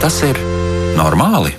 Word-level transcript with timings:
Tas 0.00 0.14
ir 0.24 0.38
normāli? 0.96 1.50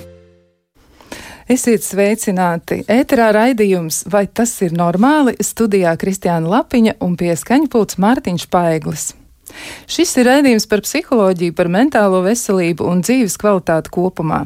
Esiet 1.46 1.84
sveicināti! 1.86 2.80
Ēterā 2.90 3.28
raidījums 3.36 4.00
Vai 4.10 4.24
tas 4.26 4.56
ir 4.66 4.74
normāli? 4.74 5.36
Studijā 5.38 5.94
Kristiāna 5.94 6.50
Lapiņa 6.50 6.96
un 7.06 7.14
pie 7.20 7.36
skaņpults 7.38 8.00
Mārtiņš 8.02 8.48
Paeglis. 8.50 9.12
Šis 9.90 10.16
ir 10.20 10.28
raidījums 10.30 10.68
par 10.70 10.82
psiholoģiju, 10.84 11.54
par 11.58 11.70
mentālo 11.72 12.22
veselību 12.24 12.86
un 12.88 13.02
dzīves 13.04 13.38
kvalitāti 13.40 13.92
kopumā. 13.92 14.44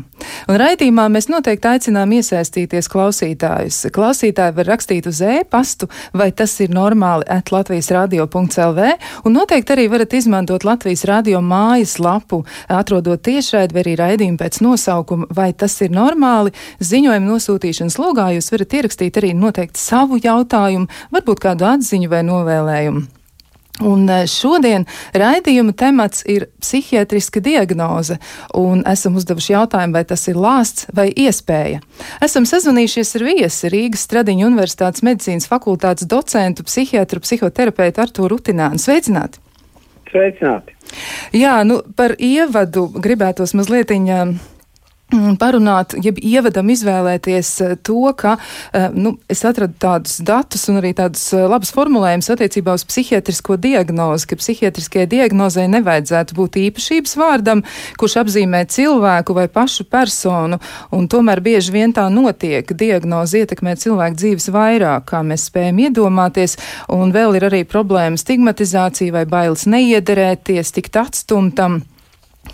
Un 0.48 0.58
raidījumā 0.60 1.06
mēs 1.12 1.28
noteikti 1.30 1.68
aicinām 1.70 2.12
iesaistīties 2.16 2.88
klausītājus. 2.90 3.82
Klausītāji 3.94 4.56
var 4.56 4.70
rakstīt 4.70 5.08
uz 5.10 5.20
e-pastu, 5.24 5.88
vai 6.16 6.30
tas 6.36 6.54
ir 6.64 6.72
normāli 6.74 7.26
at 7.30 7.52
Latvijas 7.54 7.90
radio.lv, 7.94 8.88
un 9.24 9.36
noteikti 9.36 9.76
arī 9.76 9.88
varat 9.92 10.16
izmantot 10.16 10.66
Latvijas 10.66 11.04
radio 11.08 11.42
mājas 11.44 11.98
lapu, 12.02 12.42
atrodot 12.68 13.22
tiešraidi 13.26 13.76
vai 13.76 13.84
arī 13.84 13.96
raidījumu 14.00 14.40
pēc 14.40 14.60
nosaukuma, 14.64 15.30
vai 15.36 15.52
tas 15.52 15.76
ir 15.84 15.92
normāli. 15.94 16.54
Ziņojumu 16.80 17.34
nosūtīšanas 17.34 18.00
logā 18.02 18.30
jūs 18.36 18.50
varat 18.54 18.80
ierakstīt 18.80 19.20
arī 19.20 19.34
noteikti 19.36 19.82
savu 19.82 20.20
jautājumu, 20.22 20.90
varbūt 21.14 21.44
kādu 21.48 21.70
atziņu 21.74 22.12
vai 22.12 22.24
novēlējumu. 22.26 23.15
Un 23.84 24.06
eh, 24.08 24.24
šodien 24.30 24.86
raidījuma 25.16 25.74
temats 25.76 26.24
ir 26.24 26.48
psihiatriska 26.62 27.42
diagnoze, 27.44 28.18
un 28.56 28.82
esam 28.88 29.18
uzdevuši 29.20 29.52
jautājumu, 29.52 29.96
vai 29.98 30.04
tas 30.08 30.24
ir 30.30 30.38
lāsts 30.40 30.88
vai 30.96 31.10
iespēja. 31.12 31.82
Esam 32.24 32.48
sazvanījušies 32.48 33.16
ar 33.18 33.26
viesi 33.28 33.72
Rīgas 33.72 34.06
Stradiņu 34.08 34.48
Universitātes 34.48 35.04
medicīnas 35.06 35.48
fakultātes 35.50 36.08
docentu, 36.08 36.64
psihiatru, 36.66 37.20
psihoterapeitu 37.24 38.04
Arturu 38.06 38.36
Rutinānu. 38.36 38.80
Sveicināti! 38.80 39.42
Sveicināti! 40.08 40.72
Jā, 41.36 41.60
nu 41.66 41.82
par 41.98 42.14
ievadu 42.22 42.86
gribētos 43.02 43.52
mazliet 43.58 43.90
Mm, 43.90 44.55
parunāt, 45.38 45.94
jeb 46.02 46.18
ievadam 46.18 46.70
izvēlēties 46.72 47.50
eh, 47.62 47.74
to, 47.86 48.00
ka 48.18 48.34
eh, 48.74 48.88
nu, 48.94 49.14
es 49.30 49.44
atradu 49.46 49.76
tādus 49.78 50.18
datus 50.26 50.66
un 50.70 50.80
arī 50.80 50.90
tādus 50.98 51.22
eh, 51.32 51.44
labus 51.46 51.70
formulējumus 51.76 52.32
attiecībā 52.34 52.74
uz 52.74 52.82
psihiatrisko 52.88 53.58
diagnozi, 53.62 54.26
ka 54.26 54.40
psihiatriskajai 54.40 55.06
diagnozei 55.14 55.68
nevajadzētu 55.70 56.34
būt 56.34 56.58
īpašības 56.64 57.16
vārdam, 57.22 57.62
kurš 58.00 58.18
apzīmē 58.24 58.64
cilvēku 58.72 59.36
vai 59.38 59.46
pašu 59.46 59.86
personu, 59.86 60.58
un 60.90 61.06
tomēr 61.06 61.42
bieži 61.44 61.74
vien 61.76 61.94
tā 61.94 62.08
notiek. 62.10 62.66
Diagnoze 62.66 63.44
ietekmē 63.44 63.76
cilvēku 63.78 64.18
dzīves 64.18 64.50
vairāk, 64.50 65.06
kā 65.12 65.22
mēs 65.26 65.46
spējam 65.52 65.84
iedomāties, 65.86 66.58
un 66.90 67.14
vēl 67.14 67.38
ir 67.38 67.46
arī 67.46 67.62
problēma 67.68 68.18
stigmatizācija 68.18 69.14
vai 69.14 69.26
bailes 69.30 69.68
neiederēties, 69.70 70.74
tikt 70.74 70.98
atstumtam 71.06 71.84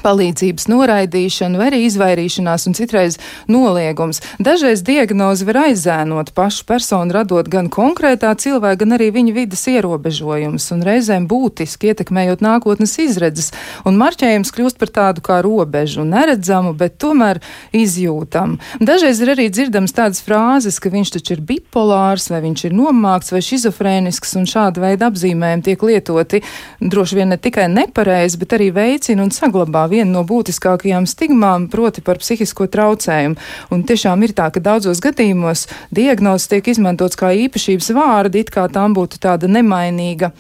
palīdzības 0.02 0.68
noraidīšana 0.72 1.60
vai 1.60 1.68
arī 1.70 1.82
izvairīšanās 1.86 2.66
un 2.68 2.76
citreiz 2.78 3.18
noliegums. 3.50 4.22
Dažreiz 4.42 4.82
diagnozi 4.86 5.46
var 5.48 5.60
aizēnot 5.66 6.32
pašu 6.36 6.66
personu, 6.68 7.14
radot 7.16 7.48
gan 7.52 7.68
konkrētā 7.72 8.32
cilvēka, 8.38 8.82
gan 8.84 8.96
arī 8.96 9.10
viņa 9.14 9.34
vidas 9.36 9.64
ierobežojumus 9.70 10.68
un 10.74 10.84
reizēm 10.86 11.28
būtiski 11.30 11.92
ietekmējot 11.92 12.44
nākotnes 12.44 12.96
izredzes. 13.02 13.52
Un 13.88 13.98
marķējums 14.00 14.52
kļūst 14.54 14.80
par 14.80 14.92
tādu 14.94 15.24
kā 15.24 15.40
robežu, 15.44 16.06
neredzamu, 16.08 16.74
bet 16.78 16.98
tomēr 17.02 17.42
izjūtamu. 17.76 18.58
Dažreiz 18.80 19.20
ir 19.22 19.34
arī 19.34 19.48
dzirdams 19.52 19.94
tādas 19.96 20.22
frāzes, 20.24 20.80
ka 20.82 20.92
viņš 20.92 21.14
taču 21.18 21.36
ir 21.36 21.44
bipolārs, 21.46 22.28
vai 22.32 22.42
viņš 22.46 22.66
ir 22.68 22.76
nomākts 22.76 23.32
vai 23.34 23.42
šizofrēnisks, 23.44 24.36
un 24.40 24.48
šāda 24.48 24.82
veida 24.82 25.10
apzīmējumi 25.10 25.66
tiek 25.66 25.86
lietoti 25.86 26.42
droši 26.80 27.18
vien 27.18 27.32
ne 27.32 27.38
tikai 27.40 27.68
nepareizi, 27.72 28.38
bet 28.40 28.56
arī 28.56 28.70
veicina 28.74 29.24
un 29.24 29.32
saglabā 29.34 29.81
saistībā 29.82 29.88
viena 29.90 30.12
no 30.12 30.24
būtiskākajām 30.24 31.06
stigmām, 31.06 31.68
proti 31.68 32.02
par 32.02 32.18
psihisko 32.18 32.66
traucējumu. 32.66 33.36
Un 33.70 33.82
tiešām 33.84 34.22
ir 34.22 34.32
tā, 34.32 34.50
ka 34.50 34.60
daudzos 34.60 35.00
gadījumos 35.00 35.68
diagnozes 35.90 36.48
tiek 36.48 36.66
izmantots 36.68 37.16
kā 37.16 37.32
īpašības 37.32 37.92
vārdi, 37.94 38.40
it 38.40 38.50
kā 38.50 38.68
tām 38.68 38.94
būtu 38.94 39.18
tāda 39.18 39.48
nemainīga 39.48 40.32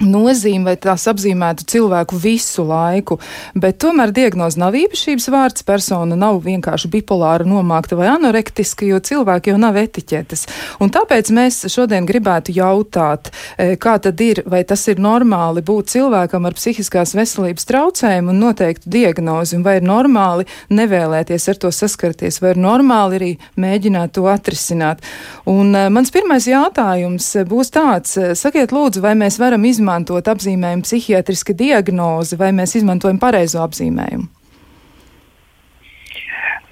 nozīme, 0.00 0.70
vai 0.70 0.76
tās 0.80 1.06
apzīmētu 1.10 1.66
cilvēku 1.70 2.18
visu 2.20 2.64
laiku, 2.66 3.18
bet 3.54 3.80
tomēr 3.82 4.12
diagnoze 4.14 4.60
nav 4.60 4.76
īpašības 4.78 5.28
vārds, 5.32 5.64
persona 5.66 6.16
nav 6.18 6.40
vienkārši 6.44 6.90
bipolāra 6.92 7.46
nomākta 7.48 7.98
vai 7.98 8.08
anorektiska, 8.14 8.86
jo 8.88 9.00
cilvēki 9.04 9.52
jau 9.52 9.58
nav 9.60 9.78
etiķetes. 9.80 10.46
Un 10.80 10.92
tāpēc 10.94 11.32
mēs 11.36 11.62
šodien 11.72 12.08
gribētu 12.08 12.54
jautāt, 12.56 13.30
e, 13.56 13.76
kā 13.80 13.98
tad 14.02 14.20
ir, 14.24 14.42
vai 14.46 14.62
tas 14.64 14.86
ir 14.88 15.00
normāli 15.02 15.62
būt 15.64 15.92
cilvēkam 15.94 16.48
ar 16.48 16.56
psihiskās 16.56 17.14
veselības 17.16 17.68
traucējumu 17.68 18.32
un 18.32 18.42
noteiktu 18.46 18.90
diagnozi, 18.90 19.58
un 19.58 19.66
vai 19.66 19.78
ir 19.80 19.86
normāli 19.86 20.48
nevēlēties 20.72 21.48
ar 21.52 21.60
to 21.60 21.72
saskarties, 21.74 22.40
vai 22.40 22.54
ir 22.54 22.62
normāli 22.62 23.20
arī 23.20 23.30
mēģināt 23.60 24.16
to 24.16 24.26
atrisināt. 24.32 25.04
Un 25.50 25.74
e, 25.76 25.86
mans 25.92 26.12
pirmais 26.14 26.48
jautājums 26.48 27.32
būs 27.50 27.74
tāds, 27.74 28.16
e, 28.16 28.32
sakiet 28.38 28.72
lūdzu, 28.72 29.04
vai 29.04 29.14
mēs 29.18 29.38
varam 29.40 29.64
izmantot 29.68 29.89
izmantot 29.90 30.28
apzīmējumu 30.30 30.84
psihiatriska 30.86 31.54
diagnoze, 31.58 32.36
vai 32.38 32.52
mēs 32.54 32.76
izmantojam 32.78 33.18
pareizo 33.18 33.58
apzīmējumu? 33.64 34.28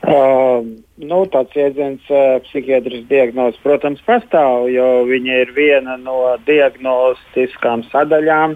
Uh, 0.09 0.62
nu, 1.03 1.25
tāds 1.33 1.53
jēdziens 1.53 2.05
uh, 2.09 2.39
psihiatrisks 2.47 3.09
diagnoze, 3.11 3.59
protams, 3.65 4.01
pastāv, 4.07 4.69
jo 4.71 5.05
viņa 5.09 5.41
ir 5.43 5.51
viena 5.57 5.97
no 5.99 6.37
diagnostiskām 6.47 7.83
sadaļām 7.91 8.55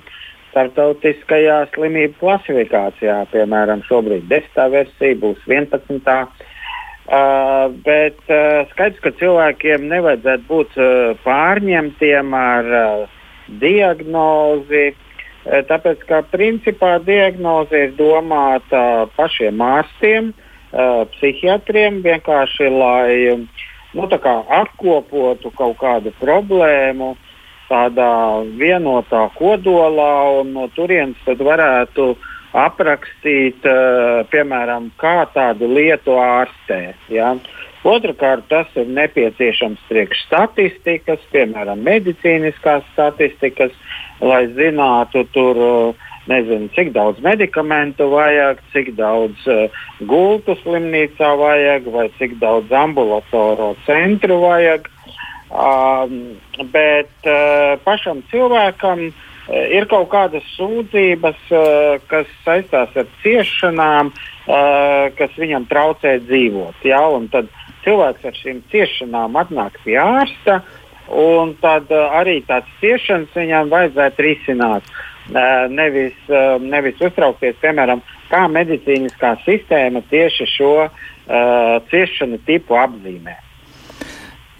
starptautiskajā 0.52 1.58
slimību 1.74 2.14
klasifikācijā. 2.20 3.18
Piemēram, 3.32 3.82
šobrīd 3.88 4.30
10. 4.30 4.62
versija 4.70 5.18
būs 5.18 5.42
11. 5.50 6.46
Uh, 7.02 7.66
bet 7.82 8.20
uh, 8.30 8.62
skaidrs, 8.70 9.02
ka 9.02 9.10
cilvēkiem 9.18 9.90
nevajadzētu 9.90 10.46
būt 10.48 10.78
uh, 10.78 11.18
pārņemtiem 11.26 12.32
ar 12.38 12.70
uh, 12.70 13.18
diagnozi. 13.60 14.92
E, 15.42 15.60
tāpēc, 15.66 16.04
ka 16.06 16.22
principā 16.30 16.96
diagnoze 17.02 17.88
ir 17.88 17.96
domāta 17.98 19.08
pašiem 19.16 19.62
ārstiem, 19.66 20.30
e, 20.30 20.86
psihiatriem, 21.16 22.00
vienkārši 22.04 22.70
lai 22.70 23.16
nu, 23.92 24.06
apkopotu 24.62 25.50
kaut 25.58 25.76
kādu 25.82 26.14
problēmu 26.20 27.16
tādā 27.72 28.12
vienotā 28.60 29.26
kodolā 29.38 30.14
un 30.40 30.52
no 30.56 30.68
turienes 30.76 31.18
varētu 31.26 32.12
aprakstīt, 32.52 33.64
e, 33.64 33.76
piemēram, 34.32 34.90
kā 35.00 35.24
tādu 35.34 35.70
lietu 35.72 36.18
ārstē. 36.20 36.94
Ja? 37.08 37.32
Otrakārt, 37.82 38.44
tas 38.46 38.68
ir 38.78 38.86
nepieciešams 38.94 39.80
priekš 39.88 40.20
statistikas, 40.28 41.22
piemēram, 41.32 41.82
medicīniskās 41.82 42.84
statistikas, 42.92 43.74
lai 44.22 44.44
zinātu, 44.54 45.24
tur, 45.34 45.58
nezinu, 46.30 46.70
cik 46.76 46.92
daudz 46.94 47.18
medikamentu 47.26 48.06
vajag, 48.12 48.62
cik 48.70 48.92
daudz 48.98 49.48
uh, 49.50 49.82
gultu 50.06 50.54
slimnīcā 50.62 51.32
vajag, 51.40 51.90
vai 51.90 52.06
cik 52.20 52.38
daudz 52.42 52.70
ambulatoro 52.70 53.72
centru 53.88 54.38
vajag. 54.44 54.86
Um, 55.52 56.38
bet 56.72 57.10
uh, 57.26 57.74
pašam 57.82 58.22
cilvēkam 58.30 59.08
uh, 59.10 59.26
ir 59.50 59.88
kaut 59.90 60.10
kādas 60.12 60.46
sūdzības, 60.56 61.40
kas 62.10 62.30
saistās 62.44 62.94
ar 62.94 63.08
ciešanām, 63.22 64.12
kas 65.18 65.34
viņam 65.38 65.66
traucē 65.70 66.16
dzīvot. 66.24 66.80
Ja? 66.86 67.02
Tad 67.30 67.50
cilvēks 67.84 68.28
ar 68.28 68.38
šīm 68.38 68.62
ciešanām 68.72 69.36
atnāk 69.40 69.78
pie 69.84 69.98
ārsta, 70.00 70.60
un 71.12 71.54
tad 71.62 71.90
uh, 71.92 72.08
arī 72.18 72.40
tādas 72.48 72.70
ciešanas 72.80 73.36
viņam 73.36 73.72
vajadzētu 73.72 74.26
risināt. 74.28 74.90
Uh, 75.30 75.68
nevis, 75.70 76.16
uh, 76.30 76.58
nevis 76.62 76.98
uztraukties, 77.02 77.58
piemēram, 77.62 78.02
kā 78.30 78.42
medicīniskā 78.50 79.36
sistēma 79.46 80.02
tieši 80.10 80.48
šo 80.56 80.74
uh, 80.82 80.92
ciešanu 81.92 82.42
tipu 82.46 82.78
apzīmē. 82.80 83.38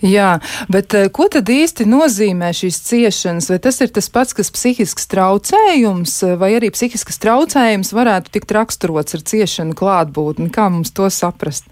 Jā, 0.03 0.41
bet 0.67 0.95
ko 1.15 1.29
tad 1.31 1.47
īsti 1.47 1.85
nozīmē 1.87 2.49
šīs 2.59 2.81
ciešanas? 2.89 3.47
Vai 3.53 3.59
tas 3.63 3.77
ir 3.85 3.93
tas 3.95 4.09
pats, 4.11 4.35
kas 4.35 4.51
psihisks 4.51 5.07
traucējums, 5.13 6.17
vai 6.41 6.57
arī 6.59 6.73
psihisks 6.75 7.23
traucējums 7.23 7.95
varētu 7.95 8.35
tikt 8.35 8.55
raksturots 8.57 9.15
ar 9.15 9.23
ciešanu 9.31 9.79
klātbūtni? 9.79 10.51
Kā 10.51 10.67
mums 10.75 10.91
to 10.91 11.07
saprast? 11.07 11.71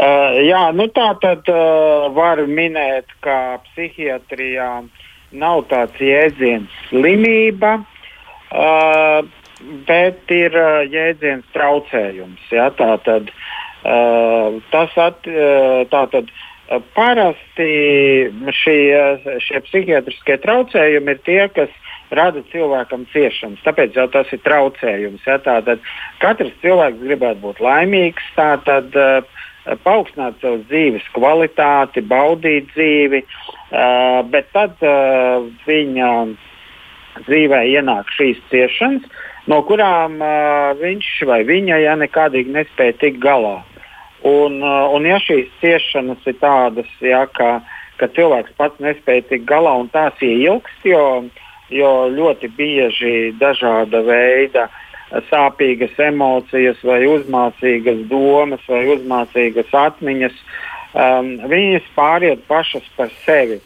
Uh, 0.00 0.38
jā, 0.46 0.62
nu 0.72 0.86
tā 0.96 1.10
tad 1.20 1.48
uh, 1.52 2.08
var 2.16 2.40
minēt, 2.48 3.10
ka 3.20 3.60
psihiatrijā 3.66 4.70
nav 5.36 5.64
tāds 5.68 6.00
jēdziens 6.00 6.78
slimība, 6.88 7.74
uh, 7.82 9.18
bet 9.88 10.32
ir 10.32 10.56
uh, 10.56 10.86
jēdziens 10.88 11.44
traucējums. 11.52 12.46
Ja, 12.54 12.70
tā 12.78 12.94
tad, 13.04 13.28
uh, 13.84 14.56
tas 14.72 14.96
at, 15.04 15.28
uh, 15.28 15.84
tā 15.92 16.06
tad, 16.14 16.32
Parasti 16.94 17.70
šie, 18.54 18.82
šie 19.42 19.60
psihiatriskie 19.66 20.36
traucējumi 20.38 21.16
ir 21.16 21.22
tie, 21.26 21.40
kas 21.50 21.72
rada 22.14 22.44
cilvēkam 22.52 23.08
ciešanas. 23.10 23.58
Tāpēc 23.64 23.98
jau 23.98 24.06
tas 24.14 24.30
ir 24.30 24.38
traucējums. 24.46 25.24
Ja? 25.26 25.40
Tātad 25.42 25.82
katrs 26.22 26.54
cilvēks 26.62 27.02
gribētu 27.02 27.42
būt 27.42 27.62
laimīgs, 27.64 28.28
tātad 28.38 28.94
uh, 28.94 29.26
paaugstināt 29.84 30.40
savu 30.42 30.62
dzīves 30.68 31.06
kvalitāti, 31.14 32.02
baudīt 32.02 32.70
dzīvi, 32.74 33.22
uh, 33.24 34.20
bet 34.30 34.50
tad 34.54 34.76
uh, 34.82 35.46
viņa 35.66 36.10
dzīvē 37.26 37.64
ienāk 37.74 38.10
šīs 38.16 38.40
ciešanas, 38.50 39.06
no 39.50 39.60
kurām 39.68 40.18
uh, 40.22 40.72
viņš 40.80 41.10
vai 41.28 41.42
viņa 41.48 41.82
ja 41.84 41.96
nekādīgi 42.00 42.54
nespēja 42.54 42.98
tikt 43.00 43.20
galā. 43.22 43.60
Un, 44.26 44.60
uh, 44.60 44.90
un 44.94 45.06
ja 45.08 45.20
šīs 45.22 45.48
ciešanas 45.62 46.26
ir 46.28 46.36
tādas, 46.42 46.90
ja, 47.04 47.24
ka, 47.32 47.60
ka 48.00 48.10
cilvēks 48.16 48.56
pats 48.58 48.82
nespēja 48.82 49.28
tikt 49.30 49.48
galā 49.48 49.76
un 49.80 49.88
tās 49.92 50.18
ieilgst, 50.24 50.84
jo, 50.84 51.24
jo 51.72 51.94
ļoti 52.12 52.50
bieži 52.58 53.16
dažāda 53.40 54.02
veida 54.04 54.68
sāpīgas 55.30 55.96
emocijas, 55.98 56.78
vai 56.86 57.02
uzmācīgas 57.10 58.04
domas, 58.10 58.62
vai 58.68 58.84
uzmācīgas 58.94 59.72
atmiņas, 59.86 60.36
um, 60.94 61.32
viņas 61.50 61.88
pāriet 61.96 62.46
pašas 62.50 62.86
par 62.96 63.10
sevi. 63.24 63.60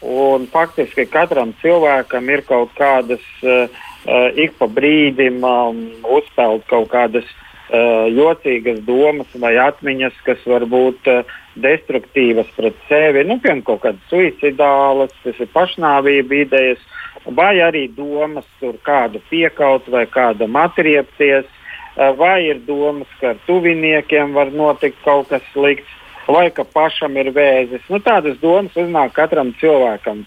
Un 0.00 0.46
faktiski 0.48 1.04
katram 1.12 1.52
cilvēkam 1.60 2.30
ir 2.32 2.42
kaut 2.48 2.72
kādas 2.78 3.24
uh, 3.44 3.68
uh, 4.08 4.28
ik 4.34 4.56
pa 4.58 4.66
brīdim 4.66 5.44
um, 5.44 5.84
uzpeld 6.08 6.64
kaut 6.70 6.88
kādas 6.94 7.28
uh, 7.28 7.49
jocīgas 7.70 8.80
domas 8.86 9.30
vai 9.38 9.54
atmiņas, 9.62 10.16
kas 10.26 10.42
var 10.48 10.64
būt 10.66 11.06
uh, 11.10 11.36
destruktīvas 11.60 12.48
pret 12.56 12.76
sevi, 12.88 13.22
nu, 13.28 13.38
piemēram, 13.38 13.62
kaut 13.66 13.84
kādas 13.84 14.10
suicidālas, 14.10 15.14
tas 15.24 15.38
ir 15.38 15.50
pašnāvība 15.54 16.40
idejas, 16.44 16.82
vai 17.26 17.60
arī 17.62 17.86
domas 17.94 18.48
tur 18.60 18.78
kādu 18.86 19.22
piekaut 19.30 19.86
vai 19.92 20.06
kādam 20.10 20.58
atriepties, 20.58 21.46
uh, 21.46 22.10
vai 22.18 22.48
ir 22.48 22.62
domas, 22.66 23.08
ka 23.20 23.34
ar 23.34 23.40
tuviniekiem 23.46 24.34
var 24.34 24.50
notikt 24.50 24.98
kaut 25.06 25.30
kas 25.30 25.46
slikts, 25.54 25.96
vai 26.30 26.50
ka 26.54 26.64
pašam 26.64 27.16
ir 27.18 27.32
vēzis. 27.34 27.86
Nu, 27.90 27.98
tādas 28.02 28.38
domas 28.42 28.76
uznāk 28.78 29.14
katram 29.16 29.54
cilvēkam. 29.62 30.24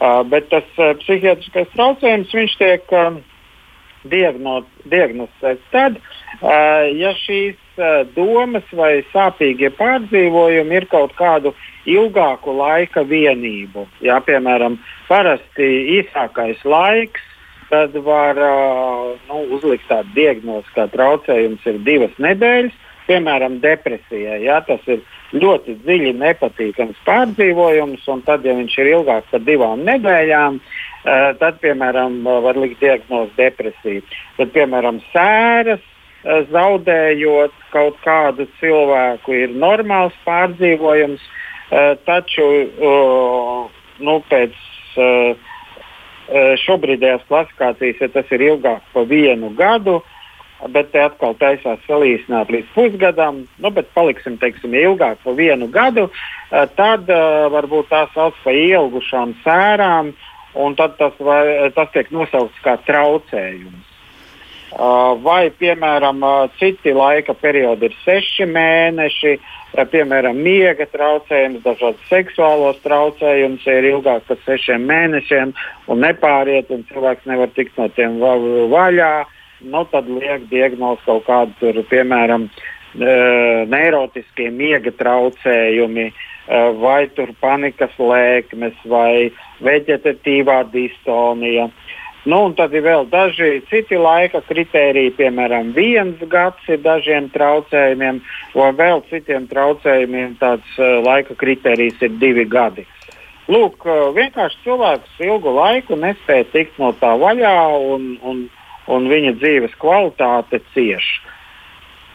Uh, 0.00 0.22
bet 0.24 0.46
tas 0.48 0.64
uh, 0.80 0.94
psihiatriskais 0.96 1.68
traucējums 1.74 2.30
tiek 2.56 2.94
uh, 2.96 3.18
diagnosticēts 4.08 5.66
tad, 5.72 5.98
uh, 5.98 6.86
ja 6.96 7.12
šīs 7.20 7.58
uh, 7.76 8.02
domas 8.16 8.66
vai 8.72 9.02
sāpīgie 9.12 9.72
pārdzīvojumi 9.76 10.78
ir 10.78 10.86
kaut 10.92 11.12
kādu 11.18 11.54
ilgāku 11.88 12.54
laika 12.56 13.04
vienību. 13.04 13.86
Jā, 14.04 14.20
piemēram, 14.24 14.78
parasti 15.08 15.68
īsākais 15.98 16.64
laiks, 16.64 17.24
tad 17.70 17.94
var 18.04 18.38
uh, 18.40 19.16
nu, 19.28 19.42
uzlikt 19.56 19.88
tādu 19.90 20.14
diagnozi, 20.16 20.72
kā 20.76 20.88
traucējums 20.92 21.66
ir 21.70 21.82
divas 21.86 22.16
nedēļas. 22.18 22.86
Piemēram, 23.10 23.58
depresijai. 23.62 24.38
Jā, 24.44 24.60
tas 24.66 24.84
ir 24.86 25.02
ļoti 25.34 25.74
dziļi 25.82 26.14
nepatīkams 26.20 27.02
pārdzīvojums, 27.06 28.06
un 28.12 28.22
tad, 28.26 28.46
ja 28.46 28.54
viņš 28.54 28.76
ir 28.78 28.92
ilgāks 28.94 29.32
par 29.32 29.42
divām 29.46 29.82
nedēļām, 29.86 30.60
uh, 30.60 30.90
Eh, 31.00 31.30
tad, 31.40 31.56
piemēram, 31.62 32.18
var 32.44 32.58
likt 32.60 32.82
diagnozi 32.82 33.32
depresiju. 33.38 34.02
Tad, 34.36 34.50
piemēram, 34.52 34.98
sēras 35.14 35.80
eh, 35.80 36.42
zaudējot 36.52 37.54
kaut 37.72 37.96
kādu 38.04 38.44
cilvēku 38.58 39.32
ir 39.38 39.54
normāls 39.56 40.16
pārdzīvojums, 40.26 41.24
eh, 41.72 41.94
taču 42.04 42.48
nu, 44.00 44.20
pēc 44.28 44.56
šobrīdējās 46.60 47.22
klasifikācijas 47.28 48.00
ja 48.02 48.08
tas 48.12 48.28
ir 48.34 48.42
ilgāk 48.44 48.84
par 48.92 49.06
vienu 49.08 49.50
gadu. 49.56 50.00
Bet 50.68 50.90
te 50.92 51.00
atkal 51.00 51.32
taisās 51.40 51.80
salīdzināt 51.88 52.50
līdz 52.52 52.74
pusgadam, 52.74 53.46
nu, 53.58 53.70
bet 53.72 53.88
paliksim, 53.96 54.36
teiksim, 54.36 54.74
ilgāk 54.76 55.22
par 55.24 55.38
vienu 55.38 55.70
gadu. 55.72 56.10
Tad 56.50 57.08
uh, 57.08 57.46
varbūt 57.54 57.88
tā 57.88 58.02
sauc 58.12 58.36
par 58.44 58.58
ilgušām 58.58 59.32
sērām, 59.44 60.10
uh, 60.12 60.30
un 60.54 60.74
tas, 60.74 61.14
vai, 61.18 61.70
tas 61.74 61.90
tiek 61.94 62.10
nosaukts 62.14 62.58
kā 62.64 62.76
traucējums. 62.86 63.86
Uh, 64.70 65.16
vai, 65.18 65.48
piemēram, 65.50 66.20
uh, 66.22 66.52
citi 66.60 66.92
laika 66.94 67.34
periodi 67.34 67.88
ir 67.88 67.94
seši 68.04 68.46
mēneši, 68.46 69.32
uh, 69.34 69.82
piemēram, 69.90 70.38
miega 70.38 70.86
traucējums, 70.92 71.64
dažādas 71.64 72.04
seksuālos 72.06 72.78
traucējumus 72.84 73.66
ir 73.66 73.88
ilgāk 73.90 74.28
par 74.28 74.38
sešiem 74.44 74.86
mēnešiem 74.86 75.50
un 75.90 76.04
nepāriet, 76.06 76.70
un 76.70 76.86
cilvēks 76.86 77.26
nevar 77.26 77.50
tikt 77.56 77.82
no 77.82 77.88
tiem 77.96 78.20
vaļā. 78.22 79.10
Nu, 79.60 79.84
tad 79.92 80.08
liek 80.08 80.48
diagnozi 80.50 81.04
kaut 81.04 81.26
kādu, 81.28 81.56
tur, 81.60 81.82
piemēram, 81.90 82.48
neirotiskie 83.70 84.48
miega 84.50 84.90
traucējumi, 84.96 86.10
Eh, 86.50 86.70
vai 86.82 87.04
tur 87.14 87.30
panikas 87.38 87.92
lēkmes 87.94 88.78
vai 88.90 89.30
veģetatīvā 89.62 90.64
distonija. 90.72 91.68
Nu, 92.24 92.40
un 92.48 92.56
tad 92.58 92.74
ir 92.74 92.82
vēl 92.82 93.06
daži 93.12 93.60
citi 93.70 93.94
laika 93.94 94.40
kritēriji, 94.48 95.12
piemēram, 95.20 95.70
viens 95.76 96.18
gads 96.32 96.66
ir 96.66 96.82
dažiem 96.82 97.28
traucējumiem, 97.36 98.18
vai 98.58 98.72
vēl 98.80 99.04
citiem 99.12 99.46
traucējumiem 99.52 100.34
tāds 100.42 100.74
uh, 100.82 100.98
laika 101.06 101.38
kritērijs 101.38 102.02
ir 102.02 102.18
divi 102.18 102.44
gadi. 102.50 102.84
Lūk, 103.46 103.86
vienkārši 104.18 104.60
cilvēks 104.66 105.22
ilgu 105.22 105.54
laiku 105.54 105.96
nespēja 106.02 106.50
tikt 106.50 106.82
no 106.82 106.90
tā 106.98 107.14
vaļā, 107.22 107.56
un, 107.94 108.10
un, 108.26 108.42
un 108.90 109.10
viņa 109.10 109.36
dzīves 109.40 109.76
kvalitāte 109.80 110.62
cieši. 110.74 111.30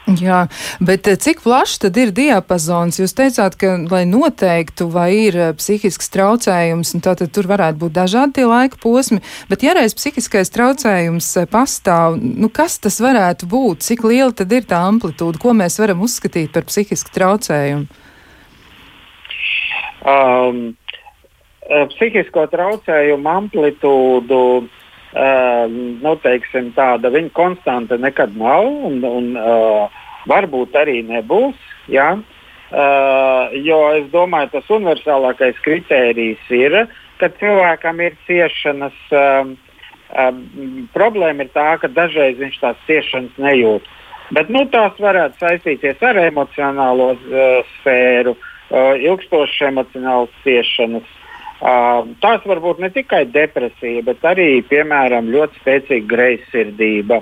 Jā, 0.06 0.44
bet 0.86 1.08
eh, 1.10 1.18
cik 1.18 1.40
plašs 1.42 1.80
tad 1.82 1.96
ir 1.98 2.12
diapazons? 2.14 3.00
Jūs 3.02 3.16
teicāt, 3.18 3.56
ka, 3.58 3.72
lai 3.90 4.04
noteiktu, 4.06 4.86
vai 4.94 5.08
ir 5.18 5.38
eh, 5.40 5.54
psihisks 5.58 6.12
traucējums, 6.14 6.92
un 6.94 7.02
tātad 7.02 7.32
tur 7.34 7.50
varētu 7.50 7.82
būt 7.82 7.96
dažādi 7.96 8.38
tie 8.38 8.46
laika 8.46 8.78
posmi, 8.82 9.24
bet 9.50 9.66
ja 9.66 9.74
reiz 9.74 9.98
psihiskais 9.98 10.54
traucējums 10.54 11.32
eh, 11.42 11.50
pastāv, 11.50 12.20
nu 12.22 12.52
kas 12.54 12.78
tas 12.84 13.00
varētu 13.02 13.50
būt? 13.50 13.82
Cik 13.88 14.06
liela 14.06 14.30
tad 14.30 14.54
ir 14.54 14.70
tā 14.70 14.84
amplitūda? 14.92 15.42
Ko 15.42 15.58
mēs 15.58 15.82
varam 15.82 16.06
uzskatīt 16.06 16.54
par 16.54 16.70
psihisku 16.70 17.10
traucējumu? 17.18 17.90
Um, 20.06 20.64
psihisko 21.66 22.46
traucējumu 22.54 23.38
amplitūdu 23.40 24.42
Uh, 24.62 24.85
nu, 25.16 26.16
teiksim, 26.20 26.74
tāda 26.76 27.12
viņa 27.14 27.32
konstanta 27.36 27.98
nekad 28.02 28.36
nav, 28.36 28.68
un, 28.90 29.00
un 29.06 29.30
uh, 29.40 30.02
varbūt 30.28 30.76
arī 30.76 31.00
nebūs. 31.08 31.56
Ja? 31.92 32.16
Uh, 32.76 33.54
jo 33.64 33.80
es 33.96 34.10
domāju, 34.12 34.52
tas 34.58 34.72
universālākais 34.74 35.60
kritērijs 35.64 36.50
ir, 36.52 36.80
ka 37.22 37.30
cilvēkam 37.40 38.02
ir 38.04 38.18
ciešanas. 38.28 38.98
Uh, 39.14 39.54
uh, 40.12 40.32
problēma 40.96 41.46
ir 41.46 41.54
tā, 41.56 41.70
ka 41.80 41.88
dažreiz 41.88 42.42
viņš 42.42 42.60
tās 42.64 42.82
ciešanas 42.90 43.38
nejūt. 43.40 43.88
Bet 44.36 44.50
nu, 44.50 44.66
tās 44.74 44.98
varētu 45.00 45.40
saistīties 45.40 46.02
ar 46.04 46.20
emocionālo 46.26 47.14
uh, 47.14 47.76
sfēru, 47.78 48.36
uh, 48.36 48.96
ilgstošas 49.00 49.70
emocionālas 49.70 50.42
ciešanas, 50.44 51.06
Uh, 51.06 51.25
tās 51.60 52.46
var 52.46 52.62
būt 52.64 52.80
ne 52.84 52.90
tikai 52.94 53.26
depresija, 53.32 54.04
bet 54.06 54.24
arī, 54.28 54.62
piemēram, 54.70 55.32
ļoti 55.34 55.62
spēcīga 55.62 56.08
greizsirdība 56.12 57.22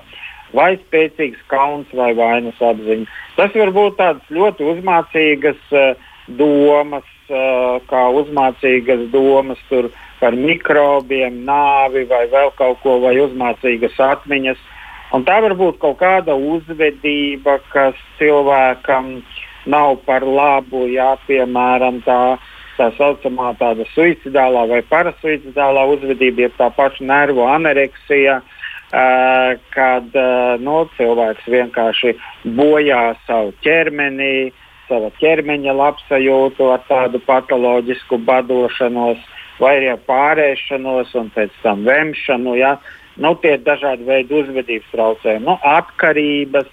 vai 0.54 0.76
spēcīgs 0.78 1.42
kauns 1.50 1.90
vai 1.98 2.14
vainas 2.18 2.60
apziņa. 2.62 3.10
Tas 3.38 3.56
var 3.58 3.72
būt 3.74 3.98
tādas 3.98 4.34
ļoti 4.34 4.68
uzmācīgas 4.74 5.62
domas, 6.38 7.08
kā 7.90 8.04
uzmācīgas 8.20 9.08
domas 9.14 9.62
par 10.20 10.38
mikrobiem, 10.38 11.42
nāvi 11.48 12.06
vai 12.10 12.28
vēl 12.32 12.54
kaut 12.60 12.80
ko, 12.84 13.00
vai 13.04 13.16
uzmācīgas 13.24 13.98
atmiņas. 13.98 14.62
Un 15.14 15.26
tā 15.26 15.40
var 15.46 15.54
būt 15.58 15.78
kaut 15.82 16.00
kāda 16.00 16.34
uzvedība, 16.34 17.60
kas 17.74 17.98
cilvēkam 18.18 19.20
nav 19.70 20.00
par 20.08 20.26
labu, 20.26 20.88
jā, 20.92 21.14
piemēram, 21.28 22.02
tā 22.06 22.38
tā 22.78 22.90
saucamā 22.98 23.54
tāda 23.60 23.86
suicidālā 23.94 24.66
vai 24.72 24.82
parasuicidālā 24.90 25.86
uzvedība, 25.96 26.48
jeb 26.48 26.58
tā 26.58 26.70
paša 26.74 27.06
nervu 27.10 27.46
anoreksija, 27.48 28.40
uh, 28.42 29.54
kad 29.76 30.10
uh, 30.18 30.56
no, 30.62 30.84
nu, 30.84 30.90
cilvēks 30.98 31.48
vienkārši 31.56 32.16
bojā 32.58 33.04
savu 33.28 33.54
ķermeni, 33.66 34.52
savu 34.90 35.12
ķermeņa 35.22 35.78
labsajūtu 35.80 36.70
ar 36.74 36.84
tādu 36.90 37.22
patoloģisku 37.28 38.20
badošanos, 38.28 39.22
vai 39.62 39.78
arī 39.80 39.96
pārēšanos 40.08 41.14
un 41.20 41.32
pēc 41.36 41.56
tam 41.64 41.86
vemšanu. 41.88 42.58
Ja? 42.60 42.78
Nu, 43.18 43.36
tie 43.42 43.58
ir 43.58 43.66
dažādi 43.66 44.08
veidi 44.08 44.40
uzvedības 44.42 44.90
traucējumi, 44.94 45.46
nu, 45.46 45.58
atkarības. 45.62 46.72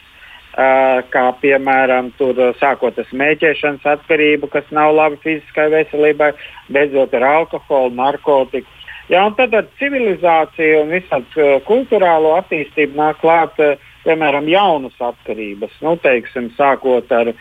Kā 0.50 1.24
piemēram, 1.40 2.10
sākot 2.58 2.98
ar 2.98 3.06
smēķēšanas 3.06 3.86
atkarību, 3.86 4.48
kas 4.50 4.66
nav 4.74 4.96
labi 4.96 5.20
fiziskai 5.22 5.68
veselībai, 5.70 6.32
beidzot 6.74 7.14
ar 7.14 7.26
alkoholu, 7.28 7.94
narkotiku. 7.94 8.66
Ja, 9.10 9.24
un 9.26 9.34
tad 9.38 9.54
ar 9.54 9.66
civilizāciju 9.78 10.84
un 10.84 10.92
visādi 10.94 11.40
uh, 11.42 11.56
kultūrālo 11.66 12.36
attīstību 12.38 12.98
nāk 12.98 13.18
klāt, 13.22 13.56
piemēram, 14.04 14.46
jaunas 14.50 14.94
atkarības. 15.02 15.72
Nu, 15.82 15.96
teiksim, 16.02 16.52
sākot 16.58 17.10
ar, 17.14 17.32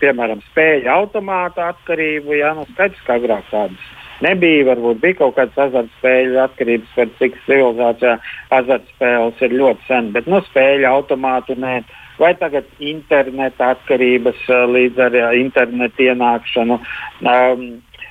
piemēram, 0.00 0.44
spēļu 0.50 0.92
automāta 0.92 1.70
atkarību, 1.72 2.36
ja, 2.36 2.52
nu, 2.56 2.66
skaidrs, 2.72 3.00
ka 3.06 3.16
agrāk 3.20 3.48
tādas 3.52 3.88
nebija. 4.24 4.66
Varbūt 4.70 5.00
bija 5.02 5.18
kaut 5.20 5.36
kādas 5.36 5.58
azartspēļu 5.66 6.40
atkarības, 6.44 6.94
bet 6.96 7.14
cik 7.18 7.38
civilizācijā 7.46 8.16
azartspēles 8.58 9.42
ir 9.46 9.56
ļoti 9.60 9.88
sen, 9.88 10.10
bet 10.16 10.30
no 10.30 10.40
nu, 10.40 10.46
spēļu 10.50 10.88
automātu 10.90 11.58
nē. 11.58 11.80
Vai 12.20 12.34
tagad 12.38 12.68
interneta 12.78 13.72
atkarības 13.74 14.44
līdz 14.70 15.00
ar 15.06 15.16
internetu 15.34 16.06
ienākšanu. 16.06 16.78
Um, 17.24 17.64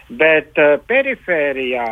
bet 0.10 0.58
uh, 0.60 0.77
perifērijā, 0.89 1.88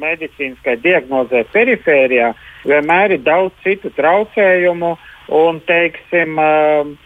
medicīniskai 0.00 0.78
diagnozē 0.82 1.44
perifērijā, 1.52 2.32
vienmēr 2.66 3.16
ir 3.16 3.22
daudz 3.24 3.54
citu 3.64 3.92
traucējumu 3.96 4.96
un, 5.36 5.60
teiksim, 5.68 6.40
uh, 6.40 6.96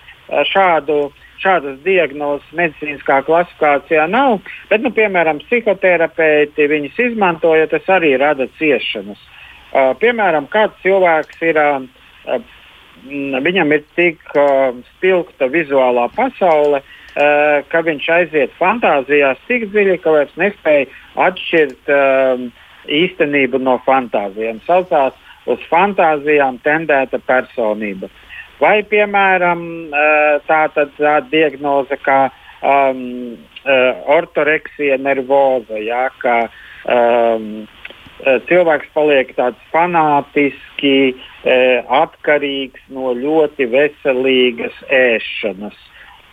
šādu 0.50 1.10
šādas 1.40 1.80
diagnozes 1.84 2.46
medicīniskā 2.56 3.20
klasifikācijā 3.26 4.06
nav, 4.10 4.38
bet, 4.70 4.84
nu, 4.84 4.92
piemēram, 4.96 5.40
psihoterapeiti 5.46 6.68
viņas 6.70 7.00
izmantoja, 7.08 7.68
tas 7.70 7.88
arī 7.92 8.14
rada 8.20 8.48
ciešanas. 8.58 9.20
Uh, 9.70 9.92
piemēram, 10.02 10.48
kāds 10.50 10.78
cilvēks 10.84 11.44
ir, 11.46 11.60
uh, 11.60 12.40
viņam 13.46 13.76
ir 13.76 13.84
tik 13.98 14.22
uh, 14.34 14.72
spilgta 14.96 15.48
vizuālā 15.52 16.08
pasaule, 16.16 16.82
uh, 16.82 17.60
ka 17.70 17.84
viņš 17.86 18.08
aiziet 18.16 18.56
fantāzijās 18.58 19.40
tik 19.48 19.68
dziļi, 19.70 20.00
ka 20.02 20.16
vairs 20.16 20.34
nespēja 20.40 20.88
atšķirt 21.28 21.94
uh, 21.94 22.48
īstenību 22.90 23.62
no 23.62 23.78
fantāzijām. 23.86 24.58
Saucās 24.66 25.14
uz 25.50 25.62
fantāzijām 25.70 26.58
tendēta 26.66 27.22
personība. 27.30 28.10
Uh, 28.10 28.26
Vai, 28.60 28.82
piemēram, 28.84 29.62
tāda 30.44 30.84
tā 30.98 31.14
diagnoze 31.32 31.96
kā 32.04 32.26
um, 32.60 33.38
ortoreksija 34.12 34.98
nervoza, 35.00 35.78
jā, 35.80 36.02
ka 36.20 36.34
um, 36.84 37.46
cilvēks 38.50 38.90
paliek 38.92 39.32
tāds 39.38 39.60
fanātiski 39.72 41.14
atkarīgs 42.00 42.84
no 42.92 43.14
ļoti 43.16 43.70
veselīgas 43.72 44.76
ēšanas. 44.92 45.78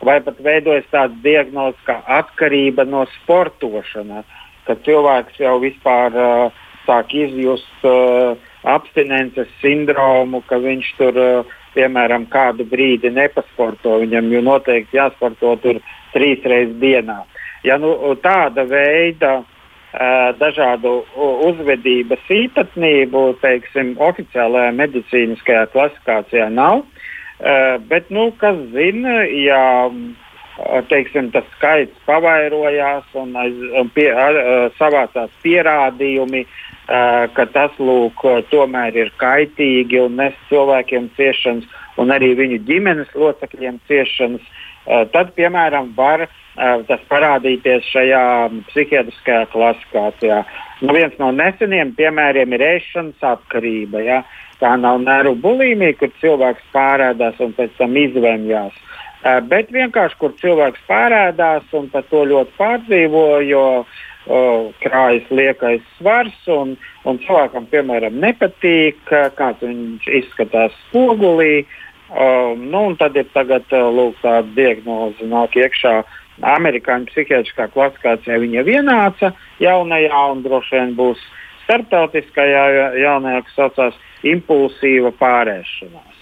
Vai 0.03 0.19
pat 0.21 0.41
veidojas 0.43 0.85
tāds 0.91 1.15
diagnoze 1.23 1.79
kā 1.87 2.01
atkarība 2.19 2.85
no 2.85 3.05
sportošanas, 3.15 4.27
kad 4.67 4.83
cilvēks 4.85 5.39
jau 5.41 5.55
vispār 5.63 6.13
uh, 6.13 6.65
sāk 6.85 7.15
izjust 7.15 7.87
uh, 7.87 8.35
abstinences 8.67 9.49
sindromu, 9.61 10.43
ka 10.45 10.59
viņš 10.61 10.91
tur 10.99 11.17
uh, 11.23 11.55
piemēram, 11.75 12.27
kādu 12.31 12.65
brīdi 12.67 13.11
nepasporto, 13.13 13.99
viņam 14.03 14.31
jau 14.33 14.41
noteikti 14.45 14.99
jāsporto 14.99 15.55
tur 15.63 15.81
trīs 16.13 16.43
reizes 16.45 16.75
dienā. 16.81 17.21
Ja 17.65 17.77
nu, 17.81 17.93
tāda 18.23 18.63
veida 18.69 19.41
dažādu 20.37 20.99
uzvedības 21.47 22.29
īpatnību, 22.29 23.23
teiksim, 23.41 23.95
oficiālajā 24.03 24.73
medicīniskajā 24.77 25.65
klasifikācijā 25.73 26.49
nav, 26.53 26.83
bet, 27.89 28.11
nu, 28.13 28.29
kas 28.37 28.59
zina, 28.75 29.23
ja 29.31 29.63
teiksim, 30.89 31.31
tas 31.31 31.45
skaits 31.55 31.97
pavairojās 32.07 33.09
un, 33.17 33.35
aiz, 33.37 33.57
un 33.77 33.91
pie, 33.93 34.09
uh, 34.13 34.67
savācās 34.79 35.33
pierādījumi, 35.43 36.45
ka 36.87 37.45
tas 37.51 37.75
lūk, 37.79 38.23
tomēr 38.51 38.95
ir 38.95 39.11
kaitīgi 39.19 39.99
un 40.05 40.15
nes 40.21 40.35
cilvēkiem 40.47 41.09
ciešanas, 41.17 41.67
un 41.99 42.13
arī 42.15 42.31
viņu 42.39 42.61
ģimenes 42.67 43.11
locekļiem 43.15 43.81
ciešanas, 43.89 44.43
tad, 45.11 45.33
piemēram, 45.35 45.91
var 45.97 46.27
tas 46.87 47.03
parādīties 47.11 47.85
šajā 47.91 48.23
psihiatriskajā 48.71 49.43
klasifikācijā. 49.51 50.41
Nu, 50.81 50.95
viens 50.95 51.13
no 51.19 51.29
neseniem 51.35 51.91
piemēriem 51.97 52.55
ir 52.55 52.63
ēšanas 52.65 53.27
atkarība. 53.35 54.01
Ja? 54.05 54.23
Tā 54.61 54.73
nav 54.79 55.03
nervu 55.03 55.35
bulimija, 55.43 55.97
kur 55.99 56.13
cilvēks 56.21 56.71
pārādās 56.73 57.37
un 57.43 57.53
pēc 57.57 57.75
tam 57.77 57.93
izvēmjās. 57.99 58.79
Bet 59.51 59.69
vienkārši, 59.73 60.17
kur 60.21 60.33
cilvēks 60.39 60.81
pārādās 60.87 61.67
un 61.77 61.91
par 61.93 62.05
to 62.09 62.23
ļoti 62.29 62.53
pārdzīvo, 62.57 63.25
jo 63.45 63.63
uh, 63.81 64.03
krājas 64.83 65.27
liekais 65.31 65.83
svars, 65.97 66.37
un, 66.51 66.75
un 67.07 67.19
cilvēkam, 67.23 67.67
piemēram, 67.71 68.19
nepatīk, 68.23 68.99
kāds 69.07 69.63
viņš 69.63 70.07
izskatās 70.21 70.75
spogulī. 70.87 71.65
Um, 72.07 72.69
nu, 72.71 72.83
tad 72.99 73.17
ir 73.19 73.27
tagad, 73.33 73.67
lūk, 73.71 74.15
tāda 74.23 74.47
diagnoze 74.55 75.27
nāk 75.27 75.57
iekšā. 75.59 76.01
Amerikāņu 76.47 77.09
psihiatriskā 77.09 77.65
klasifikācijā 77.73 78.37
viņa 78.43 78.63
vienāca 78.67 79.31
jaunajā 79.63 80.21
un 80.31 80.43
droši 80.45 80.75
vien 80.75 80.93
būs 80.99 81.23
starptautiskajā 81.65 82.67
jaunajā, 83.01 83.41
kas 83.47 83.57
saucās 83.57 83.97
impulsīva 84.27 85.11
pārēšanās. 85.17 86.16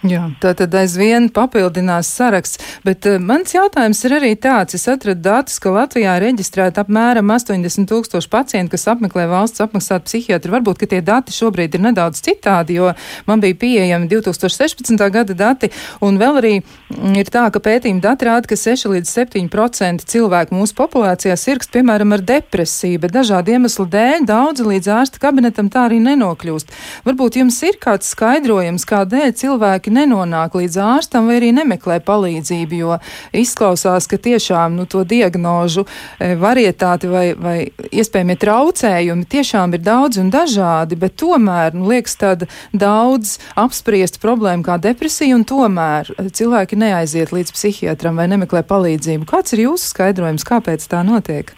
Jā, 0.00 0.30
tā 0.40 0.54
tad 0.56 0.72
aizvien 0.80 1.26
papildinās 1.28 2.08
saraksts, 2.16 2.56
bet 2.86 3.04
uh, 3.04 3.18
mans 3.20 3.52
jautājums 3.52 3.98
ir 4.08 4.14
arī 4.16 4.30
tāds, 4.40 4.72
es 4.78 4.86
atradu 4.88 5.20
datus, 5.20 5.58
ka 5.60 5.74
Latvijā 5.74 6.14
ir 6.16 6.24
reģistrēta 6.24 6.86
apmēram 6.86 7.28
80 7.34 7.84
tūkstoši 7.90 8.30
pacienti, 8.32 8.72
kas 8.72 8.88
apmeklē 8.88 9.26
valsts 9.28 9.60
apmaksātu 9.60 10.08
psihiatru. 10.08 10.54
Varbūt, 10.54 10.80
ka 10.80 10.88
tie 10.88 11.02
dati 11.04 11.34
šobrīd 11.36 11.76
ir 11.76 11.84
nedaudz 11.84 12.22
citādi, 12.24 12.78
jo 12.78 12.94
man 13.28 13.42
bija 13.44 13.58
pieejami 13.60 14.08
2016. 14.08 14.96
gada 15.12 15.36
dati, 15.36 15.68
un 16.00 16.16
vēl 16.22 16.40
arī 16.40 16.54
mm, 16.62 17.20
ir 17.20 17.28
tā, 17.28 17.44
ka 17.52 17.60
pētījuma 17.60 18.00
dati 18.06 18.30
rāda, 18.30 18.48
ka 18.48 18.56
6 18.56 18.88
līdz 18.94 19.12
7% 19.12 20.08
cilvēku 20.08 20.56
mūsu 20.56 20.78
populācijā 20.80 21.36
sirgst, 21.36 21.74
piemēram, 21.76 22.16
ar 22.16 22.24
depresiju, 22.24 23.02
bet 23.04 23.18
dažādu 23.18 23.52
iemeslu 23.52 23.84
dēļ 23.92 24.24
daudzi 24.32 24.64
līdz 24.64 24.90
ārsta 24.96 25.20
kabinetam 25.20 25.68
tā 25.68 25.84
arī 25.90 26.00
nenokļūst. 26.08 26.72
Varbūt 27.04 27.40
jums 27.42 27.60
ir 27.68 27.76
kāds 27.84 28.14
skaidrojums, 28.16 28.88
kādēļ 28.88 29.36
cilvēki 29.44 29.89
cilvēki 29.90 29.94
nenonāk 29.94 30.54
līdz 30.54 30.76
ārstam 30.78 31.28
vai 31.28 31.38
arī 31.38 31.52
nemeklē 31.52 32.00
palīdzību, 32.04 32.74
jo 32.78 32.98
izklausās, 33.32 34.06
ka 34.06 34.16
tiešām 34.16 34.76
nu, 34.76 34.86
to 34.86 35.04
diagnožu 35.04 35.86
e, 36.18 36.36
varietāti 36.36 37.08
vai, 37.08 37.34
vai 37.34 37.70
iespējamie 37.90 38.36
traucējumi 38.36 39.26
tiešām 39.26 39.74
ir 39.74 39.80
daudz 39.80 40.18
un 40.18 40.30
dažādi, 40.30 40.96
bet 40.96 41.16
tomēr 41.16 41.74
nu, 41.74 41.88
liekas 41.90 42.16
tāda 42.16 42.46
daudz 42.72 43.38
apspriest 43.56 44.20
problēma 44.20 44.62
kā 44.62 44.78
depresija, 44.78 45.36
un 45.36 45.44
tomēr 45.44 46.10
cilvēki 46.18 46.76
neaiziet 46.76 47.32
līdz 47.32 47.52
psihiatram 47.52 48.16
vai 48.16 48.28
nemeklē 48.28 48.62
palīdzību. 48.62 49.26
Kāds 49.26 49.54
ir 49.54 49.66
jūsu 49.66 49.90
skaidrojums, 49.90 50.46
kāpēc 50.46 50.86
tā 50.86 51.02
notiek? 51.06 51.52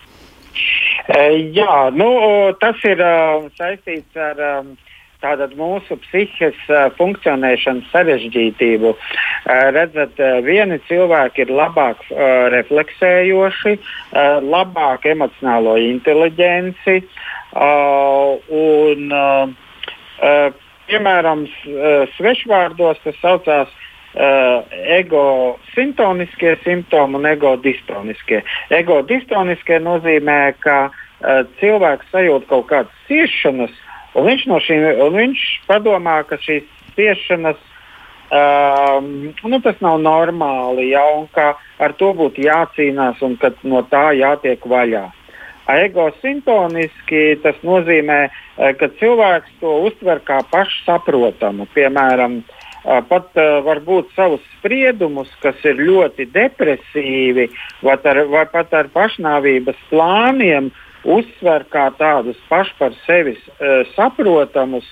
E, 1.09 1.51
jā, 1.55 1.91
nu, 1.97 2.09
tas 2.61 2.79
ir 2.87 3.01
saistīts 3.59 4.17
ar 4.17 4.39
um, 4.61 4.75
tātad 5.23 5.55
mūsu 5.59 5.97
psihes 6.05 6.59
funkcionēšanas 6.99 7.91
sarežģītību. 7.95 8.95
Redzat, 9.77 10.21
vieni 10.47 10.79
cilvēki 10.89 11.47
ir 11.47 11.55
labāk 11.57 12.03
refleksējoši, 12.55 13.77
labāk 14.47 15.07
emocionālo 15.13 15.77
inteligenci 15.81 17.01
un, 18.63 19.15
piemēram, 20.91 21.47
svešvārdos 22.19 23.01
tas 23.07 23.23
saucās 23.23 23.79
Uh, 24.13 24.61
ego 24.93 25.57
sintoniskie 25.73 26.59
simptomi 26.65 27.17
un 27.17 27.25
ego 27.25 27.55
distoniskie. 27.57 28.43
Ego 28.69 28.99
distoniskie 29.09 29.79
nozīmē, 29.81 30.53
ka 30.61 30.91
uh, 30.91 31.47
cilvēks 31.57 32.11
sajūt 32.13 32.45
kaut 32.51 32.67
kādas 32.69 32.99
ciešanas, 33.09 33.73
Un 34.15 34.27
viņš, 34.29 34.47
no 34.51 34.59
šī, 34.61 34.79
un 35.07 35.17
viņš 35.17 35.45
padomā, 35.69 36.21
ka 36.29 36.37
šīs 36.43 36.67
spiešanas 36.93 37.61
um, 38.33 39.09
nu, 39.33 39.61
tas 39.65 39.81
nav 39.85 40.01
normāli, 40.05 40.91
ja, 40.93 41.05
un 41.17 41.29
ka 41.33 41.55
ar 41.83 41.97
to 41.97 42.13
būtu 42.17 42.45
jācīnās 42.45 43.23
un 43.25 43.37
ka 43.41 43.53
no 43.65 43.85
tā 43.89 44.11
jātiek 44.19 44.65
vaļā. 44.69 45.09
Egosintoniski 45.73 47.39
tas 47.43 47.57
nozīmē, 47.63 48.19
eh, 48.59 48.73
ka 48.75 48.89
cilvēks 48.99 49.61
to 49.61 49.71
uztver 49.87 50.21
kā 50.27 50.41
pašsaprotamu. 50.51 51.69
Piemēram, 51.75 52.43
eh, 52.43 53.01
pat 53.09 53.31
uh, 53.39 53.63
varbūt 53.63 54.11
savus 54.17 54.43
spriedumus, 54.59 55.31
kas 55.41 55.55
ir 55.65 55.77
ļoti 55.79 56.27
depresīvi, 56.33 57.49
vai, 57.83 57.97
ar, 58.05 58.25
vai 58.27 58.45
pat 58.47 58.75
ar 58.75 58.91
pašnāvības 58.91 59.79
plāniem, 59.89 60.73
uzsver 61.05 61.65
kā 61.73 61.89
tādus 61.99 62.39
paši 62.51 62.75
par 62.79 62.97
sevi 63.07 63.37
uh, 63.37 63.83
saprotamus, 63.97 64.87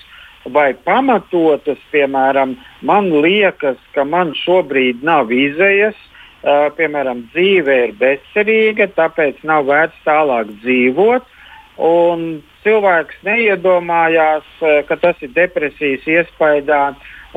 vai 0.51 0.71
pamatotas, 0.73 1.77
piemēram, 1.93 2.55
man 2.81 3.11
liekas, 3.21 3.77
ka 3.95 4.05
man 4.07 4.33
šobrīd 4.37 5.03
nav 5.05 5.31
izējas, 5.31 5.97
uh, 6.41 6.69
piemēram, 6.77 7.27
dzīve 7.35 7.77
ir 7.85 7.93
bezcerīga, 7.99 8.89
tāpēc 8.97 9.43
nav 9.47 9.69
vērts 9.69 10.01
tālāk 10.07 10.51
dzīvot. 10.63 11.29
Un 11.81 12.41
cilvēks 12.65 13.21
neiedomājās, 13.25 14.47
uh, 14.61 14.81
ka 14.89 14.97
tas 15.01 15.21
ir 15.21 15.33
depresijas 15.37 16.05
iespējā 16.09 16.83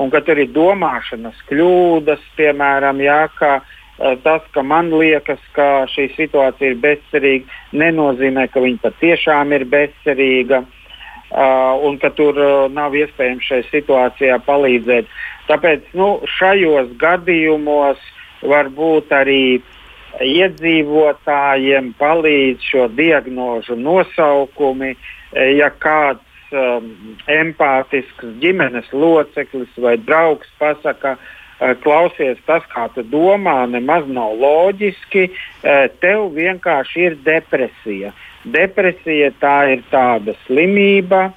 un 0.01 0.11
ka 0.11 0.25
tur 0.27 0.41
ir 0.43 0.51
domāšanas 0.51 1.39
kļūdas, 1.47 2.23
piemēram, 2.41 2.99
jā, 3.05 3.21
ka 3.39 3.59
uh, 3.61 3.81
tas, 3.99 4.43
ka 4.55 4.63
man 4.63 4.91
liekas, 4.91 5.43
ka 5.55 5.87
šī 5.91 6.09
situācija 6.17 6.73
ir 6.73 6.81
bezcerīga, 6.83 7.61
nenozīmē, 7.79 8.49
ka 8.51 8.63
viņa 8.65 8.83
patiešām 8.83 9.55
ir 9.55 9.67
bezcerīga. 9.71 10.65
Uh, 11.35 11.81
un 11.83 11.97
ka 11.99 12.13
tur 12.15 12.37
uh, 12.39 12.67
nav 12.71 12.95
iespējams 12.95 13.47
šajā 13.49 13.65
situācijā 13.73 14.37
palīdzēt. 14.47 15.09
Tāpēc 15.49 15.89
nu, 15.99 16.21
šajos 16.31 16.93
gadījumos 17.01 17.99
varbūt 18.45 19.11
arī 19.17 19.59
iedzīvotājiem 20.23 21.91
palīdz 21.99 22.69
šo 22.69 22.87
diagnožu 22.95 23.75
nosaukumi, 23.75 24.93
ja 25.59 25.73
kāds 25.83 26.55
um, 26.55 26.93
empātisks 27.27 28.31
ģimenes 28.45 28.93
loceklis 28.95 29.75
vai 29.83 29.97
draugs 29.99 30.53
pasaka, 30.61 31.17
uh, 31.17 31.44
klausies, 31.85 32.41
tas, 32.49 32.65
kā 32.73 32.89
tu 32.95 33.05
domā, 33.09 33.63
nemaz 33.71 34.09
nav 34.11 34.37
loģiski, 34.41 35.29
uh, 35.31 35.87
tev 36.03 36.29
vienkārši 36.37 37.09
ir 37.09 37.17
depresija. 37.25 38.13
Depresija 38.45 39.31
tā 39.41 39.57
ir 39.73 39.85
tāda 39.93 40.35
slimība, 40.45 41.31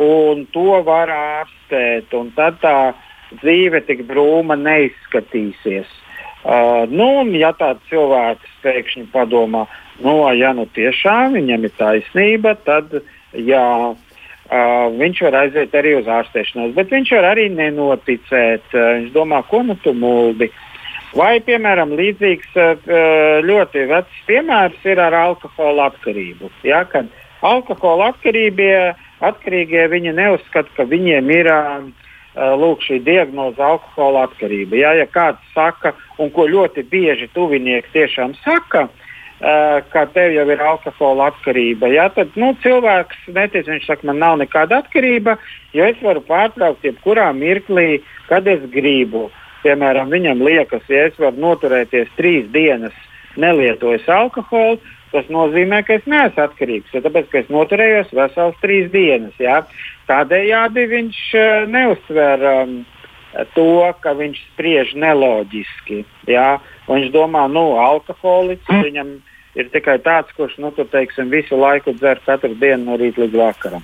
un 0.00 0.44
to 0.52 0.82
var 0.84 1.12
ārstēt, 1.12 2.12
un 2.16 2.30
tad 2.36 2.60
tā 2.60 2.76
dzīve 3.40 3.80
tik 3.88 4.04
brūma 4.08 4.58
neizskatīsies. 4.60 5.88
Uh, 6.42 6.84
nu, 6.90 7.22
ja 7.38 7.52
tāds 7.54 7.84
cilvēks 7.88 8.56
pēkšņi 8.64 9.06
padomā, 9.12 9.66
nu, 10.02 10.16
ja 10.34 10.50
nu 10.56 10.66
tiešām 10.74 11.36
viņam 11.38 11.68
ir 11.68 11.76
taisnība, 11.78 12.56
tad 12.66 12.96
jā, 13.32 13.66
uh, 14.52 14.92
viņš 15.00 15.22
var 15.26 15.38
aiziet 15.44 15.74
arī 15.74 15.96
uz 16.00 16.10
ārstēšanos, 16.10 16.76
bet 16.76 16.92
viņš 16.92 17.14
var 17.16 17.32
arī 17.32 17.48
nenoticēt. 17.56 18.68
Uh, 18.74 18.92
viņš 19.00 19.16
domā, 19.16 19.40
ko 19.48 19.64
nu 19.66 19.78
tu 19.80 19.96
muldi. 19.96 20.50
Uh, 20.52 20.68
Vai, 21.12 21.42
piemēram, 21.44 21.92
līdzīgs 21.96 22.54
eh, 22.56 22.92
ļoti 23.44 23.84
vecs 23.90 24.20
piemērs 24.28 24.86
ir 24.88 25.00
ar 25.02 25.16
alkohola 25.16 25.90
atkarību. 25.90 26.48
Ja, 26.64 26.86
kad 26.88 27.10
alkohola 27.44 28.12
atkarīgie, 28.14 28.94
atkarīgie 29.20 29.84
viņi 29.92 30.14
neuzskata, 30.16 30.72
ka 30.76 30.88
viņiem 30.88 31.28
ir 31.36 31.50
lūk, 32.32 32.80
šī 32.86 33.02
diagnoze 33.04 33.60
alkohola 33.60 34.24
atkarība. 34.30 34.78
Ja, 34.80 34.94
ja 34.96 35.04
kāds 35.04 35.44
saka, 35.52 35.92
un 36.16 36.32
ko 36.32 36.46
ļoti 36.48 36.86
bieži 36.88 37.28
tuvinieki 37.36 37.92
tiešām 37.92 38.32
saka, 38.40 38.86
eh, 38.88 39.01
ka 39.42 40.04
tev 40.14 40.30
jau 40.36 40.44
ir 40.54 40.60
alkohola 40.62 41.32
atkarība, 41.32 41.88
ja, 41.90 42.06
tad 42.14 42.30
nu, 42.38 42.52
cilvēks 42.62 43.24
netic, 43.34 43.66
viņš 43.66 43.88
saka, 43.88 44.06
man 44.06 44.20
nav 44.22 44.36
nekāda 44.38 44.78
atkarība, 44.82 45.34
jo 45.74 45.86
es 45.88 45.98
varu 46.04 46.22
pārtraukt 46.28 46.84
jebkurā 46.86 47.32
mirklī, 47.34 48.02
kad 48.28 48.46
es 48.46 48.62
gribu. 48.70 49.30
Piemēram, 49.62 50.10
viņam 50.14 50.42
liekas, 50.46 50.86
ja 50.90 51.08
es 51.08 51.18
varu 51.18 51.42
noturēties 51.42 52.10
trīs 52.18 52.46
dienas 52.54 52.94
nelietojis 53.38 54.06
alkoholu, 54.10 54.78
tas 55.12 55.26
nozīmē, 55.30 55.82
ka 55.86 55.98
es 55.98 56.06
neesmu 56.06 56.42
atkarīgs. 56.46 56.94
Ja 56.94 57.02
tāpēc, 57.04 57.28
ka 57.30 57.42
es 57.42 57.50
noturējos 57.52 58.14
vesels 58.16 58.56
trīs 58.62 58.88
dienas. 58.94 59.34
Ja? 59.42 59.60
Tādējādi 60.10 60.86
viņš 60.90 61.20
uh, 61.38 61.66
neuzsver 61.70 62.46
um, 62.52 62.78
to, 63.56 63.74
ka 64.02 64.14
viņš 64.18 64.40
spriež 64.52 64.94
neloģiski. 65.02 66.02
Ja? 66.30 66.56
Viņš 66.88 67.12
domā, 67.14 67.44
nu, 67.52 67.72
alkoholiķis 67.82 68.72
mm. 68.72 68.88
viņam 68.88 69.12
ir 69.18 69.31
tikai 69.54 69.98
tāds, 70.04 70.32
kurš 70.36 70.58
nu, 70.62 70.70
tur, 70.76 70.86
teiksim, 70.92 71.30
visu 71.32 71.58
laiku 71.60 71.92
dzer 71.98 72.20
katru 72.26 72.54
dienu 72.60 72.90
no 72.90 73.00
rīta 73.00 73.24
līdz 73.24 73.40
vakaram. 73.40 73.82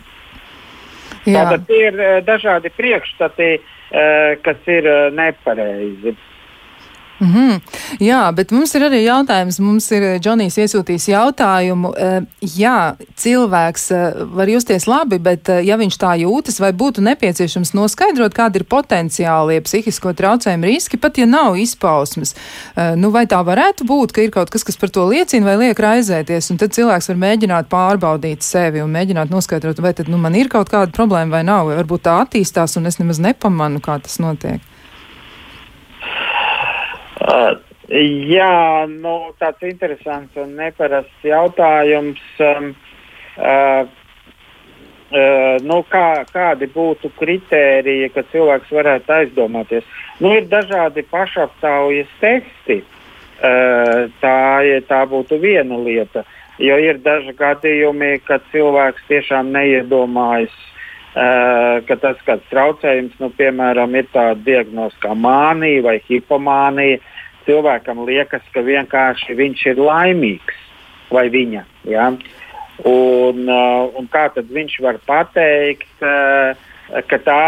Jā. 1.29 1.43
Tātad 1.43 1.67
tie 1.69 1.83
ir 1.91 1.99
uh, 1.99 2.15
dažādi 2.25 2.73
priekšstati. 2.77 3.51
Eh, 3.89 4.37
kas 4.45 4.67
ir 4.69 4.85
eh, 4.85 5.11
nepareizi. 5.17 6.13
Mm 7.21 7.35
-hmm. 7.35 7.61
Jā, 7.99 8.35
bet 8.35 8.51
mums 8.51 8.75
ir 8.75 8.83
arī 8.83 9.01
jautājums. 9.03 9.59
Mums 9.59 9.91
ir 9.91 10.03
eh, 10.03 10.19
Džonijs 10.21 10.59
iesūtījis 10.59 11.09
jautājumu. 11.09 11.89
Uh, 11.89 12.25
jā, 12.41 12.95
cilvēks 13.17 13.91
uh, 13.91 14.35
var 14.37 14.49
justies 14.49 14.87
labi, 14.87 15.19
bet 15.19 15.49
ja 15.49 15.77
viņš 15.77 15.97
tā 15.99 16.13
jūtas, 16.21 16.61
vai 16.61 16.73
būtu 16.73 17.01
nepieciešams 17.01 17.75
noskaidrot, 17.75 18.35
kādi 18.35 18.57
ir 18.57 18.65
potenciālie 18.65 19.61
psihisko 19.61 20.13
traucējumu 20.13 20.65
riski, 20.65 20.97
pat 20.97 21.19
ja 21.19 21.27
nav 21.27 21.57
izpausmes. 21.57 22.35
Nu, 22.97 23.11
vai 23.11 23.27
tā 23.27 23.43
varētu 23.45 23.85
būt, 23.85 24.13
ka 24.13 24.23
ir 24.23 24.31
kaut 24.31 24.51
kas, 24.51 24.65
kas 24.65 24.77
par 24.77 24.89
to 24.89 25.09
liecina 25.09 25.47
vai 25.47 25.57
liek 25.57 25.79
raizēties, 25.79 26.51
un 26.51 26.57
tad 26.57 26.71
cilvēks 26.71 27.09
var 27.09 27.17
mēģināt 27.17 27.69
pārbaudīt 27.69 28.43
sevi 28.43 28.83
un 28.83 28.91
mēģināt 28.91 29.31
noskaidrot, 29.31 29.81
vai 29.81 29.93
tad 29.93 30.09
nu, 30.09 30.19
man 30.19 30.35
ir 30.35 30.49
kaut 30.49 30.71
kāda 30.71 30.93
problēma 30.93 31.31
vai 31.31 31.43
nav, 31.43 31.67
vai 31.67 31.77
varbūt 31.77 32.03
tā 32.03 32.21
attīstās 32.23 32.77
un 32.77 32.87
es 32.87 32.99
nemaz 32.99 33.19
nepamanu, 33.19 33.81
kā 33.81 33.99
tas 34.03 34.19
notiek. 34.19 34.61
Uh, 37.19 37.57
jā, 38.31 38.87
nu, 38.91 39.15
tāds 39.41 39.65
interesants 39.67 40.37
un 40.39 40.55
neparasts 40.59 41.25
jautājums. 41.27 42.21
Um, 42.39 42.71
uh, 43.39 43.89
uh, 45.11 45.57
nu, 45.67 45.81
kā, 45.91 46.05
kādi 46.31 46.71
būtu 46.75 47.11
kritēriji, 47.19 48.13
ka 48.15 48.27
cilvēks 48.31 48.71
varētu 48.79 49.17
aizdomāties? 49.19 49.89
Nu, 50.23 50.33
ir 50.39 50.47
dažādi 50.51 51.07
pašaptaujas 51.11 52.15
testi. 52.23 52.83
Uh, 53.39 54.09
tā, 54.19 54.39
tā 54.89 55.05
būtu 55.07 55.39
viena 55.43 55.79
lieta. 55.79 56.25
Jo 56.59 56.75
ir 56.83 56.99
daži 57.03 57.37
gadījumi, 57.39 58.17
kad 58.27 58.43
cilvēks 58.51 59.05
tiešām 59.07 59.53
neiedomājas, 59.55 60.51
uh, 60.51 60.78
ka 61.89 61.97
tas 61.99 62.19
kāds 62.27 62.47
traucējums, 62.53 63.17
nu, 63.19 63.31
piemēram, 63.35 63.95
ir 63.99 64.07
tāda 64.13 64.39
diagnoze 64.45 64.99
kā 65.03 65.17
mānija 65.19 65.83
vai 65.87 65.97
hipomānija, 66.07 67.01
cilvēkam 67.49 68.05
liekas, 68.07 68.45
ka 68.55 68.63
vienkārši 68.63 69.35
viņš 69.39 69.65
ir 69.73 69.81
laimīgs 69.83 70.61
vai 71.11 71.27
viņa. 71.33 71.65
Ja? 71.89 72.11
Un, 72.87 73.49
uh, 73.49 73.89
un 73.99 74.07
kā 74.13 74.29
tad 74.35 74.53
viņš 74.55 74.77
var 74.85 75.01
pateikt, 75.09 75.91
uh, 76.05 76.55
ka 77.09 77.19
tā, 77.25 77.41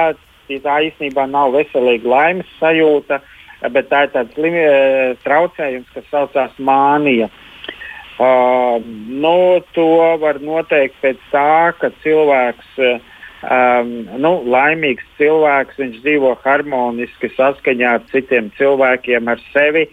tā 0.51 0.79
īstenībā 0.89 1.29
nav 1.31 1.53
veselīga 1.55 2.11
laimes 2.11 2.51
sajūta, 2.59 3.21
bet 3.71 3.91
tā 3.93 4.07
ir 4.07 4.15
tāds 4.17 5.21
traucējums, 5.23 5.93
kas 5.95 6.11
saucās 6.11 6.59
mānija. 6.59 7.29
Uh, 8.21 8.83
nu, 8.85 9.63
to 9.73 10.17
var 10.21 10.41
noteikt 10.45 10.99
pēc 11.01 11.21
tā, 11.31 11.73
ka 11.79 11.93
cilvēks 12.03 12.75
uh, 12.83 12.99
um, 13.45 13.93
nu, 14.21 14.33
laimīgs 14.51 15.07
cilvēks, 15.19 15.79
viņš 15.81 16.03
dzīvo 16.05 16.35
harmoniski 16.45 17.33
saskaņā 17.37 17.97
ar 17.99 18.05
citiem 18.13 18.51
cilvēkiem, 18.59 19.31
ar 19.33 19.43
sevi, 19.55 19.89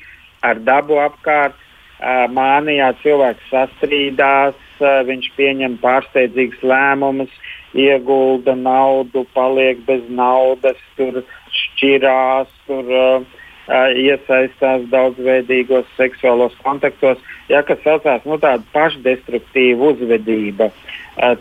ar 0.45 0.61
dabu 0.63 0.99
apkārt. 1.03 1.55
Uh, 1.97 2.27
mānijā 2.29 2.91
cilvēks 3.01 3.47
sastrīdās, 3.49 4.57
uh, 4.83 4.99
viņš 5.07 5.31
pieņem 5.33 5.79
pārsteidzīgus 5.81 6.61
lēmumus, 6.61 7.31
iegulda 7.73 8.53
naudu, 8.53 9.23
paliek 9.33 9.81
bez 9.87 10.03
naudas, 10.05 10.77
tur 10.99 11.23
šķirās, 11.57 12.53
tur 12.69 12.93
uh, 12.93 13.41
iesaistās 13.67 14.85
daudzveidīgos 14.91 15.87
seksuālos 15.97 16.55
kontaktos, 16.63 17.19
ja, 17.51 17.63
kas 17.67 17.81
saucās 17.83 18.23
nu, 18.25 18.39
tāda 18.39 18.63
pašdestruktīva 18.73 19.91
uzvedība. 19.91 20.69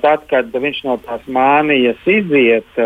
Tad, 0.03 0.27
kad 0.31 0.51
viņš 0.51 0.83
no 0.89 0.97
tās 1.05 1.23
mānijas 1.31 2.01
iziet 2.09 2.79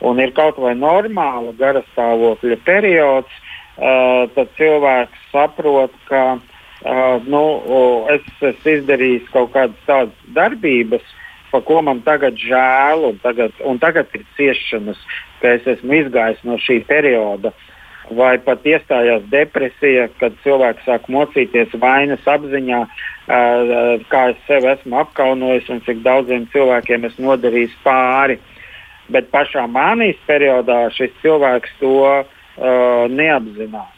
un 0.00 0.20
ir 0.22 0.32
kaut 0.32 0.60
vai 0.62 0.74
normāla 0.78 1.52
gara 1.58 1.82
stāvokļa 1.90 2.60
periods, 2.64 3.40
tad 3.76 4.52
cilvēks 4.56 5.28
saprot, 5.32 5.92
ka 6.08 6.38
nu, 7.28 7.44
es 8.14 8.24
esmu 8.40 8.76
izdarījis 8.78 9.32
kaut 9.34 9.52
kādas 9.56 9.88
tādas 9.88 10.28
darbības, 10.36 11.04
par 11.50 11.64
ko 11.66 11.80
man 11.82 12.00
tagad 12.06 12.38
žēl, 12.38 13.10
un 13.10 13.18
tagad, 13.20 13.52
un 13.66 13.80
tagad 13.82 14.08
ir 14.14 14.22
ciešanas, 14.38 15.00
ka 15.42 15.56
es 15.58 15.66
esmu 15.68 15.98
izgājis 15.98 16.40
no 16.46 16.56
šī 16.62 16.78
perioda. 16.86 17.50
Uh, 17.50 17.69
vai 18.16 18.34
pat 18.42 18.64
iestājās 18.66 19.22
depresija, 19.32 20.08
kad 20.20 20.34
cilvēks 20.44 20.86
sāk 20.88 21.06
mocīties 21.12 21.74
vainas 21.82 22.26
apziņā, 22.28 22.80
kā 24.10 24.22
es 24.32 24.40
sevi 24.48 24.70
esmu 24.72 25.00
apkaunojis 25.04 25.70
un 25.70 25.82
cik 25.86 26.02
daudziem 26.06 26.48
cilvēkiem 26.54 27.06
es 27.08 27.16
nodarīju 27.22 27.72
pāri. 27.84 28.40
Bet 29.10 29.30
pašā 29.34 29.64
mānijas 29.66 30.18
periodā 30.26 30.84
šis 30.94 31.10
cilvēks 31.22 31.72
to 31.80 31.94
uh, 32.06 33.06
neapzinās. 33.10 33.96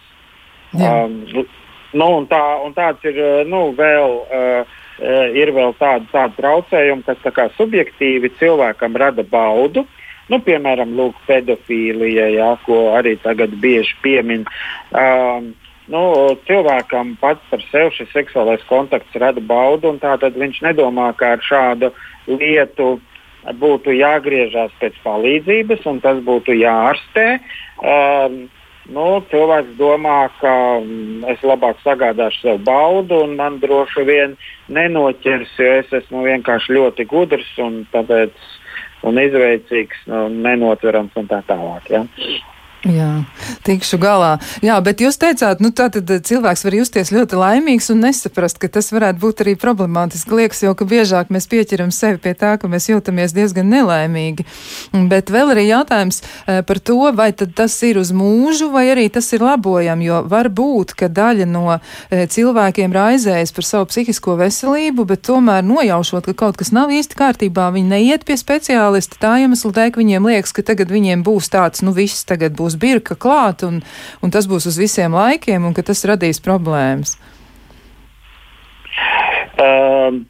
Um, 0.72 1.18
nu, 1.92 2.06
un 2.06 2.28
tā, 2.30 2.40
un 2.64 2.72
tāds 2.76 3.04
ir 3.04 3.18
nu, 3.48 3.66
vēl. 3.76 4.22
Uh, 4.28 4.78
ir 5.34 5.50
vēl 5.54 5.72
tādi, 5.80 6.06
tādi 6.12 6.36
traucējumi, 6.38 7.02
kas 7.06 7.18
tā 7.24 7.48
subjektīvi 7.56 8.30
cilvēkam 8.38 8.96
rada 9.00 9.24
baudu, 9.26 9.86
nu, 10.30 10.38
piemēram, 10.46 10.94
lūk, 10.98 11.18
pedofīlija, 11.26 12.28
jā, 12.36 12.52
ko 12.66 12.92
arī 12.98 13.16
tagad 13.22 13.54
bieži 13.62 13.96
piemin. 14.04 14.46
Um, 14.94 15.52
nu, 15.92 16.02
cilvēkam 16.48 17.16
pats 17.20 17.42
par 17.50 17.64
sevi 17.70 17.96
šis 17.98 18.12
seksuālais 18.14 18.62
kontakts 18.68 19.18
rada 19.18 19.42
baudu, 19.42 19.90
un 19.90 20.02
tātad 20.02 20.38
viņš 20.38 20.62
nedomā, 20.68 21.10
ka 21.18 21.34
ar 21.36 21.46
šādu 21.46 21.92
lietu 22.30 22.94
būtu 23.58 23.94
jāgriežas 23.96 24.74
pēc 24.80 24.98
palīdzības, 25.02 25.86
un 25.90 26.00
tas 26.04 26.20
būtu 26.22 26.54
jārastē. 26.54 27.40
Um, 27.82 28.44
nu, 28.90 29.06
cilvēks 29.30 29.74
domā, 29.78 30.26
ka 30.40 30.54
mm, 30.82 31.24
es 31.34 31.42
labāk 31.46 31.80
sagādāšu 31.82 32.42
sev 32.42 32.62
baudu, 32.66 33.24
un 33.26 33.36
man 33.38 33.58
droši 33.62 34.06
vien 34.06 34.36
nenoķers, 34.72 35.54
jo 35.58 35.72
es 35.82 35.94
esmu 36.02 36.24
vienkārši 36.26 36.78
ļoti 36.78 37.06
gudrs 37.10 37.50
un, 37.62 37.82
tāpēc, 37.92 38.34
un 39.08 39.20
izveicīgs, 39.22 40.06
un 40.08 40.14
nu, 40.14 40.42
nenotverams 40.46 41.16
un 41.18 41.28
tā 41.30 41.42
tālāk. 41.48 41.90
Ja? 41.92 42.04
Jā, 42.82 43.22
tikšu 43.62 43.94
galā. 44.02 44.40
Jā, 44.58 44.74
bet 44.82 44.98
jūs 44.98 45.14
teicāt, 45.22 45.60
nu 45.62 45.70
tā 45.70 45.86
tad 45.94 46.08
cilvēks 46.26 46.64
var 46.66 46.74
justies 46.74 47.12
ļoti 47.14 47.38
laimīgs 47.38 47.92
un 47.94 48.00
nesaprast, 48.02 48.58
ka 48.58 48.66
tas 48.66 48.90
varētu 48.90 49.22
būt 49.22 49.42
arī 49.44 49.54
problemātiski. 49.54 50.34
Liekas 50.34 50.64
jau, 50.64 50.72
ka 50.74 50.86
biežāk 50.90 51.30
mēs 51.30 51.46
pieķeram 51.46 51.92
sevi 51.94 52.18
pie 52.18 52.32
tā, 52.34 52.56
ka 52.58 52.66
mēs 52.66 52.88
jūtamies 52.90 53.36
diezgan 53.36 53.70
nelaimīgi. 53.70 54.46
Bet 55.12 55.30
vēl 55.30 55.52
arī 55.54 55.68
jautājums 55.68 56.24
eh, 56.24 56.58
par 56.66 56.80
to, 56.82 56.98
vai 57.14 57.28
tad 57.30 57.54
tas 57.54 57.76
ir 57.86 58.00
uz 58.02 58.10
mūžu 58.10 58.72
vai 58.74 58.88
arī 58.90 59.06
tas 59.14 59.30
ir 59.30 59.46
labojam, 59.46 60.02
jo 60.02 60.18
var 60.26 60.50
būt, 60.50 60.96
ka 60.98 61.06
daļa 61.06 61.46
no 61.46 61.76
eh, 61.76 62.26
cilvēkiem 62.26 62.98
raizējas 62.98 63.54
par 63.54 63.68
savu 63.68 63.88
psihisko 63.92 64.34
veselību, 64.42 65.06
bet 65.06 65.22
tomēr 65.30 65.62
nojaušot, 65.70 66.32
ka 66.32 66.36
kaut 66.44 66.58
kas 66.58 66.74
nav 66.74 66.90
īsti 66.90 67.20
kārtībā, 67.22 67.70
viņi 67.78 67.94
neiet 67.94 68.26
pie 68.26 68.40
speciālista 68.40 69.22
tā 69.22 69.36
iemesla 69.46 69.70
dēļ, 69.78 69.94
ka 69.94 70.02
viņiem 70.02 70.30
liekas, 70.32 70.56
ka 70.56 70.66
tagad 70.66 70.90
viņiem 70.90 71.22
būs 71.22 71.52
tāds, 71.54 71.86
nu 71.86 71.94
viss 71.94 72.26
tagad 72.26 72.58
būs 72.58 72.71
būs 72.72 72.80
birka 72.80 73.14
klāt 73.14 73.62
un, 73.62 73.82
un 74.22 74.30
tas 74.30 74.46
būs 74.46 74.66
uz 74.66 74.78
visiem 74.78 75.12
laikiem 75.12 75.64
un 75.64 75.74
ka 75.74 75.82
tas 75.82 76.04
radīs 76.04 76.40
problēmas? 76.40 77.18
Uh, 79.58 80.22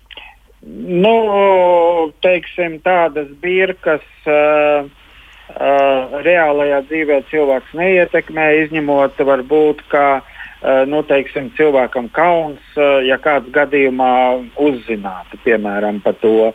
nu, 0.62 2.12
teiksim, 2.22 2.80
tādas 2.82 3.28
birkas 3.40 4.02
uh, 4.26 4.84
uh, 4.84 6.20
reālajā 6.22 6.82
dzīvē 6.88 7.22
cilvēks 7.30 7.72
neietekmē, 7.74 8.66
izņemot 8.66 9.18
varbūt, 9.18 9.82
ka 9.88 10.20
uh, 10.20 10.84
nu, 10.86 11.02
teiksim, 11.02 11.50
cilvēkam 11.56 12.10
kauns, 12.12 12.60
uh, 12.76 13.00
ja 13.06 13.18
kāds 13.18 13.48
gadījumā 13.54 14.42
uzzinātu, 14.58 15.40
piemēram, 15.46 16.02
par 16.02 16.18
to. 16.20 16.52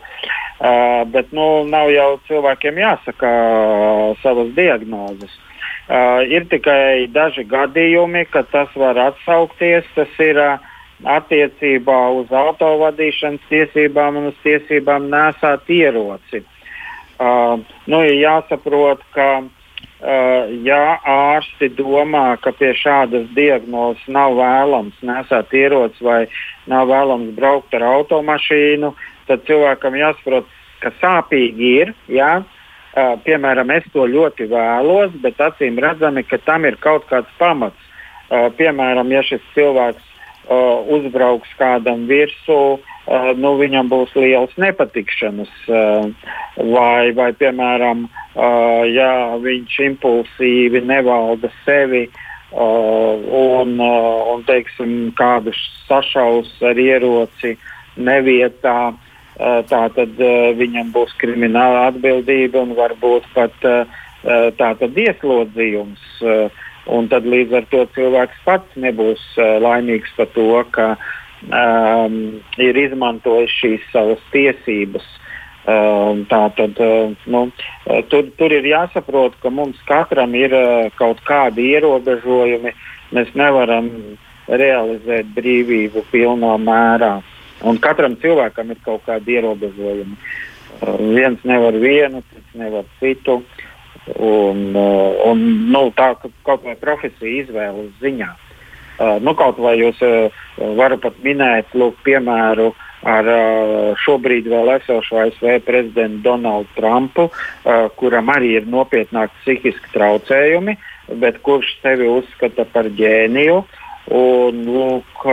Uh, 0.58 1.04
bet 1.10 1.32
nu, 1.32 1.64
nav 1.70 1.90
jau 1.90 2.16
cilvēkiem 2.28 2.80
jāsaka 2.82 3.28
uh, 3.28 4.16
savas 4.22 4.54
diagnozes. 4.56 5.36
Uh, 5.88 6.20
ir 6.28 6.44
tikai 6.52 7.08
daži 7.08 7.46
gadījumi, 7.48 8.26
kad 8.28 8.50
tas 8.52 8.72
var 8.76 8.98
atsaukties. 9.00 9.86
Tas 9.96 10.18
ir 10.20 10.36
uh, 10.36 10.58
attiecībā 11.06 11.98
uz 12.18 12.32
autovadīšanas 12.34 13.44
tiesībām 13.48 14.18
un 14.20 14.30
uz 14.32 14.40
tiesībām 14.42 15.08
nesāt 15.12 15.70
ieroci. 15.70 16.42
Uh, 17.18 17.62
nu, 17.90 18.02
jāsaprot, 18.04 19.00
ka 19.14 19.28
uh, 19.40 20.52
ja 20.66 20.82
ārsti 21.08 21.70
domā, 21.78 22.36
ka 22.42 22.52
pie 22.52 22.74
šādas 22.76 23.24
diagnozes 23.36 24.04
nav 24.12 24.36
vēlams 24.38 25.00
nesāt 25.02 25.54
ieroci 25.54 26.04
vai 26.04 26.20
nav 26.70 26.90
vēlams 26.90 27.32
braukt 27.38 27.74
ar 27.74 27.86
automašīnu, 27.94 28.92
tad 29.30 29.48
cilvēkam 29.48 29.98
jāsaprot, 29.98 30.46
ka 30.82 30.92
sāpīgi 31.00 31.74
ir. 31.80 31.94
Ja? 32.12 32.42
Piemēram, 33.24 33.70
es 33.76 33.86
to 33.92 34.06
ļoti 34.08 34.48
vēlos, 34.50 35.14
bet 35.22 35.40
acīm 35.44 35.78
redzami, 35.82 36.24
ka 36.26 36.38
tam 36.44 36.66
ir 36.68 36.78
kaut 36.82 37.06
kāds 37.10 37.30
pamats. 37.38 37.88
Piemēram, 38.28 39.10
ja 39.12 39.22
šis 39.24 39.44
cilvēks 39.54 40.04
uzbrauks 40.88 41.50
kādam 41.58 42.06
virsū, 42.08 42.78
nu, 43.40 43.50
viņam 43.60 43.88
būs 43.92 44.14
liels 44.16 44.54
nepatikšanas, 44.60 45.52
vai, 46.56 47.12
vai, 47.16 47.28
piemēram, 47.36 48.06
ja 48.92 49.12
viņš 49.42 49.78
impulsīvi 49.90 50.82
nevalda 50.88 51.52
sevi 51.64 52.06
un, 52.52 53.76
un 53.80 54.44
teiksim, 54.48 55.12
kādu 55.18 55.52
sašaus 55.88 56.50
ar 56.64 56.80
ieroci 56.80 57.56
nevietā. 57.96 58.94
Eh, 59.38 59.60
tā 59.70 59.84
tad 59.94 60.18
eh, 60.18 60.50
viņam 60.58 60.88
būs 60.90 61.12
krimināla 61.20 61.84
atbildība 61.92 62.58
un 62.64 62.72
varbūt 62.74 63.26
pat 63.36 63.66
eh, 63.70 64.00
tātad 64.58 64.98
ieslodzījums. 64.98 66.02
Un 66.88 67.06
tad 67.12 67.26
līdz 67.28 67.54
ar 67.54 67.68
to 67.70 67.84
cilvēks 67.94 68.40
pats 68.46 68.78
nebūs 68.80 69.20
laimīgs 69.62 70.10
par 70.16 70.30
to, 70.32 70.46
ka 70.72 70.86
um, 71.44 72.16
ir 72.56 72.80
izmantojis 72.80 73.52
šīs 73.60 73.84
savas 73.92 74.24
tiesības. 74.32 75.04
Um, 75.68 76.24
tā 76.32 76.40
tad 76.56 76.80
nu, 77.28 77.44
tur, 78.08 78.32
tur 78.40 78.56
ir 78.56 78.66
jāsaprot, 78.72 79.36
ka 79.44 79.52
mums 79.52 79.78
katram 79.86 80.34
ir 80.34 80.56
kaut 80.98 81.20
kādi 81.28 81.68
ierobežojumi. 81.76 82.72
Mēs 83.14 83.34
nevaram 83.38 83.92
realizēt 84.48 85.28
brīvību 85.36 86.08
pilnā 86.10 86.56
mērā. 86.64 87.18
Uh, 87.20 87.37
Un 87.66 87.78
katram 87.82 88.14
cilvēkam 88.22 88.70
ir 88.70 88.82
kaut 88.84 89.02
kādi 89.06 89.38
ierobežojumi. 89.38 90.18
Uh, 90.78 90.98
viens 91.14 91.40
nevar 91.48 91.74
vienu, 91.74 92.22
cits 92.30 92.58
nevar 92.58 92.86
citu. 93.00 93.40
Un, 94.14 94.60
uh, 94.78 95.24
un, 95.28 95.42
nu, 95.72 95.88
tā 95.96 96.12
kaut 96.46 96.62
vai 96.64 96.76
profesija 96.78 97.42
izvēles 97.42 97.90
ziņā. 98.02 98.28
Uh, 98.98 99.16
nu, 99.22 99.34
kaut 99.38 99.58
vai 99.62 99.76
jūs 99.80 99.98
varat 100.78 101.02
pat 101.02 101.18
minēt, 101.22 101.74
lūk, 101.74 101.98
piemēru 102.06 102.72
ar 103.06 103.28
šobrīd 104.02 104.48
vēl 104.50 104.72
esošo 104.72 105.20
ASV 105.22 105.60
prezidentu 105.62 106.18
Donaldu 106.24 106.72
Trumpu, 106.74 107.28
kuram 107.94 108.32
arī 108.34 108.56
ir 108.58 108.66
nopietnāki 108.66 109.36
psihiski 109.44 109.92
traucējumi, 109.92 110.74
bet 111.22 111.38
kurš 111.46 111.76
sevi 111.78 112.08
uzskata 112.10 112.66
par 112.72 112.90
ģēniju. 112.98 113.60
Uh, 113.60 113.87
Un, 114.08 114.62
lūk, 114.64 115.24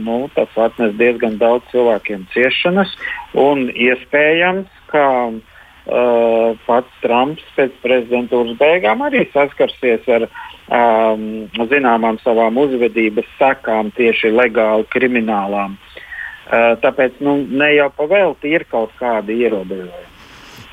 nu, 0.00 0.18
tas 0.32 0.54
atnes 0.56 0.94
diezgan 0.96 1.36
daudz 1.40 1.66
cilvēkiem 1.72 2.24
ciešanas, 2.32 2.94
iespējams, 3.68 4.70
ka 4.88 5.04
uh, 5.28 6.56
pats 6.64 7.02
Trumps 7.02 7.44
pēc 7.56 7.76
prezidentūras 7.84 8.56
beigām 8.60 9.04
arī 9.04 9.26
saskarsies 9.34 10.08
ar 10.08 10.24
um, 10.24 11.48
zināmām 11.68 12.20
savām 12.24 12.56
uzvedības 12.64 13.28
sekām, 13.36 13.92
tieši 13.98 14.32
legāli 14.32 14.88
kriminālām. 14.94 15.76
Uh, 16.48 16.78
tāpēc 16.80 17.20
nu, 17.20 17.42
ne 17.44 17.74
jau 17.74 17.90
pavēlti 17.98 18.56
ir 18.56 18.64
kaut 18.72 18.96
kādi 18.96 19.42
ierobežojumi. 19.44 20.17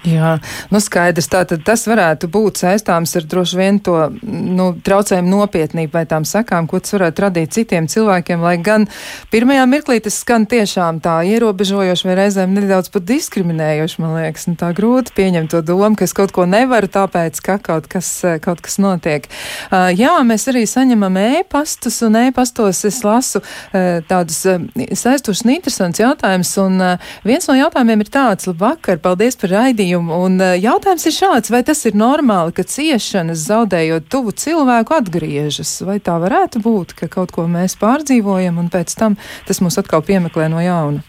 Jā, 0.06 0.36
nu 0.70 0.80
skaidrs. 0.84 1.28
Tātad 1.32 1.64
tas 1.66 1.86
varētu 1.90 2.28
būt 2.30 2.60
saistāms 2.62 3.16
ar 3.18 3.26
droši 3.26 3.58
vien 3.58 3.80
to 3.82 3.96
nu, 4.22 4.68
traucējumu 4.86 5.32
nopietnību 5.32 5.96
vai 5.96 6.04
tām 6.10 6.28
sakām, 6.30 6.68
ko 6.70 6.78
tas 6.84 6.94
varētu 6.94 7.24
radīt 7.26 7.56
citiem 7.56 7.88
cilvēkiem, 7.90 8.44
lai 8.46 8.56
gan 8.62 8.86
pirmajā 9.34 9.64
mirklī 9.70 9.98
tas 10.06 10.20
skan 10.22 10.46
tiešām 10.50 11.00
tā 11.02 11.18
ierobežojoši 11.26 12.10
vai 12.10 12.18
reizēm 12.22 12.54
nedaudz 12.54 12.92
pat 12.94 13.08
diskriminējoši, 13.10 14.02
man 14.04 14.14
liekas. 14.20 14.46
Nu, 14.52 14.58
tā 14.62 14.70
grūti 14.78 15.16
pieņemt 15.18 15.56
to 15.56 15.64
domu, 15.66 15.98
ka 15.98 16.06
es 16.06 16.14
kaut 16.18 16.36
ko 16.36 16.46
nevaru, 16.50 16.92
tāpēc, 16.92 17.42
ka 17.42 17.58
kaut 17.66 17.90
kas, 17.90 18.12
kaut 18.46 18.62
kas 18.66 18.78
notiek. 18.82 19.26
Uh, 19.72 19.90
jā, 19.90 20.14
mēs 20.28 20.46
arī 20.54 20.68
saņemam 20.70 21.18
ēpastus, 21.24 21.98
un 22.06 22.20
ēpastos 22.28 22.84
es 22.92 23.02
lasu 23.06 23.42
uh, 23.42 24.06
tādus 24.06 24.44
uh, 24.52 24.62
saistošus 24.86 25.48
un 25.48 25.56
interesants 25.58 26.04
jautājumus, 26.04 26.54
un 26.62 26.78
uh, 26.92 27.12
viens 27.26 27.50
no 27.50 27.58
jautājumiem 27.58 28.06
ir 28.06 28.14
tāds, 28.14 28.52
labvakar, 28.52 29.02
paldies 29.02 29.42
par 29.42 29.56
raidījumu 29.58 29.95
gadījumu. 29.96 30.26
Un 30.26 30.42
eh, 30.42 30.58
jautājums 30.60 31.06
ir 31.06 31.16
šāds, 31.16 31.52
vai 31.52 31.64
tas 31.64 31.86
ir 31.86 31.96
normāli, 31.96 32.54
ka 32.54 32.64
ciešanas 32.64 33.48
zaudējot 33.48 34.10
tuvu 34.10 34.32
cilvēku 34.32 34.96
atgriežas? 34.96 35.82
Vai 35.86 36.00
tā 36.00 36.20
varētu 36.20 36.62
būt, 36.62 36.96
ka 36.96 37.08
kaut 37.08 37.32
ko 37.32 37.48
mēs 37.48 37.78
pārdzīvojam 37.80 38.60
un 38.60 38.70
pēc 38.70 38.96
tam 38.98 39.18
tas 39.48 39.62
mūs 39.62 39.78
atkal 39.80 40.02
piemeklē 40.02 40.50
no 40.50 40.62
jauna? 40.62 41.04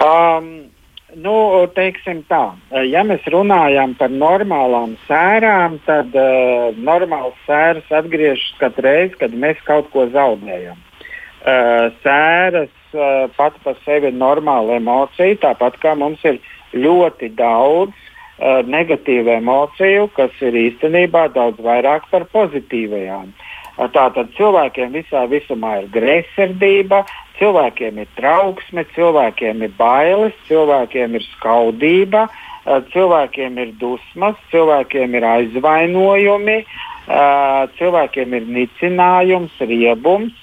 Um. 0.00 0.68
Nu, 1.18 1.64
teiksim 1.74 2.20
tā, 2.28 2.52
ja 2.84 3.00
mēs 3.02 3.24
runājam 3.32 3.94
par 3.96 4.12
normālām 4.12 4.92
sērām, 5.08 5.78
tad 5.86 6.12
uh, 6.14 6.68
normāls 6.76 7.34
sēras 7.46 7.88
atgriežas 7.90 8.44
katru 8.60 8.84
reizi, 8.84 9.16
kad 9.18 9.32
mēs 9.32 9.58
kaut 9.66 9.88
ko 9.90 10.04
zaudējam. 10.12 10.76
Uh, 11.40 11.88
sēras 12.04 12.70
uh, 12.92 13.24
pats 13.40 13.58
par 13.64 13.80
sevi 13.86 14.12
ir 14.12 14.20
normāla 14.20 14.76
emocija, 14.78 15.40
tāpat 15.48 15.80
kā 15.82 15.96
mums 15.98 16.22
ir 16.28 16.38
ļoti 16.74 17.32
daudz 17.38 17.94
uh, 17.94 18.64
negatīvu 18.66 19.36
emociju, 19.38 20.08
kas 20.16 20.34
ir 20.44 20.56
īstenībā 20.68 21.28
daudz 21.36 21.60
vairāk 21.64 22.10
par 22.10 22.26
pozitīvajām. 22.34 23.30
Uh, 23.30 23.54
tātad 23.86 24.32
cilvēkiem 24.34 24.92
visā 24.96 25.22
visumā 25.30 25.78
ir 25.82 25.88
greizsirdība, 25.94 27.04
cilvēkiem 27.38 28.00
ir 28.02 28.10
trauksme, 28.18 28.84
cilvēkiem 28.96 29.62
ir 29.62 29.74
bailes, 29.78 30.34
cilvēkiem 30.48 31.14
ir 31.14 31.26
skaudība, 31.36 32.26
cilvēkiem 32.92 33.58
ir 33.62 33.72
dusmas, 33.80 34.36
cilvēkiem 34.50 35.14
ir 35.14 35.24
aizvainojumi, 35.24 36.58
cilvēkiem 37.78 38.34
ir 38.34 38.50
nicinājums, 38.58 39.54
riebums, 39.60 40.34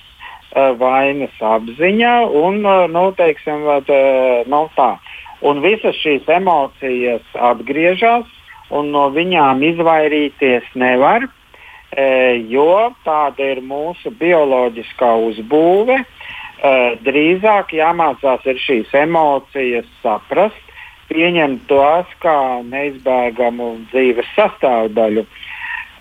vainas 0.80 1.36
apziņa 1.44 2.14
un, 2.40 2.64
nu, 2.96 3.04
teiksim, 3.20 3.68
nu, 4.48 4.62
tā. 4.78 4.96
Un 5.46 5.62
visas 5.62 5.98
šīs 6.02 6.28
emocijas 6.32 7.26
atgriežas, 7.38 8.26
un 8.74 8.90
no 8.96 9.08
viņām 9.14 9.62
izvairīties 9.68 10.72
nevar, 10.80 11.28
jo 12.50 12.72
tāda 13.06 13.52
ir 13.54 13.62
mūsu 13.62 14.10
bioloģiskā 14.20 15.12
uzbūve. 15.30 16.00
Drīzāk 17.06 17.76
jāmācās 17.78 18.48
ir 18.50 18.58
šīs 18.64 18.96
emocijas 19.06 19.86
saprast, 20.02 20.66
pieņemt 21.12 21.68
tos 21.70 22.10
kā 22.24 22.38
neizbēgamu 22.66 23.76
dzīves 23.92 24.32
sastāvdaļu. 24.38 25.26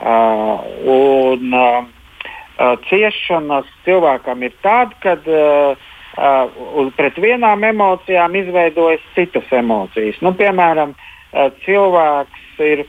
Uh, 0.05 0.59
un, 0.91 1.55
uh, 1.55 2.75
ciešanas 2.89 3.69
cilvēkam 3.87 4.43
ir 4.45 4.57
tāda, 4.65 4.97
kad 5.05 5.29
uh, 5.31 5.93
uh, 6.17 6.93
pret 6.97 7.19
vienām 7.21 7.65
emocijām 7.65 8.37
izveidojas 8.39 9.05
citas 9.17 9.51
emocijas. 9.53 10.21
Nu, 10.25 10.35
piemēram, 10.39 10.95
uh, 10.95 11.51
cilvēks 11.65 12.63
ir 12.65 12.85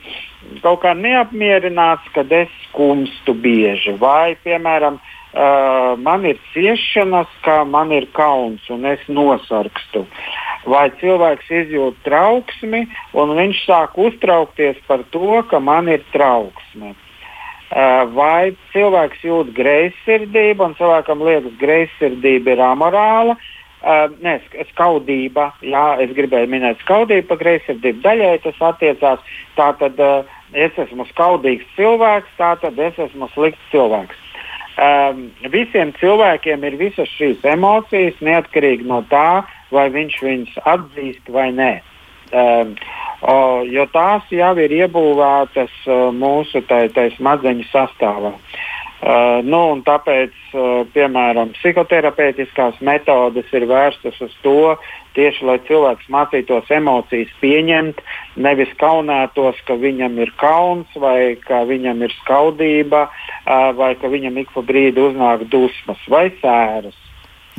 kaut 0.62 0.82
kā 0.84 0.94
neapmierināts, 0.94 2.06
kad 2.14 2.32
es 2.32 2.50
skumstu 2.68 3.34
bieži, 3.34 3.96
vai, 4.00 4.36
piemēram, 4.46 5.00
uh, 5.00 5.94
man 5.98 6.26
ir 6.28 6.38
ciešanas, 6.52 7.30
ka 7.46 7.62
man 7.64 7.92
ir 7.94 8.08
kauns 8.16 8.66
un 8.70 8.86
es 8.88 9.02
nosarkstu. 9.08 10.06
Vai 10.66 10.88
cilvēks 10.98 11.50
izjūt 11.62 11.98
trauksmi, 12.06 12.86
un 13.14 13.34
viņš 13.38 13.64
sāk 13.68 13.98
uztraukties 14.02 14.80
par 14.88 15.04
to, 15.14 15.42
ka 15.50 15.60
man 15.62 15.90
ir 15.92 16.02
trauksme. 16.14 16.96
Vai 18.14 18.54
cilvēks 18.70 19.24
jūt 19.26 19.50
greizsirdību, 19.56 20.68
un 20.68 20.74
cilvēkam 20.78 21.24
liekas, 21.26 21.50
ka 21.50 21.64
greizsirdība 21.64 22.54
ir 22.54 22.62
amorāla. 22.62 23.36
Uh, 23.86 24.06
nē, 24.22 24.38
skaudība, 24.72 25.50
jā, 25.62 25.82
es 26.02 26.10
gribēju 26.16 26.48
minēt 26.50 26.80
skaudību 26.82 27.28
par 27.28 27.38
greizsirdību. 27.42 28.00
Daļai 28.02 28.38
tas 28.42 28.62
attiecās, 28.70 29.34
tātad 29.58 30.00
uh, 30.02 30.38
es 30.56 30.78
esmu 30.78 31.04
skaudīgs 31.10 31.66
cilvēks, 31.76 32.32
tātad 32.38 32.78
es 32.82 32.98
esmu 33.06 33.28
slikts 33.34 33.68
cilvēks. 33.74 34.22
Um, 34.76 35.28
visiem 35.52 35.92
cilvēkiem 35.96 36.64
ir 36.68 36.78
visas 36.80 37.08
šīs 37.16 37.44
emocijas, 37.48 38.18
neatkarīgi 38.20 38.84
no 38.88 39.02
tā, 39.12 39.44
vai 39.72 39.86
viņš 39.94 40.18
viņus 40.24 40.58
atzīst 40.68 41.30
vai 41.32 41.48
nē. 41.54 41.70
Um, 42.36 42.74
o, 43.22 43.64
jo 43.68 43.86
tās 43.92 44.26
jau 44.30 44.54
ir 44.60 44.72
iebūvētas 44.82 45.74
uh, 45.88 46.08
mūsu 46.14 46.64
tai, 46.68 46.86
tai 46.94 47.10
smadzeņu 47.16 47.68
sastāvā. 47.72 48.36
Uh, 48.96 49.44
nu, 49.44 49.60
tāpēc, 49.84 50.32
uh, 50.56 50.84
piemēram, 50.94 51.50
psihoterapeitiskās 51.58 52.78
metodes 52.80 53.50
ir 53.52 53.66
vērstas 53.68 54.16
uz 54.24 54.32
to, 54.40 54.72
tieši 55.16 55.44
lai 55.44 55.58
cilvēks 55.68 56.08
mācītos 56.12 56.70
emocijas 56.72 57.32
pieņemt, 57.42 58.00
nevis 58.40 58.72
kaunētos, 58.80 59.60
ka 59.68 59.76
viņam 59.80 60.16
ir 60.24 60.32
kauns 60.40 60.96
vai 60.96 61.36
ka 61.44 61.60
viņam 61.68 62.06
ir 62.08 62.14
skaudība 62.22 63.06
uh, 63.08 63.76
vai 63.76 63.92
ka 64.00 64.08
viņam 64.12 64.40
ik 64.40 64.54
pa 64.56 64.64
brīdi 64.64 65.04
uznāk 65.10 65.44
dusmas 65.52 66.00
vai 66.08 66.30
sēras. 66.40 66.96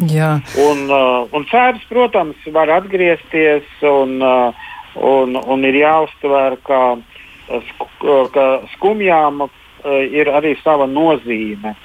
Jā. 0.10 0.40
Un, 0.62 0.84
uh, 0.90 1.30
un 1.34 1.46
sēras, 1.50 1.86
protams, 1.90 2.42
var 2.54 2.70
atgriezties 2.70 3.86
un, 3.86 4.20
uh, 4.22 4.68
un, 5.02 5.36
un 5.36 5.66
ir 5.66 5.82
jāuztver, 5.82 6.58
ka, 6.68 6.82
ka 8.34 8.46
skumjām 8.76 9.44
uh, 9.46 9.52
ir 10.12 10.32
arī 10.32 10.56
sava 10.64 10.88
nozīme. 10.88 11.76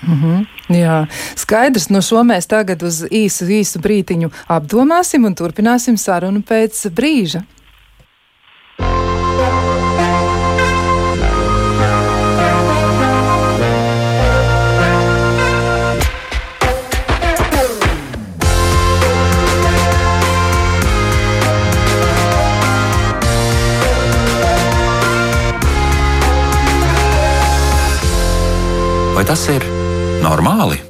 Mm 0.00 0.18
-hmm, 0.22 0.44
jā, 0.76 1.06
skaidrs. 1.36 1.90
No 1.90 2.00
šo 2.00 2.22
mēs 2.24 2.48
tagad 2.48 2.82
uz 2.82 3.02
īsu, 3.04 3.44
īsu 3.44 3.80
brītiņu 3.84 4.30
apdomāsim 4.48 5.24
un 5.24 5.34
turpināsim 5.34 5.96
sarunu 5.96 6.40
pēc 6.40 6.88
brīža. 6.96 7.42
Vai 29.20 29.26
tas 29.28 29.42
ir 29.52 29.60
normāli? 30.24 30.89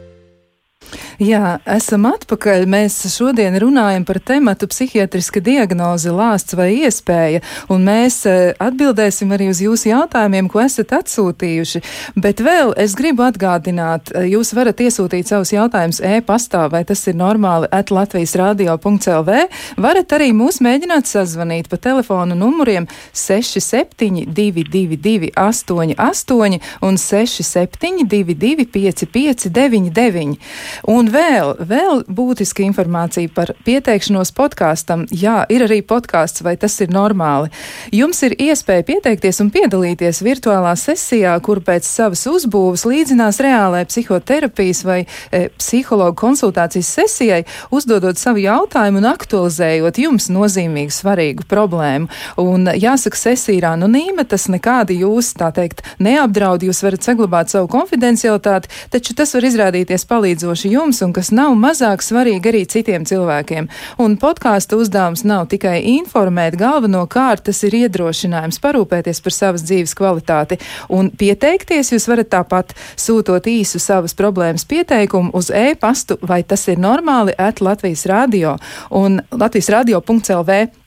Jā, 1.20 1.58
esam 1.68 2.06
atpakaļ. 2.08 2.62
Mēs 2.72 2.94
šodien 3.12 3.52
runājam 3.60 4.06
par 4.08 4.16
tematu 4.24 4.64
psihiatriska 4.70 5.42
diagnoze, 5.44 6.08
lāsts 6.16 6.54
vai 6.56 6.70
iespēja, 6.78 7.42
un 7.68 7.84
mēs 7.84 8.22
e, 8.24 8.54
atbildēsim 8.56 9.28
arī 9.36 9.50
uz 9.52 9.60
jūsu 9.60 9.90
jautājumiem, 9.90 10.48
ko 10.48 10.64
esat 10.64 10.94
atsūtījuši. 10.96 11.82
Bet 12.24 12.40
vēl 12.40 12.72
es 12.80 12.96
gribu 12.96 13.20
atgādināt, 13.26 14.08
e, 14.16 14.32
jūs 14.32 14.54
varat 14.56 14.80
iesūtīt 14.80 15.28
savus 15.28 15.52
jautājumus 15.52 16.00
e-pastā, 16.00 16.72
vai 16.72 16.88
tas 16.88 17.04
ir 17.12 17.20
normāli 17.20 17.68
at 17.68 17.92
Latvijas 17.92 18.32
radio.lv. 18.40 19.44
Varat 19.76 20.16
arī 20.16 20.32
mūs 20.32 20.64
mēģināt 20.64 21.04
sazvanīt 21.04 21.68
pa 21.68 21.76
telefonu 21.76 22.32
numuriem 22.32 22.88
6722 23.12 25.36
88 25.36 26.56
un 26.88 26.96
6722 27.04 28.72
5599. 28.72 30.40
Un 30.88 31.09
vēl, 31.10 31.54
vēl 31.66 32.02
būtiska 32.08 32.62
informācija 32.64 33.30
par 33.34 33.52
pieteikšanos 33.66 34.32
podkāstam. 34.36 35.06
Jā, 35.10 35.42
ir 35.52 35.64
arī 35.66 35.80
podkāsts, 35.86 36.44
vai 36.46 36.54
tas 36.60 36.76
ir 36.84 36.92
normāli. 36.94 37.50
Jums 37.94 38.22
ir 38.26 38.36
iespēja 38.40 38.86
pieteikties 38.86 39.40
un 39.42 39.50
piedalīties 39.54 40.22
virtuālā 40.24 40.74
sesijā, 40.78 41.32
kur 41.44 41.62
pēc 41.64 41.86
savas 41.88 42.22
uzbūves 42.30 42.86
līdzinās 42.88 43.40
reālai 43.42 43.82
psihoterapijas 43.88 44.84
vai 44.86 45.00
e, 45.02 45.42
psihologu 45.58 46.16
konsultācijas 46.20 46.92
sesijai, 47.00 47.42
uzdodot 47.74 48.20
savu 48.20 48.42
jautājumu 48.44 49.02
un 49.02 49.10
aktualizējot 49.10 50.00
jums 50.04 50.30
nozīmīgu, 50.32 50.94
svarīgu 50.94 51.48
problēmu. 51.50 52.10
Un 52.40 52.70
jāsaka, 52.76 53.18
sesija 53.18 53.58
ir 53.58 53.68
anonīma, 53.72 54.26
tas 54.28 54.46
nekādi 54.52 55.00
jūs, 55.02 55.32
tā 55.40 55.50
teikt, 55.56 55.82
neapdraud, 56.02 56.64
jūs 56.66 56.84
varat 56.86 57.06
saglabāt 57.06 57.52
savu 57.52 57.70
konfidencialitāti, 57.72 58.70
taču 58.92 59.16
tas 59.18 59.34
var 59.36 59.50
izrādīties 59.50 60.06
palīdzoši 60.10 60.74
jums 60.76 60.99
jums 61.00 61.08
un 61.08 61.12
kas 61.12 61.30
nav 61.32 61.54
mazāk 61.56 62.02
svarīgi 62.02 62.48
arī 62.50 62.64
citiem 62.68 63.04
cilvēkiem. 63.04 63.68
Un 63.98 64.16
podkāstu 64.16 64.80
uzdevums 64.80 65.24
nav 65.24 65.48
tikai 65.48 65.80
informēt, 65.96 66.56
galvenokārt 66.56 67.44
tas 67.44 67.62
ir 67.64 67.74
iedrošinājums 67.74 68.60
parūpēties 68.60 69.20
par 69.20 69.32
savas 69.32 69.64
dzīves 69.64 69.94
kvalitāti. 69.94 70.58
Un 70.88 71.10
pieteikties 71.10 71.92
jūs 71.92 72.08
varat 72.08 72.30
tāpat 72.30 72.74
sūtot 72.96 73.46
īsu 73.46 73.80
savas 73.80 74.14
problēmas 74.14 74.66
pieteikumu 74.66 75.30
uz 75.32 75.50
e-pastu, 75.50 76.18
vai 76.22 76.42
tas 76.42 76.68
ir 76.68 76.78
normāli, 76.78 77.34
at 77.38 77.60
Latvijas 77.60 78.06
radio 78.06 78.58
un 78.90 79.20
Latvijas 79.30 79.70
radio.lv. 79.70 80.79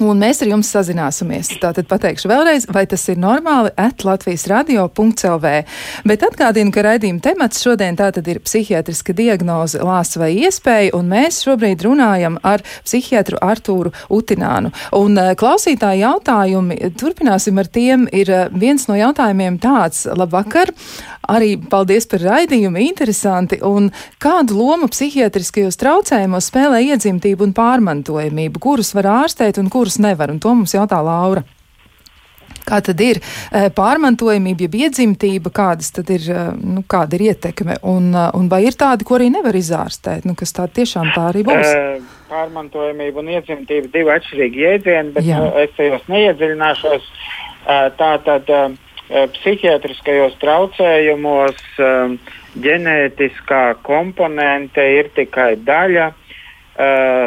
Un 0.00 0.16
mēs 0.16 0.38
ar 0.40 0.48
jums 0.48 0.68
sazināsimies. 0.72 1.50
Tātad 1.60 1.84
pateikšu 1.90 2.30
vēlreiz, 2.30 2.64
vai 2.72 2.86
tas 2.88 3.02
ir 3.12 3.18
normāli 3.20 3.68
at 3.76 4.00
Latvijas 4.06 4.46
radio.clv. 4.48 5.50
Bet 6.08 6.24
atgādinu, 6.24 6.72
ka 6.72 6.84
raidījuma 6.86 7.20
temats 7.24 7.60
šodien 7.60 7.98
tātad 7.98 8.24
ir 8.32 8.40
psihiatriska 8.40 9.12
diagnoze, 9.18 9.82
lāsts 9.84 10.16
vai 10.20 10.30
iespēja, 10.46 10.94
un 10.96 11.10
mēs 11.12 11.42
šobrīd 11.44 11.84
runājam 11.84 12.38
ar 12.40 12.64
psihiatru 12.86 13.42
Artūru 13.44 13.92
Utinānu. 14.08 14.72
Un 14.96 15.20
uh, 15.20 15.34
klausītāji 15.36 16.00
jautājumi, 16.06 16.80
turpināsim 16.96 17.60
ar 17.60 17.68
tiem, 17.68 18.08
ir 18.08 18.32
uh, 18.32 18.46
viens 18.56 18.88
no 18.88 18.96
jautājumiem 18.96 19.60
tāds, 19.60 20.06
labvakar, 20.08 20.72
arī 21.30 21.54
paldies 21.70 22.08
par 22.10 22.24
raidījumu, 22.24 22.80
interesanti, 22.88 23.60
un 23.66 23.90
kādu 24.22 24.56
lomu 24.58 24.88
psihiatriskajos 24.90 25.78
traucējumos 25.80 26.48
spēlē 26.50 26.80
iedzimtība 26.88 27.44
un 27.46 27.54
pārmantojamība, 27.56 28.62
kurus 28.62 28.94
var 28.96 29.10
ārstēt 29.20 29.60
un 29.60 29.70
kurus 29.70 29.89
kurus 29.90 29.98
nevar, 29.98 30.30
un 30.30 30.38
to 30.38 30.54
mums 30.54 30.74
jautā 30.74 31.02
Laura. 31.02 31.42
Kā 32.66 32.80
tad 32.84 33.00
ir 33.00 33.18
eh, 33.18 33.70
pārmantojamība, 33.74 34.66
jeb 34.66 34.74
iedzimtība, 34.84 35.50
kādas 35.50 35.90
tad 35.94 36.10
ir, 36.10 36.20
eh, 36.30 36.50
nu, 36.60 36.82
kāda 36.86 37.16
ir 37.16 37.30
ietekme, 37.30 37.78
un, 37.82 38.12
eh, 38.14 38.30
un 38.36 38.48
vai 38.48 38.64
ir 38.66 38.76
tādi, 38.78 39.06
ko 39.06 39.16
arī 39.16 39.30
nevar 39.32 39.56
izārstēt, 39.56 40.26
nu, 40.28 40.36
kas 40.38 40.52
tā 40.52 40.68
tiešām 40.68 41.10
tā 41.14 41.30
arī 41.30 41.42
būs? 41.46 42.04
Pārmantojamība 42.30 43.22
un 43.22 43.32
iedzimtība 43.32 43.90
divi 43.90 44.12
atšķirīgi 44.14 44.62
jēdzieni, 44.66 45.14
bet 45.16 45.26
Jā. 45.26 45.40
es 45.64 45.74
tajos 45.78 46.06
neiedziļināšos. 46.06 47.10
Tā 47.98 48.10
tad 48.24 48.48
psihiatriskajos 49.10 50.36
traucējumos 50.40 51.58
ģenētiskā 52.62 53.64
komponente 53.84 54.84
ir 55.00 55.10
tikai 55.16 55.56
daļa 55.66 56.12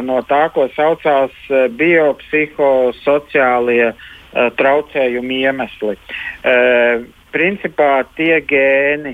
no 0.07 0.17
tā, 0.29 0.43
ko 0.53 0.63
saucās 0.73 1.33
biopsihosociālie 1.77 3.91
traucējumi 4.57 5.35
iemesli. 5.45 5.95
Principā 7.33 7.91
tie 8.17 8.35
gēni, 8.49 9.13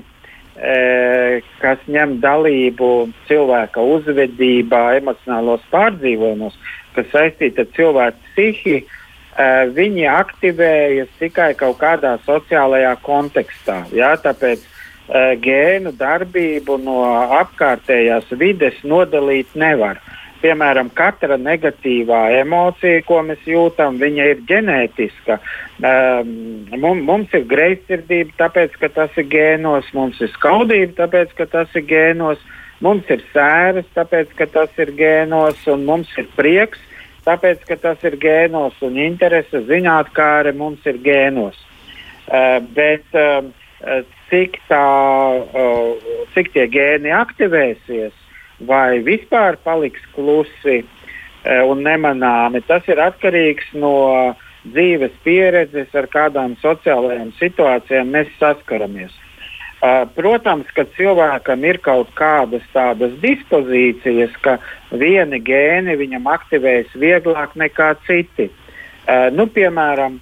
kas 1.60 1.78
ņem 1.88 2.20
dalību 2.20 3.08
cilvēka 3.28 3.80
uzvedībā, 3.96 4.82
emocionālos 5.00 5.62
pārdzīvojumos, 5.72 6.54
kas 6.96 7.06
saistīti 7.12 7.64
ar 7.64 7.70
cilvēku 7.76 8.18
psihiju, 8.30 8.80
viņi 9.76 10.04
aktivējas 10.10 11.10
tikai 11.20 11.52
kaut 11.56 11.78
kādā 11.80 12.16
sociālajā 12.26 12.94
kontekstā. 13.06 13.78
Jā, 13.96 14.12
tāpēc 14.20 14.60
gēnu 15.44 15.92
darbību 15.98 16.76
no 16.84 17.02
apkārtējās 17.40 18.30
vides 18.38 18.76
nodalīt 18.84 19.54
nevar. 19.54 20.00
Piemēram, 20.40 20.88
katra 20.96 21.36
negatīvā 21.36 22.20
emocija, 22.38 23.02
ko 23.04 23.18
mēs 23.28 23.42
jūtam, 23.44 23.98
ir 24.00 24.40
ģenētiska. 24.48 25.36
Um, 25.84 27.02
mums 27.04 27.34
ir 27.36 27.44
greizsirdība, 27.50 28.32
tāpēc, 28.38 28.78
ka 28.80 28.88
tas 28.94 29.18
ir 29.20 29.28
gēnos, 29.32 29.90
mums 29.96 30.20
ir 30.24 30.32
skaudība, 30.32 30.94
tāpēc, 31.02 31.34
ka 31.36 31.46
tas 31.58 31.76
ir 31.76 31.84
gēnos, 31.90 32.40
mums 32.80 33.08
ir 33.12 33.24
sēras, 33.34 33.88
tāpēc, 33.96 34.32
ka 34.38 34.48
tas 34.48 34.80
ir 34.80 34.94
gēnos, 34.96 35.60
un 35.68 35.84
mums 35.88 36.12
ir 36.16 36.28
prieks, 36.38 36.80
tāpēc, 37.28 37.66
ka 37.68 37.76
tas 37.84 38.08
ir 38.08 38.16
gēnos, 38.20 38.78
un 38.80 38.96
interese 38.96 39.60
zinātnē 39.68 40.54
mums 40.56 40.88
ir 40.88 41.02
gēnos. 41.04 41.58
Uh, 42.30 42.60
bet 42.72 43.04
uh, 43.18 43.44
cik, 44.30 44.56
tā, 44.70 44.86
uh, 45.52 46.10
cik 46.32 46.52
tie 46.54 46.68
gēni 46.70 47.12
aktivēsies, 47.12 48.16
vai 48.66 49.00
vispār 49.06 49.58
paliks 49.64 50.02
klusi 50.14 50.82
uh, 50.82 51.64
un 51.68 51.82
nemanāmi, 51.86 52.62
tas 52.68 52.86
ir 52.90 53.00
atkarīgs 53.02 53.72
no 53.74 54.34
dzīves 54.68 55.14
pieredzes, 55.24 55.88
ar 55.96 56.08
kādām 56.12 56.56
sociālajām 56.60 57.32
situācijām 57.38 58.12
mēs 58.12 58.32
saskaramies. 58.40 59.12
Uh, 59.80 60.04
protams, 60.12 60.68
ka 60.76 60.84
cilvēkam 60.96 61.64
ir 61.64 61.78
kaut 61.80 62.10
kādas 62.18 62.64
tādas 62.74 63.14
dispozīcijas, 63.22 64.34
ka 64.44 64.58
vieni 64.92 65.40
gēni 65.40 65.96
viņam 65.96 66.28
aktivējas 66.28 66.92
vieglāk 67.00 67.56
nekā 67.56 67.94
citi. 68.04 68.50
Uh, 69.08 69.30
nu, 69.32 69.48
piemēram, 69.48 70.20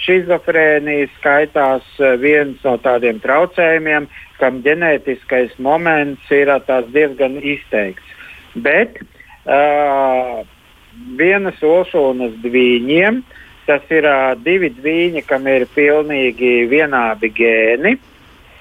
šizofrēnija 0.00 1.08
skaitās 1.18 1.86
viens 2.18 2.58
no 2.66 2.76
tādiem 2.82 3.20
traucējumiem, 3.22 4.08
kam 4.40 4.62
ģenētiskais 4.64 5.56
moments 5.62 6.30
ir 6.34 6.50
diezgan 6.94 7.38
izteikts. 7.38 8.16
Bet 8.54 8.98
uh, 9.46 10.40
vienas 11.20 11.60
olšūnas 11.62 12.40
dviņiem, 12.42 13.20
tas 13.68 13.92
ir 13.94 14.08
uh, 14.08 14.32
divi 14.40 14.72
dviņi, 14.74 15.22
kam 15.28 15.46
ir 15.46 15.68
pilnīgi 15.74 16.64
vienādi 16.70 17.32
gēni. 17.36 17.98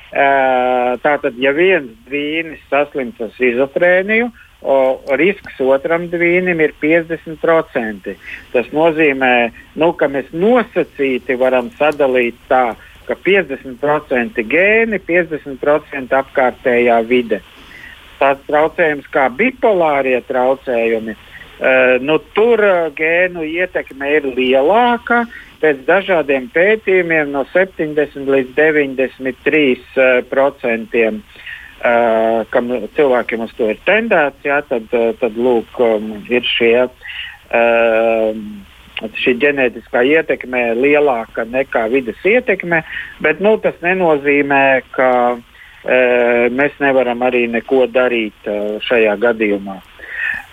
Tātad, 0.09 1.35
ja 1.37 1.51
viens 1.53 1.91
dvīnis 2.07 2.63
saslims 2.65 3.19
ar 3.21 3.29
schizofrēniju, 3.35 4.31
risks 5.15 5.59
otram 5.61 6.09
dvīnim 6.11 6.59
ir 6.59 6.73
50%. 6.81 8.15
Tas 8.51 8.71
nozīmē, 8.75 9.51
nu, 9.79 9.93
ka 9.93 10.09
mēs 10.11 10.33
nosacīti 10.33 11.37
varam 11.39 11.69
sadalīt 11.77 12.35
tā, 12.49 12.75
ka 13.09 13.17
50% 13.25 14.45
gēni, 14.53 15.01
50% 15.09 16.15
apkārtējā 16.21 17.01
vide. 17.09 17.41
Tāds 18.19 18.45
traucējums 18.47 19.09
kā 19.11 19.27
bipolārie 19.33 20.19
traucējumi, 20.27 21.17
uh, 21.17 21.97
nu, 22.03 22.21
tur 22.37 22.63
gēnu 22.95 23.45
ietekme 23.47 24.15
ir 24.19 24.31
lielāka, 24.37 25.23
uh, 25.25 25.45
pēc 25.59 25.83
dažādiem 25.87 26.49
pētījumiem 26.53 27.31
no 27.33 27.43
70 27.53 28.29
līdz 28.33 28.55
93 28.57 30.25
procentiem. 30.31 31.23
Uh, 31.79 32.43
kam 32.51 32.67
cilvēkiem 32.97 33.45
uz 33.45 33.53
to 33.55 33.69
ir 33.71 33.77
tendēts, 33.87 34.43
jā, 34.43 34.57
tad, 34.67 34.89
tad 35.21 35.37
lūk, 35.39 35.77
um, 35.79 36.09
ir 36.27 36.43
šie, 36.43 36.73
uh, 36.89 38.41
šī 39.19 39.35
ģenētiskā 39.39 40.03
ietekme 40.05 40.73
lielāka 40.79 41.45
nekā 41.47 41.87
vidas 41.93 42.19
ietekme, 42.25 42.83
bet 43.23 43.39
nu, 43.43 43.55
tas 43.63 43.77
nenozīmē, 43.83 44.81
ka 44.95 45.11
uh, 45.35 46.49
mēs 46.51 46.75
nevaram 46.83 47.23
arī 47.23 47.47
neko 47.51 47.87
darīt 47.91 48.49
uh, 48.49 48.77
šajā 48.83 49.15
gadījumā. 49.21 49.79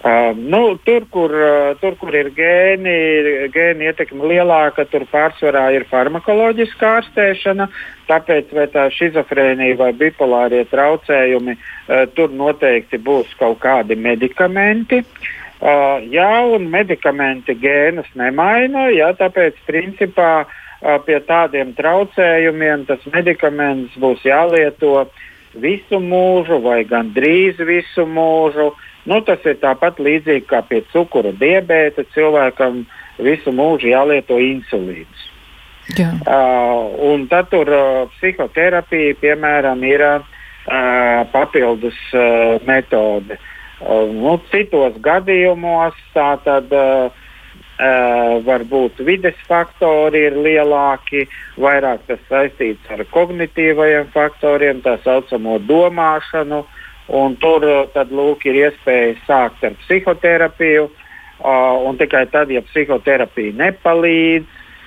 Uh, 0.07 0.37
nu, 0.39 0.77
tur, 0.87 1.07
kur, 1.11 1.33
uh, 1.35 1.73
tur, 1.81 1.97
kur 1.99 2.15
ir 2.15 2.29
gēni, 2.37 3.49
gēni 3.51 3.89
ietekme 3.89 4.29
lielāka, 4.31 4.85
tur 4.87 5.03
pārsvarā 5.11 5.65
ir 5.75 5.87
farmakoloģiska 5.91 6.93
ārstēšana. 7.01 7.67
Tāpēc 8.07 8.53
tā 8.71 8.85
schizofrēnija 8.95 9.81
vai 9.81 9.91
bipolārie 9.99 10.63
traucējumi, 10.71 11.57
uh, 11.57 12.05
tur 12.15 12.31
noteikti 12.31 13.03
būs 13.03 13.35
kaut 13.41 13.59
kādi 13.65 13.99
medikamenti. 13.99 15.03
Uh, 15.03 15.35
jā, 15.61 16.33
un 16.53 16.67
medikamenti 16.73 17.57
gēnus 17.57 18.09
nemaina, 18.15 18.89
jā, 18.93 19.13
tāpēc 19.17 19.57
principā 19.69 20.33
uh, 20.45 20.99
pie 21.07 21.21
tādiem 21.25 21.73
traucējumiem 21.79 22.85
tas 22.91 23.07
medikaments 23.13 23.97
būs 23.97 24.27
jālieto 24.27 25.07
visu 25.57 26.03
mūžu 26.03 26.61
vai 26.61 26.83
gandrīz 26.85 27.57
visu 27.65 28.05
mūžu. 28.05 28.73
Uh, 28.75 28.93
Nu, 29.07 29.21
tas 29.23 29.45
ir 29.47 29.61
tāpat 29.63 30.01
līdzīgi 30.03 30.49
kā 30.51 30.65
pie 30.67 30.83
cukura 30.91 31.31
diabēta. 31.39 32.05
Cilvēkam 32.15 32.83
visu 33.23 33.55
mūžu 33.55 33.93
jālieto 33.93 34.39
insulīns. 34.43 35.27
Jā. 35.95 36.11
Uh, 36.27 36.97
un 37.13 37.29
tad 37.31 37.53
tur 37.53 37.71
uh, 37.71 38.09
psihoterapija, 38.17 39.15
piemēram, 39.23 39.85
ir 39.87 40.03
uh, 40.03 40.25
papildus 41.31 42.01
uh, 42.19 42.59
metode. 42.67 43.39
Uh, 43.39 43.53
nu, 43.81 44.39
citos 44.51 44.97
gadījumos 45.05 45.97
tā 46.15 46.31
tad 46.45 46.73
uh, 46.73 47.11
uh, 47.11 48.39
varbūt 48.47 49.03
vides 49.05 49.37
faktori 49.49 50.27
ir 50.31 50.39
lielāki, 50.41 51.27
vairāk 51.61 52.07
tas 52.09 52.23
saistīts 52.31 52.93
ar 52.93 53.05
kognitīvajiem 53.13 54.09
faktoriem, 54.15 54.81
tā 54.85 54.97
saucamo 55.05 55.59
domāšanu. 55.69 56.65
Uh, 56.65 57.35
tur 57.41 57.65
eh, 57.65 57.89
tad, 57.95 58.11
lūk, 58.11 58.47
ir 58.47 58.57
iespēja 58.67 59.17
sākt 59.27 59.65
ar 59.65 59.77
psihoterapiju. 59.85 60.89
Uh, 61.37 61.93
tikai 62.01 62.25
tad, 62.33 62.49
ja 62.49 62.63
psihoterapija 62.65 63.53
nepalīdz 63.59 64.47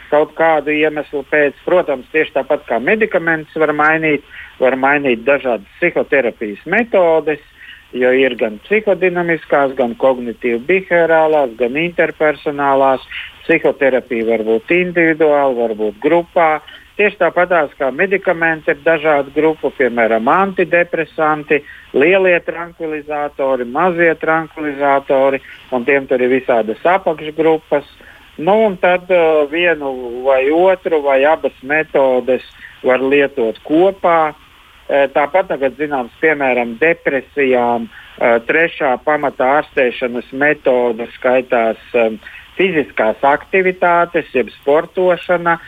kaut 0.10 0.32
kādu 0.34 0.74
iemeslu 0.74 1.22
pēc, 1.30 1.54
protams, 1.62 2.08
tieši 2.10 2.34
tāpat 2.40 2.64
kā 2.66 2.80
medikamentus 2.82 3.54
var 3.62 3.70
mainīt, 3.78 4.26
var 4.58 4.74
mainīt 4.74 5.22
dažādas 5.28 5.70
psihoterapijas 5.78 6.64
metodes, 6.66 7.44
jo 7.94 8.12
ir 8.14 8.36
gan 8.40 8.60
psihodinamiskās, 8.66 9.74
gan 9.78 9.96
kognitīvi-behaviorālās, 10.00 11.56
gan 11.60 11.78
interpersonālās. 11.80 13.06
Psihoterapija 13.46 14.28
var 14.28 14.46
būt 14.46 14.74
individuāli, 14.76 15.58
var 15.58 15.74
būt 15.78 15.98
grupā. 16.04 16.50
Tieši 17.00 17.18
tāpatās 17.22 17.72
kā 17.80 17.90
medikamenti 17.96 18.74
ir 18.74 18.82
dažādu 18.84 19.32
grupu, 19.34 19.72
piemēram, 19.78 20.28
antidepresanti, 20.30 21.62
lielie 21.96 22.36
tranquilizatori, 22.46 23.66
mazie 23.66 24.12
tranquilizatori, 24.20 25.40
un 25.72 25.88
tiem 25.88 26.10
tur 26.10 26.22
ir 26.22 26.34
visādas 26.34 26.84
apakšgrupas. 26.84 27.88
Nu, 28.40 28.54
un 28.68 28.76
tad 28.80 29.10
uh, 29.12 29.48
vienu 29.52 30.22
vai 30.28 30.44
otru 30.52 31.02
vai 31.04 31.24
abas 31.28 31.56
metodes 31.64 32.46
var 32.84 33.02
lietot 33.04 33.58
kopā. 33.66 34.20
Uh, 34.30 34.46
tāpat 34.90 35.52
tagad 35.52 35.78
zināms, 35.78 36.14
piemēram, 36.22 36.78
depresijām 36.82 37.88
trešā 38.20 38.96
pamata 39.06 39.46
ārstēšanas 39.60 40.32
metode 40.34 41.06
skaitās 41.14 41.80
fiziskās 42.58 43.22
aktivitātes, 43.24 44.28
jeb 44.36 44.50
sportošana, 44.58 45.60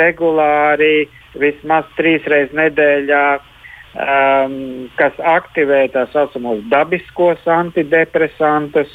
regulāri, 0.00 1.08
vismaz 1.38 1.86
trīs 1.98 2.24
reizes 2.30 2.56
nedēļā, 2.58 3.24
um, 3.38 4.56
kas 4.98 5.20
aktivē 5.36 5.84
tā 5.94 6.08
saucamos 6.14 6.64
dabiskos 6.72 7.46
antidepresantus. 7.46 8.90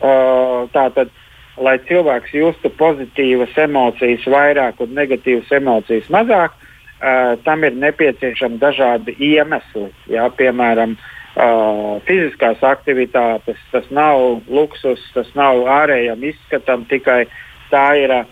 Uh, 0.00 0.64
tātad, 0.72 1.10
lai 1.60 1.76
cilvēks 1.88 2.32
justu 2.32 2.70
pozitīvas 2.80 3.56
emocijas 3.60 4.24
vairāk 4.32 4.80
un 4.80 4.94
negatīvas 4.96 5.50
emocijas 5.58 6.08
mazāk, 6.12 6.54
uh, 6.56 6.69
tam 7.44 7.64
ir 7.64 7.78
nepieciešami 7.80 8.60
dažādi 8.60 9.14
iemesli. 9.16 9.88
Jā, 10.12 10.26
piemēram, 10.36 10.96
uh, 10.96 11.96
fiziskās 12.04 12.60
aktivitātes, 12.66 13.60
tas 13.72 13.86
nav 13.90 14.42
luksus, 14.48 15.00
tas 15.14 15.30
nav 15.38 15.64
ārējam 15.80 16.22
izskatam, 16.28 16.84
tikai 16.90 17.24
tā 17.70 17.86
ir 18.02 18.12
uh, 18.18 18.28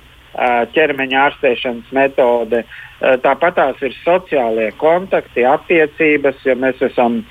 ķermeņa 0.75 1.25
ārstēšanas 1.29 1.93
metode. 1.93 2.65
Tāpat 2.99 3.55
tās 3.55 3.83
ir 3.87 3.95
sociālie 4.03 4.73
kontakti, 4.81 5.45
attiecības, 5.47 6.41
ja 6.45 6.57
mēs 6.59 6.81
esam 6.83 7.23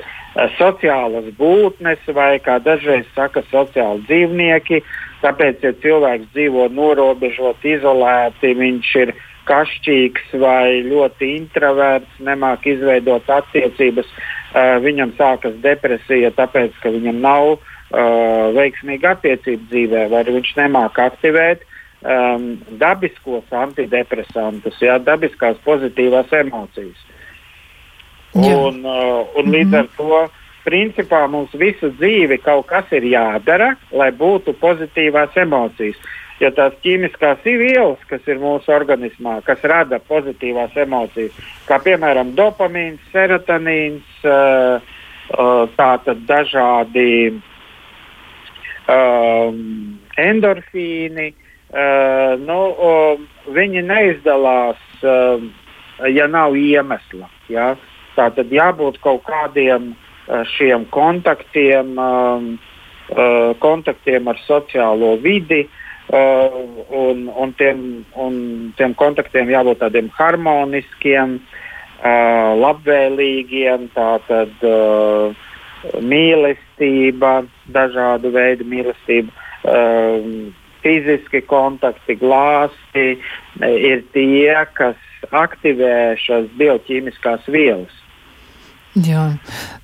sociālas 0.55 1.27
būtnes 1.37 1.99
vai, 2.15 2.37
kā 2.39 2.59
dažreiz 2.63 3.05
saka, 3.15 3.43
sociāli 3.51 4.05
dzīvnieki. 4.07 4.81
Tāpēc, 5.23 5.63
ja 5.65 5.73
cilvēks 5.81 6.29
dzīvo 6.35 6.67
norobežot, 6.71 7.63
izolēti, 7.65 8.53
viņš 8.55 8.91
ir 9.01 9.13
kašķīgs 9.47 10.35
vai 10.41 10.83
ļoti 10.87 11.31
introverts, 11.37 12.19
nemāk 12.23 12.67
izveidot 12.69 13.29
attiecības, 13.39 14.09
uh, 14.11 14.77
viņam 14.83 15.15
sākas 15.17 15.57
depresija, 15.63 16.33
tāpēc, 16.37 16.75
ka 16.83 16.93
viņam 16.93 17.21
nav 17.23 17.55
uh, 17.55 17.59
veiksmīga 18.57 19.15
attiecība 19.17 19.69
dzīvē, 19.71 20.07
vai 20.13 20.23
viņš 20.29 20.53
nemāk 20.61 20.99
aktivēt 21.07 21.63
um, 22.03 22.49
dabiskos 22.81 23.47
antidepresantus, 23.51 24.81
jā, 24.81 24.97
dabiskās 25.03 25.59
pozitīvās 25.65 26.33
emocijas. 26.43 27.05
Jā. 28.35 28.53
Un, 28.53 28.83
uh, 28.85 29.23
un 29.39 29.49
līdz 29.49 29.71
mm 29.71 29.73
-hmm. 29.73 29.79
ar 29.79 29.87
to 29.97 30.27
principā 30.67 31.23
mums 31.31 31.53
visu 31.55 31.89
dzīvi 31.95 32.37
kaut 32.43 32.67
kas 32.67 32.91
ir 32.91 33.03
jādara, 33.03 33.75
lai 33.91 34.11
būtu 34.11 34.53
pozitīvās 34.59 35.37
emocijas. 35.39 35.95
Jo 36.37 36.51
tās 36.53 36.75
ķīmiskās 36.83 37.41
vielas, 37.45 38.01
kas 38.09 38.25
ir 38.29 38.37
mūsu 38.37 38.69
organismā, 38.69 39.39
kas 39.45 39.63
rada 39.65 39.97
pozitīvās 40.05 40.75
emocijas, 40.77 41.33
kā 41.65 41.79
piemēram 41.81 42.35
dopamīns, 42.37 43.01
serotonīns, 43.09 44.05
uh, 44.21 44.77
uh, 45.33 45.63
tātad 45.79 46.21
dažādi 46.29 47.07
um, 48.85 49.97
endorfīni, 50.13 51.31
uh, 51.33 52.37
nu, 52.43 52.59
uh, 52.69 53.49
viņi 53.57 53.81
neizdalās, 53.89 54.85
uh, 55.01 55.41
ja 56.05 56.29
nav 56.29 56.53
iemesla. 56.53 57.31
Ja? 57.49 57.71
Tā 58.13 58.29
tad 58.37 58.53
jābūt 58.53 59.01
kaut 59.01 59.25
kādiem 59.25 59.95
šiem 60.57 60.83
kontaktiem, 60.91 61.93
um, 61.97 62.47
kontaktiem 63.63 64.25
ar 64.27 64.39
sociālo 64.43 65.13
vidi. 65.23 65.61
Uh, 65.63 65.83
un, 66.09 67.27
un, 67.27 67.53
tiem, 67.59 68.05
un 68.15 68.37
tiem 68.77 68.93
kontaktiem 68.95 69.49
jābūt 69.51 69.81
tādiem 69.83 70.07
harmoniskiem, 70.15 71.37
uh, 71.41 72.53
labvēlīgiem, 72.61 73.89
tātad 73.95 74.63
uh, 74.63 75.35
mīlestība, 76.01 77.45
dažādu 77.73 78.31
veidu 78.33 78.65
mīlestība, 78.67 79.31
fiziski 80.81 81.41
kontakti, 81.49 82.15
glāsti 82.19 83.05
ir 83.61 84.03
tie, 84.13 84.53
kas 84.77 85.31
aktivē 85.35 86.15
šīs 86.21 86.49
bioķīmiskās 86.59 87.47
vielas. 87.51 87.93
Jā, 88.97 89.35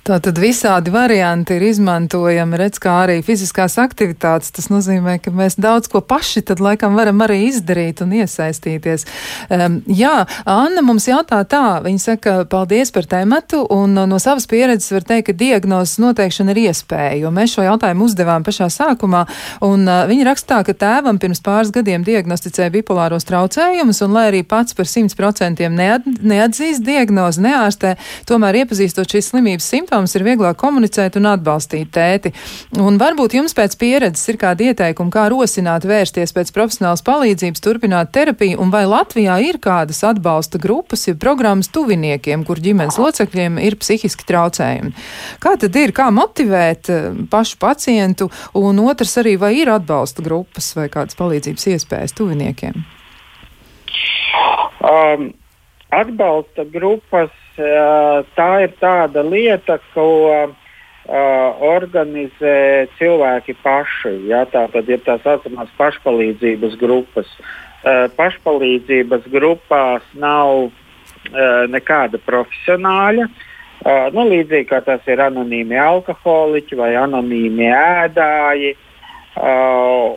tā 0.02 0.16
tad 0.18 0.38
visādi 0.42 0.90
varianti 0.90 1.54
ir 1.54 1.62
izmantojami, 1.68 2.56
redz, 2.58 2.80
kā 2.82 2.94
arī 3.04 3.20
fiziskās 3.22 3.76
aktivitātes. 3.78 4.50
Tas 4.56 4.66
nozīmē, 4.72 5.20
ka 5.22 5.30
mēs 5.30 5.54
daudz 5.60 5.86
ko 5.92 6.00
paši 6.02 6.42
tad 6.48 6.58
laikam 6.64 6.96
varam 6.98 7.22
arī 7.22 7.44
izdarīt 7.46 8.02
un 8.02 8.16
iesaistīties. 8.18 9.06
Um, 9.54 9.76
jā, 9.86 10.24
Anna 10.50 10.82
mums 10.82 11.06
jautā 11.06 11.38
tā, 11.46 11.78
viņa 11.84 12.02
saka, 12.02 12.34
paldies 12.50 12.90
par 12.94 13.06
tēmatu, 13.12 13.60
un 13.76 13.94
no 13.94 14.18
savas 14.22 14.48
pieredzes 14.50 14.90
var 14.96 15.06
teikt, 15.06 15.28
ka 15.28 15.36
diagnozes 15.44 16.02
noteikšana 16.02 16.56
ir 16.56 16.62
iespēja, 16.64 17.14
jo 17.22 17.30
mēs 17.34 17.54
šo 17.54 17.68
jautājumu 17.68 18.08
uzdevām 18.08 18.42
pašā 18.46 18.66
sākumā, 18.74 19.22
un 19.68 19.86
uh, 19.86 20.02
viņa 20.10 20.28
rakstā, 20.32 20.62
ka 20.66 20.74
tēvam 20.74 21.22
pirms 21.22 21.44
pāris 21.44 21.70
gadiem 21.76 22.02
diagnosticēja 22.08 22.74
bipolāros 22.80 23.28
traucējumus, 23.30 24.02
un 24.08 24.18
lai 24.18 24.26
arī 24.32 24.42
pats 24.42 24.74
par 24.74 24.90
100% 24.90 25.70
neat, 25.70 26.10
neatzīst 26.18 26.82
diagnozi, 26.82 27.46
neārstē, 27.46 27.94
tomēr 28.26 28.64
iepazīstot 28.64 29.03
izjūtot 29.04 29.12
šīs 29.12 29.30
slimības 29.32 29.66
simptomus, 29.68 30.14
ir 30.16 30.24
vieglāk 30.24 30.56
komunicēt 30.56 31.16
un 31.18 31.26
atbalstīt 31.28 31.90
tēti. 31.92 32.32
Un 32.78 32.98
varbūt 32.98 33.36
jums 33.36 33.54
pēc 33.54 33.76
pieredzes 33.78 34.28
ir 34.28 34.38
kādi 34.38 34.70
ieteikumi, 34.70 35.12
kā 35.12 35.28
rosināt 35.28 35.84
vērsties 35.84 36.32
pēc 36.32 36.52
profesionālas 36.54 37.02
palīdzības, 37.04 37.60
turpināt 37.60 38.12
terapiju, 38.12 38.58
un 38.60 38.70
vai 38.70 38.84
Latvijā 38.86 39.38
ir 39.44 39.58
kādas 39.58 40.02
atbalsta 40.04 40.58
grupas, 40.58 41.06
ja 41.06 41.14
programmas 41.14 41.68
tuviniekiem, 41.68 42.44
kur 42.44 42.58
ģimenes 42.58 42.98
locekļiem 42.98 43.60
ir 43.60 43.76
psihiski 43.76 44.24
traucējumi. 44.26 44.94
Kā 45.40 45.56
tad 45.60 45.76
ir, 45.76 45.92
kā 45.92 46.10
motivēt 46.10 46.90
eh, 46.90 47.12
pašu 47.30 47.58
pacientu, 47.60 48.30
un 48.54 48.80
otrs 48.84 49.18
arī, 49.20 49.36
vai 49.38 49.54
ir 49.60 49.72
atbalsta 49.72 50.24
grupas 50.24 50.72
vai 50.76 50.88
kādas 50.88 51.16
palīdzības 51.18 51.70
iespējas 51.74 52.16
tuviniekiem? 52.16 52.84
Um, 54.84 55.30
atbalsta 55.94 56.66
grupas 56.68 57.32
tā 57.56 58.50
ir 58.64 58.72
tāda 58.80 59.22
lieta, 59.26 59.78
ko 59.94 60.52
organizē 61.64 62.88
cilvēki 62.98 63.56
paši. 63.62 64.14
Ja, 64.30 64.44
tā 64.48 64.66
tad 64.72 64.88
ir 64.88 65.02
tā 65.04 65.18
saucamās 65.22 65.72
pašpalīdzības 65.78 66.78
grupas. 66.80 67.28
Pašpalīdzības 68.16 69.28
grupās 69.32 70.06
nav 70.16 70.70
nekāda 71.72 72.20
profesionāļa. 72.24 73.28
Nu, 74.14 74.24
līdzīgi 74.30 74.70
kā 74.70 74.80
tas 74.84 75.04
ir 75.10 75.20
anonīmi 75.20 75.76
alkoholiķi 75.76 76.78
vai 76.78 76.94
anonīmi 76.96 77.68
ēdāji. 77.68 78.72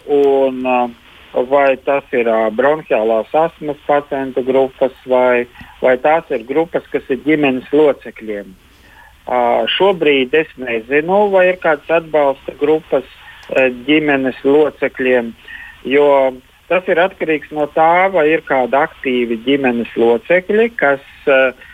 Un, 0.07 0.63
vai 1.51 1.69
tas 1.83 2.05
ir 2.15 2.29
bronhiālās 2.55 3.33
astmas 3.35 3.79
pacientu 3.85 4.43
grupas, 4.47 4.95
vai, 5.05 5.43
vai 5.82 5.97
tās 6.01 6.30
ir 6.34 6.45
grupas, 6.47 6.86
kas 6.91 7.05
ir 7.13 7.21
ģimenes 7.25 7.69
locekļiem. 7.73 8.53
Uh, 9.28 9.65
šobrīd 9.75 10.36
es 10.39 10.51
nezinu, 10.55 11.25
vai 11.34 11.49
ir 11.49 11.57
kādas 11.63 11.89
atbalsta 11.99 12.55
grupas 12.61 13.03
uh, 13.03 13.67
ģimenes 13.88 14.39
locekļiem, 14.47 15.34
jo 15.91 16.07
tas 16.71 16.88
ir 16.88 17.01
atkarīgs 17.03 17.51
no 17.55 17.67
tā, 17.75 18.07
vai 18.13 18.30
ir 18.32 18.45
kādi 18.47 18.80
aktīvi 18.80 19.41
ģimenes 19.43 19.91
locekļi, 19.99 20.69
kas 20.80 21.03
uh, 21.28 21.67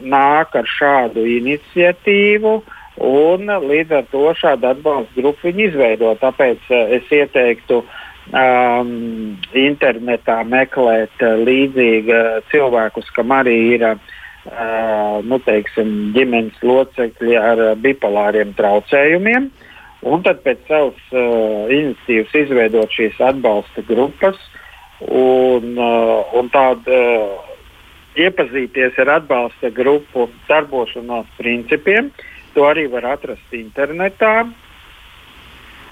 nāk 0.00 0.56
ar 0.56 0.72
šādu 0.78 1.26
iniciatīvu. 1.36 2.58
Un 3.06 3.50
līdz 3.60 3.92
ar 3.92 4.06
to 4.08 4.30
šādu 4.40 4.70
atbalstu 4.70 5.20
grupu 5.20 5.50
viņi 5.50 5.66
izveido. 5.66 6.14
Tāpēc 6.16 6.70
es 6.96 7.10
ieteiktu 7.12 7.82
uh, 7.82 7.96
um, 8.32 9.36
internetā 9.54 10.40
meklēt 10.48 11.22
uh, 11.22 11.38
līdzīga 11.46 12.22
cilvēkus, 12.50 13.10
kam 13.16 13.34
arī 13.36 13.56
ir 13.76 13.86
uh, 13.90 15.22
nu, 15.22 15.38
teiksim, 15.46 16.12
ģimenes 16.16 16.58
locekļi 16.62 17.38
ar 17.40 17.62
uh, 17.70 17.72
bipolāriem 17.78 18.54
traucējumiem. 18.58 19.50
Un 20.06 20.22
tad 20.22 20.42
pēc 20.44 20.62
savas 20.68 20.98
uh, 21.12 21.66
iniciatīvas 21.72 22.34
izveidot 22.44 22.92
šīs 22.94 23.18
atbalsta 23.22 23.82
grupas 23.88 24.38
un, 25.00 25.72
uh, 25.74 26.36
un 26.38 26.50
tādu 26.54 26.94
uh, 26.94 27.46
iepazīties 28.16 28.96
ar 29.02 29.16
atbalsta 29.18 29.70
grupu 29.74 30.28
darbošanās 30.48 31.28
principiem. 31.40 32.12
To 32.54 32.64
arī 32.68 32.86
var 32.92 33.04
atrast 33.16 33.52
internetā. 33.52 34.46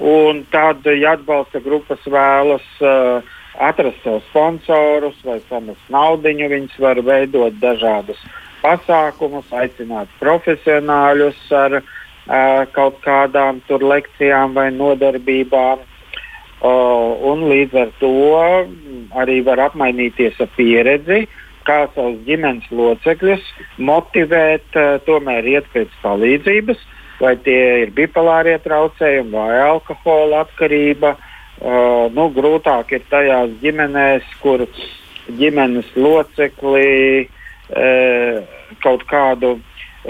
Un 0.03 0.43
tad, 0.51 0.87
ja 0.99 1.15
atbalsta 1.15 1.61
grupas 1.63 2.03
vēlas 2.11 2.65
uh, 2.83 3.23
atrast 3.63 4.03
sev 4.03 4.23
sponsorus 4.31 5.21
vai 5.23 5.39
samest 5.49 5.93
naudu, 5.93 6.33
viņas 6.35 6.79
var 6.83 6.99
veidot 7.07 7.55
dažādus 7.63 8.19
pasākumus, 8.65 9.47
aicināt 9.55 10.11
profesionāļus 10.19 11.39
ar 11.55 11.79
uh, 11.79 12.65
kaut 12.75 12.99
kādām 13.05 13.61
tur 13.69 13.85
lekcijām 13.85 14.57
vai 14.59 14.71
nodarbībām. 14.75 15.85
Uh, 16.65 17.21
un 17.29 17.45
līdz 17.51 17.77
ar 17.77 17.91
to 18.01 18.13
arī 19.21 19.43
var 19.45 19.61
apmainīties 19.67 20.39
ar 20.41 20.49
pieredzi, 20.57 21.27
kā 21.69 21.85
savus 21.95 22.23
ģimenes 22.25 22.67
locekļus 22.73 23.45
motivēt, 23.79 24.67
uh, 24.75 24.97
tomēr 25.05 25.47
iet 25.55 25.69
pēc 25.75 25.93
palīdzības, 26.03 26.81
vai 27.25 27.35
tie 27.41 27.85
ir 27.85 27.93
bipolārie 27.97 28.57
traucējumi 28.65 29.33
vai 29.33 29.61
alkohola 29.65 30.45
atkarība. 30.45 31.15
Uh, 31.65 32.11
nu, 32.13 32.29
grūtāk 32.35 32.91
ir 32.97 33.05
tajās 33.11 33.53
ģimenēs, 33.63 34.27
kur 34.43 34.67
ģimenes 35.39 35.93
locekli 35.97 37.25
uh, 37.25 38.43
kaut 38.85 39.07
kādu 39.11 39.57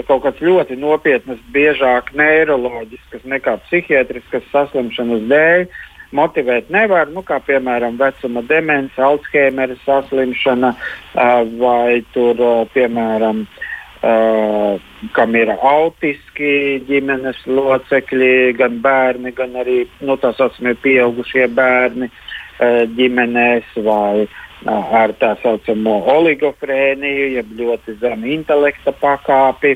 kaut 0.09 0.25
kāds 0.25 0.41
ļoti 0.43 0.75
nopietnas, 0.75 1.39
biežāk 1.55 2.09
neiroloģiskas 2.19 3.21
nekā 3.31 3.53
psihiatriskas 3.63 4.43
saslimšanas 4.51 5.21
dēļ 5.29 5.69
motivēt 6.15 6.67
nevar, 6.73 7.07
nu, 7.13 7.23
kā 7.23 7.37
piemēram 7.45 7.95
vecuma 7.99 8.43
demence, 8.49 8.99
Alzheimer 8.99 9.71
saslimšana 9.85 10.73
uh, 10.73 11.45
vai 11.61 12.01
tur, 12.11 12.41
uh, 12.41 12.67
piemēram, 12.75 13.45
uh, 13.45 13.71
Uh, 14.05 14.75
kam 15.17 15.33
ir 15.33 15.49
autiski 15.49 16.77
ģimenes 16.85 17.39
locekļi, 17.49 18.53
gan 18.53 18.75
bērni, 18.83 19.31
gan 19.33 19.55
arī 19.57 19.79
nu, 20.05 20.13
tā 20.21 20.29
saucamie 20.37 20.75
pieaugušie 20.83 21.47
bērni 21.57 22.11
uh, 22.11 22.83
ģimenēs 22.99 23.71
vai 23.87 24.27
uh, 24.27 24.91
ar 24.99 25.13
tā 25.17 25.31
saucamo 25.41 25.95
oligofrēniju, 26.13 27.31
jeb 27.39 27.55
ļoti 27.57 27.95
zemu 28.03 28.29
intelekta 28.35 28.93
pakāpi. 28.99 29.73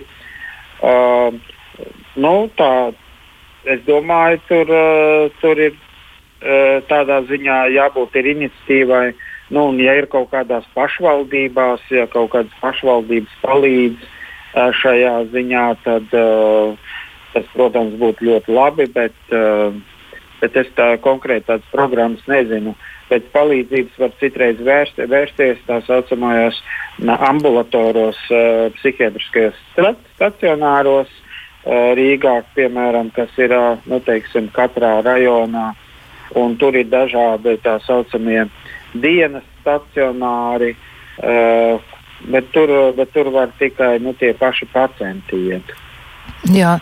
Nu, 2.19 2.35
tā, 2.59 2.69
es 3.65 3.81
domāju, 3.87 4.39
tur, 4.47 4.75
tur 5.41 5.63
ir 5.65 5.73
tādā 6.91 7.19
ziņā 7.27 7.57
jābūt 7.73 8.15
ir 8.21 8.29
iniciatīvai. 8.35 9.03
Nu, 9.49 9.65
un, 9.71 9.81
ja 9.81 9.97
ir 9.97 10.07
kaut 10.13 10.29
kādās 10.31 10.69
pašvaldībās, 10.77 11.83
ja 11.91 12.05
kaut 12.13 12.31
kādas 12.35 12.55
pašvaldības 12.61 13.35
palīdz 13.43 13.97
uh, 13.97 14.15
šajā 14.53 15.15
ziņā, 15.33 15.65
tad 15.85 16.13
uh, 16.17 16.91
tas, 17.33 17.45
protams, 17.53 17.97
būtu 18.01 18.25
ļoti 18.29 18.53
labi. 18.53 18.87
Bet, 18.95 19.17
uh, 19.33 19.75
bet 20.41 20.57
es 20.57 20.71
tā 20.77 20.93
konkrēti 21.03 21.49
tādas 21.51 21.73
programmas 21.73 22.23
nezinu. 22.29 22.75
Pēc 23.09 23.25
palīdzības 23.33 23.97
var 23.97 24.11
citreiz 24.21 24.59
vērst, 24.61 25.01
vērsties 25.09 25.63
tā 25.65 25.79
saucamajos 25.87 26.59
ambulatoros 27.07 28.19
psihiatriskajos 28.77 29.57
stacionāros. 30.13 31.09
Rīgā, 31.65 32.35
piemēram, 32.55 33.09
kas 33.11 33.33
ir 33.41 33.51
nu, 33.89 33.97
teiksim, 34.05 34.47
katrā 34.55 35.01
rajonā, 35.03 35.73
un 36.39 36.55
tur 36.61 36.77
ir 36.79 36.87
dažādi 36.87 37.57
tā 37.65 37.75
saucamie 37.83 38.45
dienas 38.93 39.43
stacionāri, 39.59 40.75
bet, 42.27 42.51
tur, 42.51 42.93
bet 42.97 43.13
tur 43.13 43.31
var 43.31 43.51
tikai 43.59 43.99
nu, 43.99 44.13
tie 44.13 44.33
paši 44.33 44.67
pacienti 44.73 45.35
iet. 45.49 45.75
Jā, 46.47 46.77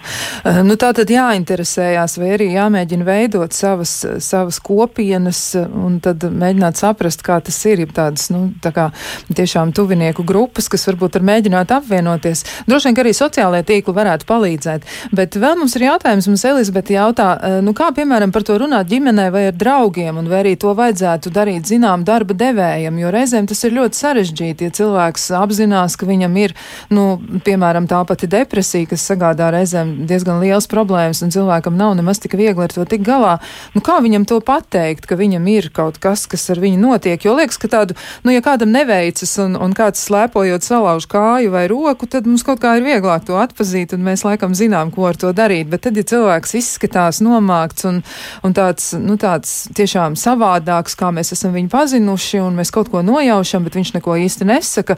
eh, 0.45 0.59
nu 0.61 0.75
tā 0.77 0.91
tad 0.93 1.09
jāinteresējās 1.09 2.17
vai 2.21 2.27
arī 2.35 2.51
jāmēģina 2.53 3.05
veidot 3.07 3.55
savas, 3.57 4.05
savas 4.21 4.59
kopienas 4.61 5.39
un 5.57 5.97
tad 6.03 6.21
mēģināt 6.29 6.77
saprast, 6.77 7.23
kā 7.25 7.39
tas 7.41 7.57
ir, 7.65 7.81
ja 7.81 7.87
tādas, 7.89 8.27
nu, 8.29 8.51
tā 8.61 8.69
kā 8.75 8.85
tiešām 9.33 9.73
tuvinieku 9.73 10.21
grupas, 10.27 10.69
kas 10.69 10.85
varbūt 10.91 11.17
var 11.17 11.25
mēģināt 11.31 11.73
apvienoties. 11.73 12.43
Droši 12.69 12.89
vien, 12.89 12.97
ka 12.99 13.03
arī 13.03 13.13
sociālajie 13.17 13.65
tīkli 13.71 13.95
varētu 13.97 14.27
palīdzēt, 14.29 14.85
bet 15.17 15.39
vēl 15.41 15.57
mums 15.57 15.73
ir 15.79 15.87
jautājums, 15.87 16.29
mums 16.29 16.45
Elizabete 16.45 16.93
jautā, 16.93 17.31
eh, 17.41 17.57
nu 17.65 17.73
kā 17.73 17.89
piemēram 17.97 18.31
par 18.31 18.45
to 18.45 18.59
runāt 18.61 18.91
ģimenē 18.93 19.31
vai 19.33 19.47
ar 19.49 19.57
draugiem, 19.57 20.21
un 20.21 20.29
vai 20.29 20.43
arī 20.43 20.53
to 20.53 20.75
vajadzētu 20.77 21.33
darīt 21.33 21.65
zinām 21.65 22.05
darba 22.05 22.37
devējam, 22.37 23.01
jo 23.01 23.09
reizēm 23.09 23.49
tas 23.49 23.63
ir 23.65 23.73
ļoti 23.73 24.03
sarežģīti, 24.03 24.69
ja 24.69 24.69
cilvēks 24.69 25.31
apzinās, 25.41 25.97
ka 25.97 26.05
viņam 26.05 26.37
ir, 26.37 26.53
nu, 26.93 27.17
piemēram, 27.41 27.89
tā 27.89 28.05
pati 28.05 28.29
depresija, 28.29 28.85
kas 28.93 29.09
sagādā 29.09 29.46
reizēm 29.53 29.93
diezgan 30.09 30.41
liels 30.41 30.67
problēmas, 30.71 31.21
un 31.25 31.31
cilvēkam 31.33 31.77
nav 31.79 31.95
nemaz 31.97 32.21
tik 32.23 32.35
viegli 32.39 32.65
ar 32.65 32.73
to 32.73 32.85
tik 32.89 33.03
galā. 33.05 33.37
Nu, 33.75 33.81
kā 33.85 33.99
viņam 34.03 34.27
to 34.29 34.39
pateikt, 34.45 35.07
ka 35.09 35.17
viņam 35.19 35.47
ir 35.51 35.69
kaut 35.75 35.99
kas, 36.03 36.25
kas 36.29 36.47
ar 36.53 36.61
viņu 36.63 36.79
notiek? 36.81 37.23
Jo 37.23 37.35
liekas, 37.37 37.59
ka 37.61 37.69
tādu, 37.71 37.97
nu, 38.25 38.33
ja 38.35 38.43
kādam 38.45 38.73
neveicas 38.75 39.37
un, 39.43 39.57
un 39.59 39.75
kāds 39.77 40.03
slēpojot 40.07 40.65
salauž 40.65 41.07
kāju 41.11 41.53
vai 41.53 41.65
roku, 41.71 42.09
tad 42.09 42.27
mums 42.29 42.45
kaut 42.47 42.61
kā 42.63 42.75
ir 42.77 42.85
vieglāk 42.87 43.27
to 43.27 43.39
atpazīt, 43.39 43.95
un 43.95 44.05
mēs 44.07 44.25
laikam 44.27 44.55
zinām, 44.57 44.91
ko 44.95 45.07
ar 45.09 45.19
to 45.19 45.33
darīt. 45.35 45.71
Bet 45.71 45.85
tad, 45.87 45.97
ja 45.97 46.05
cilvēks 46.07 46.57
izskatās 46.61 47.21
nomākts 47.25 47.87
un, 47.89 48.03
un 48.45 48.57
tāds, 48.57 48.91
nu, 48.99 49.17
tāds 49.21 49.65
tiešām 49.77 50.17
savādāks, 50.19 50.97
kā 50.99 51.11
mēs 51.15 51.33
esam 51.35 51.55
viņu 51.55 51.73
pazinuši, 51.73 52.43
un 52.43 52.57
mēs 52.59 52.73
kaut 52.75 52.91
ko 52.93 53.03
nojaušam, 53.05 53.67
bet 53.67 53.77
viņš 53.79 53.95
neko 53.97 54.17
īsti 54.27 54.47
nesaka, 54.47 54.97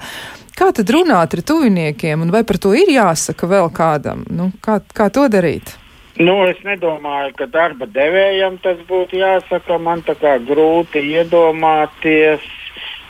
Kā 0.60 0.74
tad 0.76 0.90
runāt 0.92 1.38
ar 1.38 1.42
tuviniekiem, 1.48 2.26
un 2.26 2.32
vai 2.36 2.42
par 2.44 2.58
to 2.60 2.74
ir 2.76 2.90
jāsaka 2.92 3.48
vēl 3.48 3.70
kādam? 3.72 4.26
Nu, 4.28 4.50
kā, 4.60 4.82
kā 4.92 5.08
to 5.08 5.24
darīt? 5.32 5.78
Nu, 6.20 6.34
es 6.52 6.60
nedomāju, 6.68 7.32
ka 7.40 7.46
darba 7.48 7.88
devējam 7.88 8.58
tas 8.60 8.82
būtu 8.90 9.22
jāsaka. 9.22 9.78
Man 9.80 10.04
tā 10.04 10.18
kā 10.20 10.34
grūti 10.44 11.00
iedomāties, 11.14 12.44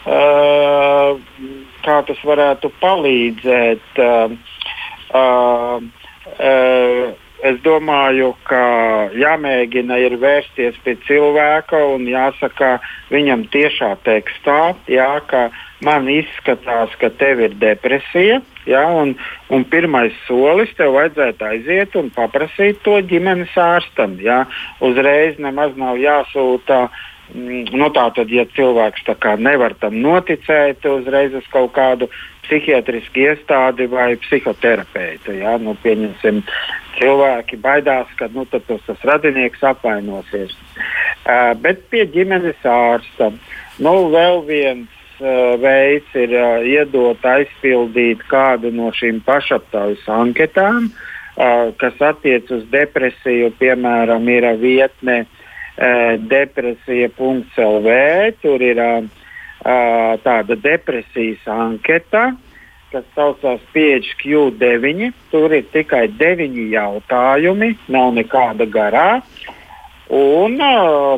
uh, 0.06 1.18
kā 1.88 1.95
tas 2.06 2.22
varētu 2.30 2.70
palīdzēt. 2.84 3.97
Uh, 3.97 4.38
uh, 5.18 5.82
uh, 6.38 7.29
es 7.46 7.60
domāju, 7.64 8.34
ka 8.48 8.62
jāmēģina 9.16 9.98
ir 10.04 10.18
vērsties 10.22 10.78
pie 10.84 10.96
cilvēka 11.08 11.80
un 11.96 12.08
jāsaka 12.10 12.78
viņam 13.14 13.46
tiešā 13.54 13.94
tekstā, 14.06 14.76
jā, 14.92 15.10
ka 15.30 15.50
man 15.86 16.10
izskatās, 16.12 16.96
ka 17.00 17.12
tev 17.22 17.44
ir 17.48 17.56
depresija. 17.62 18.42
Ja, 18.70 18.84
un, 18.94 19.16
un 19.50 19.64
pirmais 19.66 20.14
solis 20.28 20.70
tev 20.78 20.94
vajadzētu 20.98 21.46
aiziet 21.48 21.96
un 21.98 22.12
paprasīt 22.14 22.84
to 22.86 23.00
ģimenes 23.10 23.56
ārstam. 23.58 24.20
Ja. 24.22 24.44
Uzreiz 24.84 25.40
nemaz 25.42 25.74
nav 25.80 25.98
jāsūta 25.98 26.84
uh, 26.86 27.08
nu, 27.34 27.90
tā 27.94 28.08
tad, 28.16 28.32
ja 28.34 28.46
cilvēks 28.56 29.06
nevar 29.38 29.76
tam 29.80 30.00
noticēt, 30.02 30.86
uzreiz 30.86 31.34
uz 31.38 31.46
kaut 31.54 31.74
kādu 31.76 32.10
psihiatrisku 32.48 33.22
iestādi 33.22 33.86
vai 33.90 34.16
psihoterapeitu. 34.18 35.36
Ja? 35.38 35.58
Nu, 35.62 35.76
pieņemsim, 35.84 36.42
cilvēki 36.98 37.60
baidās, 37.62 38.10
ka 38.18 38.30
nu, 38.34 38.46
tas, 38.50 38.66
tas 38.66 39.06
radinieks 39.06 39.64
apvainosies. 39.64 40.56
Uh, 41.30 41.54
bet 41.62 41.86
pie 41.92 42.08
ģimenes 42.10 42.58
ārsta 42.66 43.30
nu, 43.78 43.94
vēl 44.10 44.42
viens 44.48 44.90
uh, 45.22 45.54
veids 45.62 46.18
ir 46.18 46.34
uh, 46.34 46.66
iedot 46.66 47.22
aizpildīt 47.22 48.26
kādu 48.32 48.74
no 48.74 48.90
šīm 48.96 49.22
pašaptaujas 49.28 50.08
anketām, 50.10 50.90
uh, 50.90 51.70
kas 51.78 52.02
attiec 52.02 52.50
uz 52.56 52.66
depresiju, 52.74 53.52
piemēram, 53.62 54.26
ir 54.34 54.50
vietne 54.64 55.22
uh, 55.28 55.39
depresija.lv. 56.30 57.90
Tur 58.42 58.62
ir 58.62 58.82
tāda 60.24 60.56
depresijas 60.56 61.48
anketa, 61.48 62.36
kas 62.92 63.06
saucās 63.16 63.62
PHQ9. 63.76 65.12
Tur 65.32 65.54
ir 65.56 65.66
tikai 65.74 66.08
deviņi 66.20 66.70
jautājumi, 66.74 67.78
nav 67.88 68.14
nekāda 68.18 68.66
garā. 68.70 69.22
Un 70.10 70.58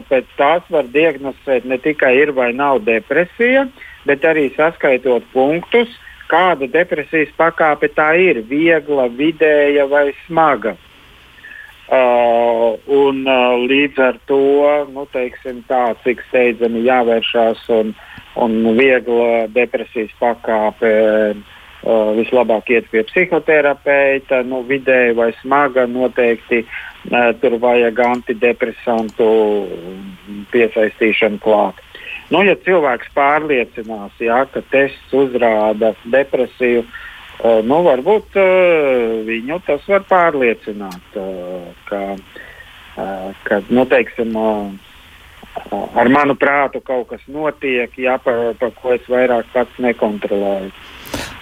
pēc 0.10 0.26
tās 0.36 0.64
var 0.70 0.86
diagnosticēt 0.92 1.66
ne 1.66 1.78
tikai 1.80 2.18
ir 2.20 2.32
vai 2.36 2.52
nav 2.54 2.82
depresija, 2.84 3.68
bet 4.06 4.26
arī 4.28 4.50
saskaitot 4.58 5.24
punktus, 5.32 5.88
kāda 6.28 6.68
depresijas 6.68 7.32
pakāpe 7.38 7.88
tā 7.96 8.20
ir- 8.20 8.42
viegla, 8.52 9.08
vidēja 9.08 9.88
vai 9.88 10.12
smaga. 10.26 10.76
Uh, 11.92 12.78
un 12.88 13.26
uh, 13.28 13.58
līdz 13.68 13.98
ar 14.00 14.18
to, 14.24 14.40
nu, 14.96 15.04
teiksim, 15.12 15.58
tā, 15.68 15.90
cik 16.06 16.22
steidzami 16.30 16.86
jāvēršās 16.86 17.66
un, 17.76 17.92
un 18.40 18.54
viegla 18.78 19.50
depresijas 19.52 20.14
pakāpe 20.22 20.94
uh, 21.36 22.14
vislabāk 22.16 22.72
iet 22.72 22.88
pie 22.94 23.04
psihoterapeita, 23.10 24.40
nu, 24.48 24.62
vidēji 24.72 25.18
vai 25.20 25.34
smaga 25.42 25.84
noteikti 25.84 26.62
uh, 26.64 27.34
tur 27.44 27.60
vajag 27.60 28.00
antidepresantu 28.08 29.30
piesaistīšanu 30.56 31.44
klāt. 31.44 31.84
Nu, 32.32 32.46
ja 32.48 32.56
cilvēks 32.64 33.12
pārliecinās, 33.20 34.16
jā, 34.24 34.46
ka 34.56 34.64
tests 34.72 35.12
uzrāda 35.12 35.92
depresiju, 36.08 36.88
uh, 36.88 37.11
nu, 37.66 37.82
varbūt 37.88 38.38
uh, 38.38 39.22
viņu 39.28 39.60
tas 39.66 39.86
var 39.90 40.06
pārliecināt, 40.10 41.18
uh, 41.18 41.68
ka, 41.90 42.02
ka 43.48 43.62
nu, 43.70 43.86
teiksim, 43.90 44.36
ar 45.72 46.12
manu 46.14 46.36
prātu 46.38 46.82
kaut 46.86 47.10
kas 47.10 47.24
notiek, 47.28 47.94
ja 47.98 48.18
par, 48.22 48.54
par 48.60 48.74
ko 48.82 48.94
es 48.96 49.08
vairāk 49.10 49.50
pats 49.56 49.82
nekontrolēju. 49.82 50.72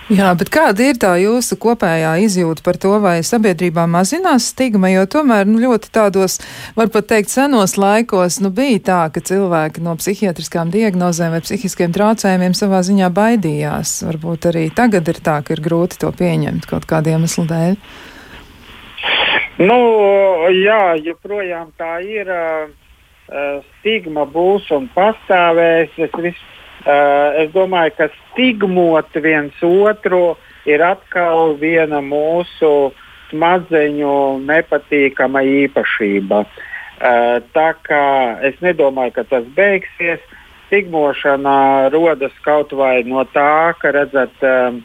Jā, 0.10 0.32
bet 0.34 0.50
kāda 0.50 0.88
ir 0.90 0.98
tā 0.98 1.12
jūsu 1.22 1.54
kopējā 1.62 2.16
izjūta 2.26 2.64
par 2.66 2.80
to, 2.82 2.96
vai 3.04 3.20
sabiedrībā 3.26 3.84
mazinās 3.86 4.48
stigma, 4.50 4.90
jo 4.90 5.04
tomēr 5.06 5.46
nu, 5.46 5.60
ļoti 5.62 5.92
tādos, 5.94 6.40
var 6.74 6.90
pat 6.90 7.12
teikt, 7.12 7.30
senos 7.30 7.76
laikos 7.78 8.40
nu, 8.42 8.50
bija 8.50 8.80
tā, 8.88 9.02
ka 9.14 9.22
cilvēki 9.22 9.84
no 9.86 9.94
psihiatriskām 10.00 10.74
diagnozēm 10.74 11.36
vai 11.38 11.44
psihiskiem 11.46 11.94
traucējumiem 11.94 12.58
savā 12.58 12.82
ziņā 12.88 13.12
baidījās. 13.14 14.00
Varbūt 14.10 14.50
arī 14.50 14.66
tagad 14.74 15.14
ir 15.14 15.22
tā, 15.22 15.40
ka 15.46 15.54
ir 15.54 15.62
grūti 15.62 16.02
to 16.02 16.10
pieņemt 16.10 16.66
kaut 16.72 16.90
kādiem 16.90 17.20
iemeslu 17.20 17.46
dēļ. 17.54 17.80
Nu, 19.62 19.80
jā, 20.56 20.84
joprojām 21.06 21.70
tā 21.78 22.00
ir. 22.02 22.34
Uh, 23.30 23.62
stigma 23.80 24.26
būs 24.26 24.70
un 24.74 24.88
pastāvēs. 24.96 25.94
Es 26.02 26.16
visu 26.18 26.48
es 26.86 27.52
domāju, 27.52 27.96
ka 27.98 28.08
stigmot 28.32 29.16
viens 29.20 29.56
otru 29.64 30.38
ir 30.70 30.84
atkal 30.86 31.56
viena 31.60 32.02
mūsu 32.02 32.92
smadzeņu 33.30 34.16
nepatīkama 34.48 35.44
īpašība. 35.66 36.44
Uh, 37.00 37.40
tā 37.56 37.70
kā 37.88 38.06
es 38.44 38.58
nedomāju, 38.60 39.14
ka 39.16 39.24
tas 39.24 39.46
beigsies, 39.56 40.20
stigmošana 40.68 41.90
rodas 41.94 42.36
kaut 42.44 42.74
vai 42.76 43.04
no 43.08 43.24
tā, 43.34 43.74
ka 43.80 43.94
redzat, 43.96 44.36
uh, 44.44 44.76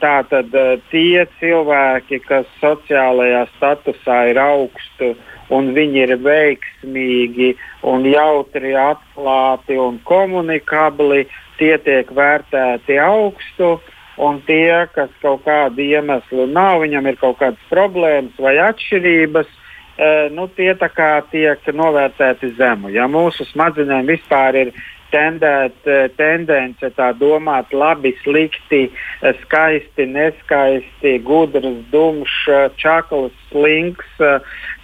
tā 0.00 0.14
tad 0.30 0.54
tie 0.92 1.26
cilvēki, 1.40 2.22
kas 2.24 2.48
sociālajā 2.62 3.44
statusā 3.56 4.22
ir 4.32 4.40
augstu, 4.42 5.12
uh, 5.12 5.37
un 5.54 5.72
viņi 5.76 6.02
ir 6.04 6.14
veiksmīgi 6.24 7.52
un 7.88 8.06
jautri, 8.08 8.74
atklāti 8.78 9.78
un 9.80 10.00
komunikabli, 10.08 11.26
tie 11.58 11.76
tiek 11.84 12.10
vērtēti 12.14 12.98
augstu. 13.02 13.78
un 14.18 14.40
tie, 14.46 14.88
kas 14.94 15.10
kaut 15.22 15.44
kādu 15.44 15.78
iemeslu 15.78 16.48
nav, 16.50 16.80
viņam 16.82 17.06
ir 17.06 17.16
kaut 17.20 17.38
kādas 17.38 17.68
problēmas 17.70 18.34
vai 18.42 18.56
atšķirības, 18.58 19.46
uh, 19.46 20.26
nu, 20.34 20.48
tie 20.58 20.72
tiek 21.30 21.68
novērtēti 21.70 22.50
zemu. 22.58 22.90
Ja 22.90 23.06
mūsu 23.06 23.46
smadzenēm 23.52 24.10
vispār 24.10 24.58
ir 24.58 24.72
tendēt, 25.12 25.76
eh, 25.86 26.08
tendence 26.16 26.90
tā 26.96 27.12
domāt 27.18 27.72
labi, 27.72 28.14
slikti, 28.24 28.88
eh, 29.22 29.32
skaisti, 29.42 30.06
neskaisti, 30.06 31.18
gudrs, 31.24 31.84
dumšs, 31.92 32.48
eh, 32.48 32.68
čakls, 32.76 33.32
slinks, 33.50 34.06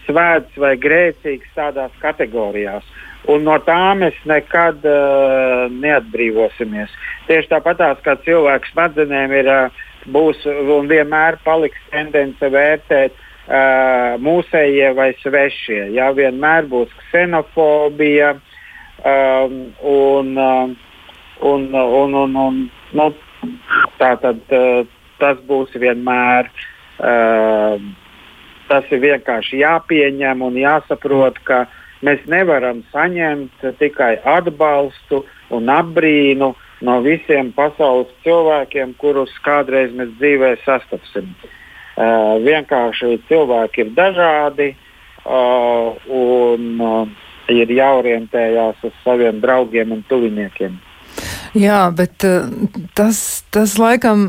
svēts 0.06 0.56
vai 0.56 0.76
grēcīgs 0.76 1.48
tādās 1.56 1.90
kategorijās. 2.00 2.84
Un 3.26 3.44
no 3.44 3.58
tā 3.58 3.96
mēs 3.96 4.12
nekad 4.28 4.84
uh, 4.84 5.64
neatbrīvosimies. 5.72 6.92
Tieši 7.26 7.48
tāpat 7.48 8.02
kā 8.04 8.18
cilvēks 8.20 8.68
smadzenēm 8.74 9.32
ir 9.32 9.48
uh, 9.48 9.70
būs 10.12 10.44
un 10.44 10.90
vienmēr 10.92 11.38
paliks 11.42 11.80
tendence 11.90 12.36
vērtēt 12.44 13.16
uh, 13.16 14.20
mūsējie 14.20 14.92
vai 14.94 15.14
svešie. 15.22 15.94
Jā, 15.96 16.12
vienmēr 16.12 16.68
būs 16.68 16.92
ksenofobija, 17.06 18.34
uh, 18.36 18.53
Um, 19.04 19.74
un, 19.82 20.36
um, 20.38 20.76
un, 21.40 21.74
un, 21.74 22.14
un, 22.14 22.36
un, 22.36 22.70
nu, 22.96 23.08
tā 24.00 24.14
tad 24.22 24.38
uh, 24.48 24.86
tas 25.20 25.40
būs 25.44 25.74
vienmēr. 25.76 26.48
Uh, 26.96 27.76
tas 28.70 28.86
ir 28.88 29.02
vienkārši 29.02 29.60
jāpieņem 29.60 30.40
un 30.46 30.56
jāsaprot, 30.56 31.36
ka 31.44 31.66
mēs 32.06 32.22
nevaram 32.32 32.80
saņemt 32.94 33.66
tikai 33.76 34.14
atbalstu 34.24 35.20
un 35.52 35.68
apbrīnu 35.68 36.54
no 36.84 36.94
visiem 37.04 37.50
pasaules 37.52 38.08
cilvēkiem, 38.24 38.94
kurus 38.96 39.34
kādreiz 39.44 39.92
mēs 39.92 40.16
dzīvē 40.16 40.54
sastapsim. 40.64 41.28
Uh, 41.94 42.40
vienkārši 42.40 43.18
cilvēki 43.28 43.84
ir 43.84 43.92
dažādi 44.00 44.70
uh, 44.72 45.92
un 46.08 46.72
uh, 46.80 47.23
ir 47.52 47.70
jāorientējās 47.70 48.84
uz 48.86 48.96
saviem 49.04 49.40
draugiem 49.42 49.92
un 49.92 50.04
tuviniekiem. 50.08 50.78
Jā, 51.54 51.86
bet 51.94 52.24
uh, 52.26 52.48
tas, 52.98 53.44
tas 53.54 53.76
laikam 53.78 54.24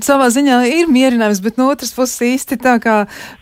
savā 0.00 0.30
ziņā 0.32 0.62
ir 0.72 0.88
mierinājums, 0.88 1.42
bet 1.44 1.58
no 1.60 1.66
otras 1.68 1.92
puses 1.92 2.22
īsti 2.24 2.56
tā 2.62 2.78
kā, 2.80 2.94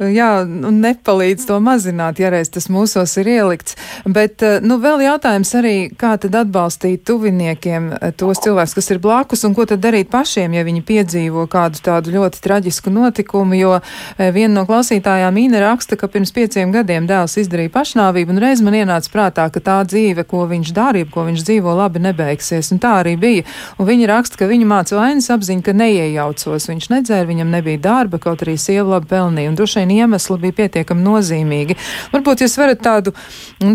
jā, 0.02 0.30
nu, 0.42 0.72
nepalīdz 0.74 1.46
to 1.46 1.60
mazināt, 1.62 2.18
ja 2.18 2.32
reiz 2.34 2.50
tas 2.50 2.66
mūsos 2.66 3.14
ir 3.22 3.30
ielikts. 3.36 3.76
Bet, 4.02 4.42
uh, 4.42 4.58
nu, 4.64 4.80
vēl 4.82 5.04
jautājums 5.06 5.54
arī, 5.54 5.74
kā 5.94 6.16
tad 6.18 6.34
atbalstīt 6.40 7.04
tuviniekiem 7.06 7.92
tos 8.18 8.42
cilvēkus, 8.42 8.74
kas 8.80 8.90
ir 8.90 9.02
blakus, 9.04 9.46
un 9.46 9.54
ko 9.54 9.68
tad 9.70 9.84
darīt 9.86 10.10
pašiem, 10.10 10.58
ja 10.58 10.66
viņi 10.66 10.82
piedzīvo 10.90 11.46
kādu 11.52 11.78
tādu 11.86 12.16
ļoti 12.16 12.42
traģisku 12.42 12.90
notikumu, 12.90 13.54
jo 13.54 13.78
viena 14.18 14.50
no 14.56 14.66
klausītājām 14.66 15.38
Īna 15.38 15.62
raksta, 15.62 15.94
ka 15.94 16.10
pirms 16.10 16.34
pieciem 16.34 16.74
gadiem 16.74 17.06
dēls 17.06 17.38
izdarīja 17.38 17.70
pašnāvību, 17.76 18.34
un 18.34 18.42
reiz 18.42 18.64
man 18.66 18.74
ienāca 18.80 19.14
prātā, 19.14 19.46
ka 19.54 19.62
tā 19.62 19.78
dzīve, 19.86 20.26
ko 20.26 20.42
viņš 20.50 20.74
darīja, 20.74 21.10
ko 21.14 21.28
viņš 21.28 21.46
dzīvo, 21.46 21.78
labi 21.78 22.02
nebeigsies, 22.02 22.72
un 22.74 22.82
tā 22.82 22.98
arī 23.04 23.14
bija 23.14 23.27
bija. 23.28 23.46
Un 23.78 23.88
viņa 23.88 24.08
raksta, 24.10 24.40
ka 24.40 24.48
viņa 24.50 24.68
māca 24.68 24.98
vainas 24.98 25.28
apziņu, 25.34 25.64
ka 25.66 25.76
neiejaucos. 25.76 26.68
Viņš 26.72 26.90
nedzēra, 26.92 27.28
viņam 27.28 27.52
nebija 27.52 27.82
darba, 27.88 28.20
kaut 28.22 28.44
arī 28.44 28.56
sieva 28.60 28.96
labi 28.96 29.10
pelnīja. 29.12 29.52
Un 29.52 29.58
droši 29.58 29.82
vien 29.82 29.94
iemesli 30.00 30.38
bija 30.42 30.58
pietiekami 30.62 31.04
nozīmīgi. 31.04 31.78
Varbūt 32.14 32.44
jūs 32.44 32.56
varat 32.60 32.82
tādu, 32.84 33.14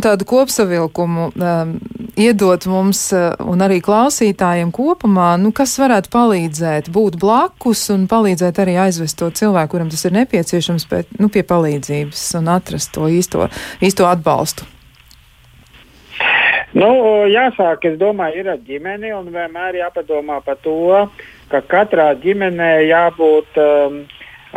tādu 0.03 0.27
kopsavilkumu 0.29 1.29
um, 1.31 1.75
iedot 2.19 2.67
mums 2.69 3.05
uh, 3.15 3.31
un 3.49 3.63
arī 3.65 3.79
klausītājiem 3.83 4.73
kopumā, 4.75 5.33
nu, 5.41 5.53
kas 5.55 5.75
varētu 5.81 6.11
palīdzēt 6.13 6.91
būt 6.93 7.17
blakus 7.21 7.87
un 7.93 8.07
palīdzēt 8.11 8.61
arī 8.63 8.77
aizvest 8.85 9.19
to 9.19 9.31
cilvēku, 9.33 9.75
kuram 9.75 9.91
tas 9.93 10.05
ir 10.07 10.15
nepieciešams, 10.19 10.87
bet, 10.91 11.17
nu, 11.21 11.31
pie 11.33 11.45
palīdzības 11.47 12.29
un 12.41 12.53
atrast 12.53 12.93
to 12.95 13.09
īsto, 13.11 13.49
īsto 13.83 14.09
atbalstu. 14.09 14.69
Nu, 16.71 16.89
jāsāk, 17.29 17.85
es 17.89 17.99
domāju, 18.01 18.41
ir 18.41 18.49
ar 18.55 18.61
ģimeni 18.65 19.11
un 19.13 19.27
vienmēr 19.33 19.77
jāpadomā 19.81 20.39
par 20.45 20.57
to, 20.63 21.03
ka 21.51 21.61
katrā 21.69 22.13
ģimenē 22.23 22.71
jābūt 22.87 23.59
um, 23.61 23.99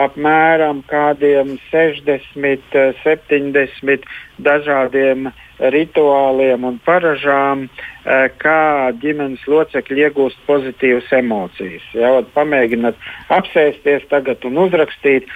apmēram 0.00 0.82
kādiem 0.88 1.56
60, 1.72 2.78
70 3.02 4.06
dažādiem 4.46 5.30
rituāliem 5.74 6.68
un 6.68 6.78
paražām, 6.86 7.66
uh, 7.66 8.28
kā 8.40 8.92
ģimenes 9.02 9.42
locekļi 9.50 10.06
iegūst 10.06 10.40
pozitīvas 10.48 11.10
emocijas. 11.18 11.84
Ja, 11.96 12.14
pamēģināt 12.36 13.02
apsēsties 13.40 14.08
tagad 14.12 14.46
un 14.48 14.62
uzrakstīt, 14.68 15.28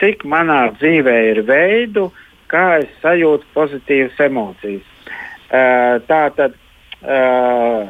cik 0.00 0.26
manā 0.28 0.66
dzīvē 0.76 1.16
ir 1.30 1.40
veidu, 1.48 2.10
kā 2.52 2.82
es 2.82 2.92
sajūtu 3.00 3.48
pozitīvas 3.56 4.20
emocijas 4.28 4.84
Eh, 4.84 4.95
tā 5.50 6.22
tad 6.36 6.56
uh, 6.56 7.86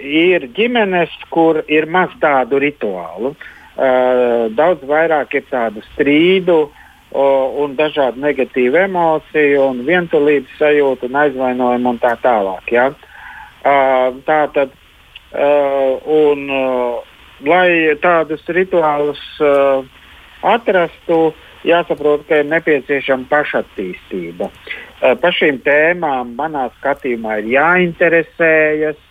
ir 0.00 0.48
ģimenes, 0.56 1.12
kur 1.30 1.62
ir 1.68 1.86
maz 1.86 2.14
tādu 2.20 2.60
rituālu. 2.62 3.34
Uh, 3.76 4.48
daudz 4.56 4.82
vairāk 4.88 5.34
ir 5.36 5.44
tādu 5.50 5.84
strīdu 5.92 6.66
un 7.16 7.76
dažādu 7.78 8.20
negatīvu 8.20 8.76
emociju, 8.82 9.60
un 9.70 9.84
vientulības 9.86 10.56
sajūtu 10.58 11.06
un 11.08 11.18
aizvainojumu 11.22 11.92
un 11.94 12.00
tā 12.02 12.16
tālāk. 12.20 12.66
Ja? 12.74 12.90
Tā 14.26 14.40
tad, 14.52 14.74
un, 15.32 16.42
lai 17.46 17.94
tādus 18.02 18.42
rituālus 18.52 19.22
atrastu, 20.42 21.20
jāsaprot, 21.66 22.26
ka 22.28 22.42
ir 22.42 22.50
nepieciešama 22.50 23.28
pašattīstība. 23.30 24.50
Uh, 24.50 24.86
Eh, 24.96 25.12
par 25.20 25.34
šīm 25.36 25.58
tēmām 25.60 26.32
manā 26.38 26.70
skatījumā 26.78 27.40
ir 27.42 27.50
jāinteresējas. 27.56 29.02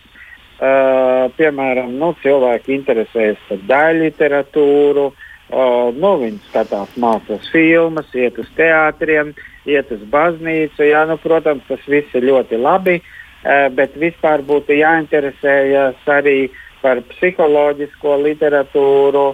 Uh, 0.56 1.26
piemēram, 1.36 1.90
nu, 2.00 2.14
cilvēki 2.22 2.72
interesējas 2.78 3.40
par 3.44 3.58
daļu 3.68 4.06
literatūru, 4.06 5.02
uh, 5.10 5.90
nu, 5.92 6.12
viņi 6.22 6.38
skatās 6.46 6.94
mākslas 6.96 7.50
filmas, 7.52 8.08
iet 8.16 8.38
uz 8.40 8.48
teātriem, 8.56 9.34
iet 9.68 9.92
uz 9.92 10.06
baznīcu. 10.14 10.80
Jā, 10.88 11.02
nu, 11.10 11.18
protams, 11.20 11.66
tas 11.68 11.84
viss 11.92 12.16
ir 12.16 12.24
ļoti 12.30 12.56
labi, 12.56 12.96
uh, 13.02 13.66
bet 13.76 14.00
vispār 14.00 14.40
būtu 14.48 14.78
jāinteresējas 14.80 16.08
arī 16.16 16.48
par 16.80 17.04
psiholoģisko 17.12 18.16
literatūru 18.24 19.26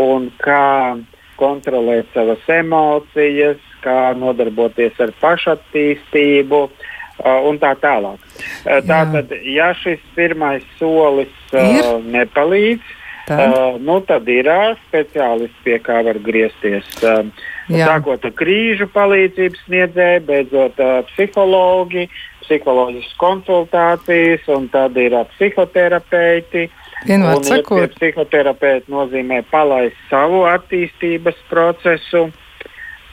un 0.00 0.32
kā 0.40 0.96
kontrolēt 1.40 2.12
savas 2.14 2.44
emocijas, 2.52 3.58
kā 3.84 4.12
nodarboties 4.20 5.00
ar 5.00 5.12
pašattīstību 5.22 6.62
uh, 6.68 6.70
un 7.48 7.58
tā 7.62 7.72
tālāk. 7.80 8.20
Uh, 8.20 8.78
tātad, 8.86 9.32
ja 9.48 9.72
šis 9.80 10.02
pirmais 10.16 10.64
solis 10.78 11.32
uh, 11.52 11.64
ir? 11.64 11.92
nepalīdz, 12.12 12.96
Uh, 13.30 13.76
nu, 13.78 14.00
tad 14.02 14.26
ir 14.26 14.48
uh, 14.50 14.72
speciālisti, 14.88 15.60
pie 15.62 15.76
kā 15.86 16.00
var 16.02 16.18
griezties. 16.24 16.88
Uh, 16.98 17.28
sākot 17.70 18.24
ar 18.26 18.32
krīžu 18.34 18.88
palīdzības 18.90 19.60
sniedzēju, 19.68 20.24
beidzot 20.26 20.80
uh, 20.82 20.96
psihologi, 21.12 22.08
psiholoģiskas 22.50 23.16
konsultācijas, 23.22 24.44
un 24.50 24.66
tad 24.74 24.98
ir 24.98 25.14
uh, 25.14 25.24
psihoterapeiti. 25.36 26.66
Vienmēr 27.06 27.40
sakot, 27.46 27.94
psihoterapeiti 27.96 28.92
nozīmē 28.92 29.40
palaist 29.52 29.96
savu 30.10 30.42
attīstības 30.50 31.38
procesu. 31.48 32.26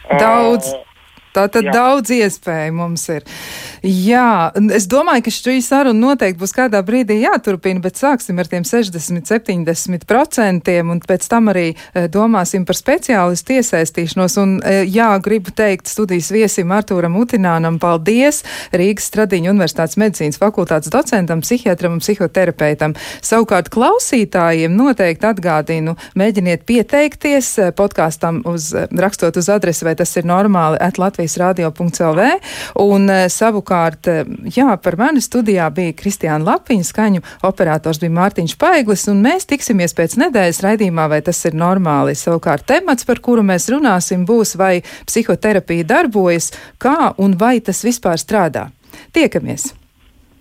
Daudz. 0.10 0.74
Tā 1.38 1.44
tad 1.54 1.68
Jā. 1.68 1.74
daudz 1.76 2.10
iespēju 2.16 2.74
mums 2.74 3.04
ir. 3.14 3.22
Jā, 3.86 4.50
es 4.74 4.88
domāju, 4.90 5.22
ka 5.28 5.32
šī 5.36 5.60
saruna 5.62 6.00
noteikti 6.00 6.42
būs 6.42 6.54
kādā 6.56 6.80
brīdī 6.86 7.20
jāturpina, 7.22 7.82
bet 7.84 8.00
sāksim 8.00 8.40
ar 8.42 8.48
tiem 8.50 8.64
60-70% 8.66 10.72
un 10.82 11.02
pēc 11.06 11.28
tam 11.30 11.50
arī 11.54 11.68
eh, 11.76 12.08
domāsim 12.10 12.66
par 12.66 12.76
speciālistu 12.80 13.54
iesaistīšanos. 13.60 14.38
Un 14.42 14.56
eh, 14.66 14.82
jā, 14.90 15.12
gribu 15.22 15.54
teikt 15.54 15.86
studijas 15.92 16.32
viesim 16.34 16.74
Artūram 16.74 17.20
Utinānam 17.22 17.78
paldies 17.82 18.42
Rīgas 18.74 19.06
Stradiņu 19.12 19.52
Universitātes 19.54 19.98
medicīnas 20.02 20.42
fakultātes 20.42 20.90
docentam, 20.94 21.46
psihiatram 21.46 21.94
un 22.00 22.02
psihoterapeitam. 22.02 22.98
Savukārt 23.22 23.70
klausītājiem 23.74 24.74
noteikti 24.74 25.26
atgādinu, 25.30 25.94
mēģiniet 26.18 26.66
pieteikties 26.66 27.54
eh, 27.62 27.70
podkāstam 27.78 28.42
uz, 28.50 28.74
rakstot 28.90 29.38
uz 29.38 29.54
adresi, 29.54 29.86
vai 29.86 29.94
tas 30.02 30.18
ir 30.18 30.26
normāli, 30.26 30.82
at 30.82 30.98
Latvijas 31.28 31.38
radio.lv 31.38 32.40
un 32.76 33.10
savu 33.30 33.58
Savukārt, 33.58 34.08
eh, 34.08 34.26
jā, 34.54 34.78
par 34.82 34.98
mani 34.98 35.22
studijā 35.22 35.70
bija 35.74 35.94
Kristiāna 35.94 36.46
Lapiņa, 36.46 36.84
skaņu 36.84 37.22
operators 37.48 37.98
bija 38.00 38.12
Mārtiņš 38.12 38.58
Paiglis, 38.58 39.08
un 39.08 39.24
mēs 39.24 39.48
tiksimies 39.48 39.96
pēc 39.98 40.18
nedēļas 40.22 40.62
raidījumā, 40.62 41.08
vai 41.10 41.22
tas 41.22 41.44
ir 41.46 41.54
normāli. 41.58 42.14
Savukārt, 42.14 42.68
temats, 42.68 43.06
par 43.06 43.20
kuru 43.20 43.42
mēs 43.42 43.70
runāsim, 43.70 44.26
būs, 44.26 44.56
vai 44.58 44.84
psihoterapija 45.08 45.84
darbojas, 45.88 46.52
kā 46.78 47.14
un 47.18 47.38
vai 47.38 47.60
tas 47.60 47.84
vispār 47.84 48.18
strādā. 48.22 48.70
Tiekamies! 49.14 49.77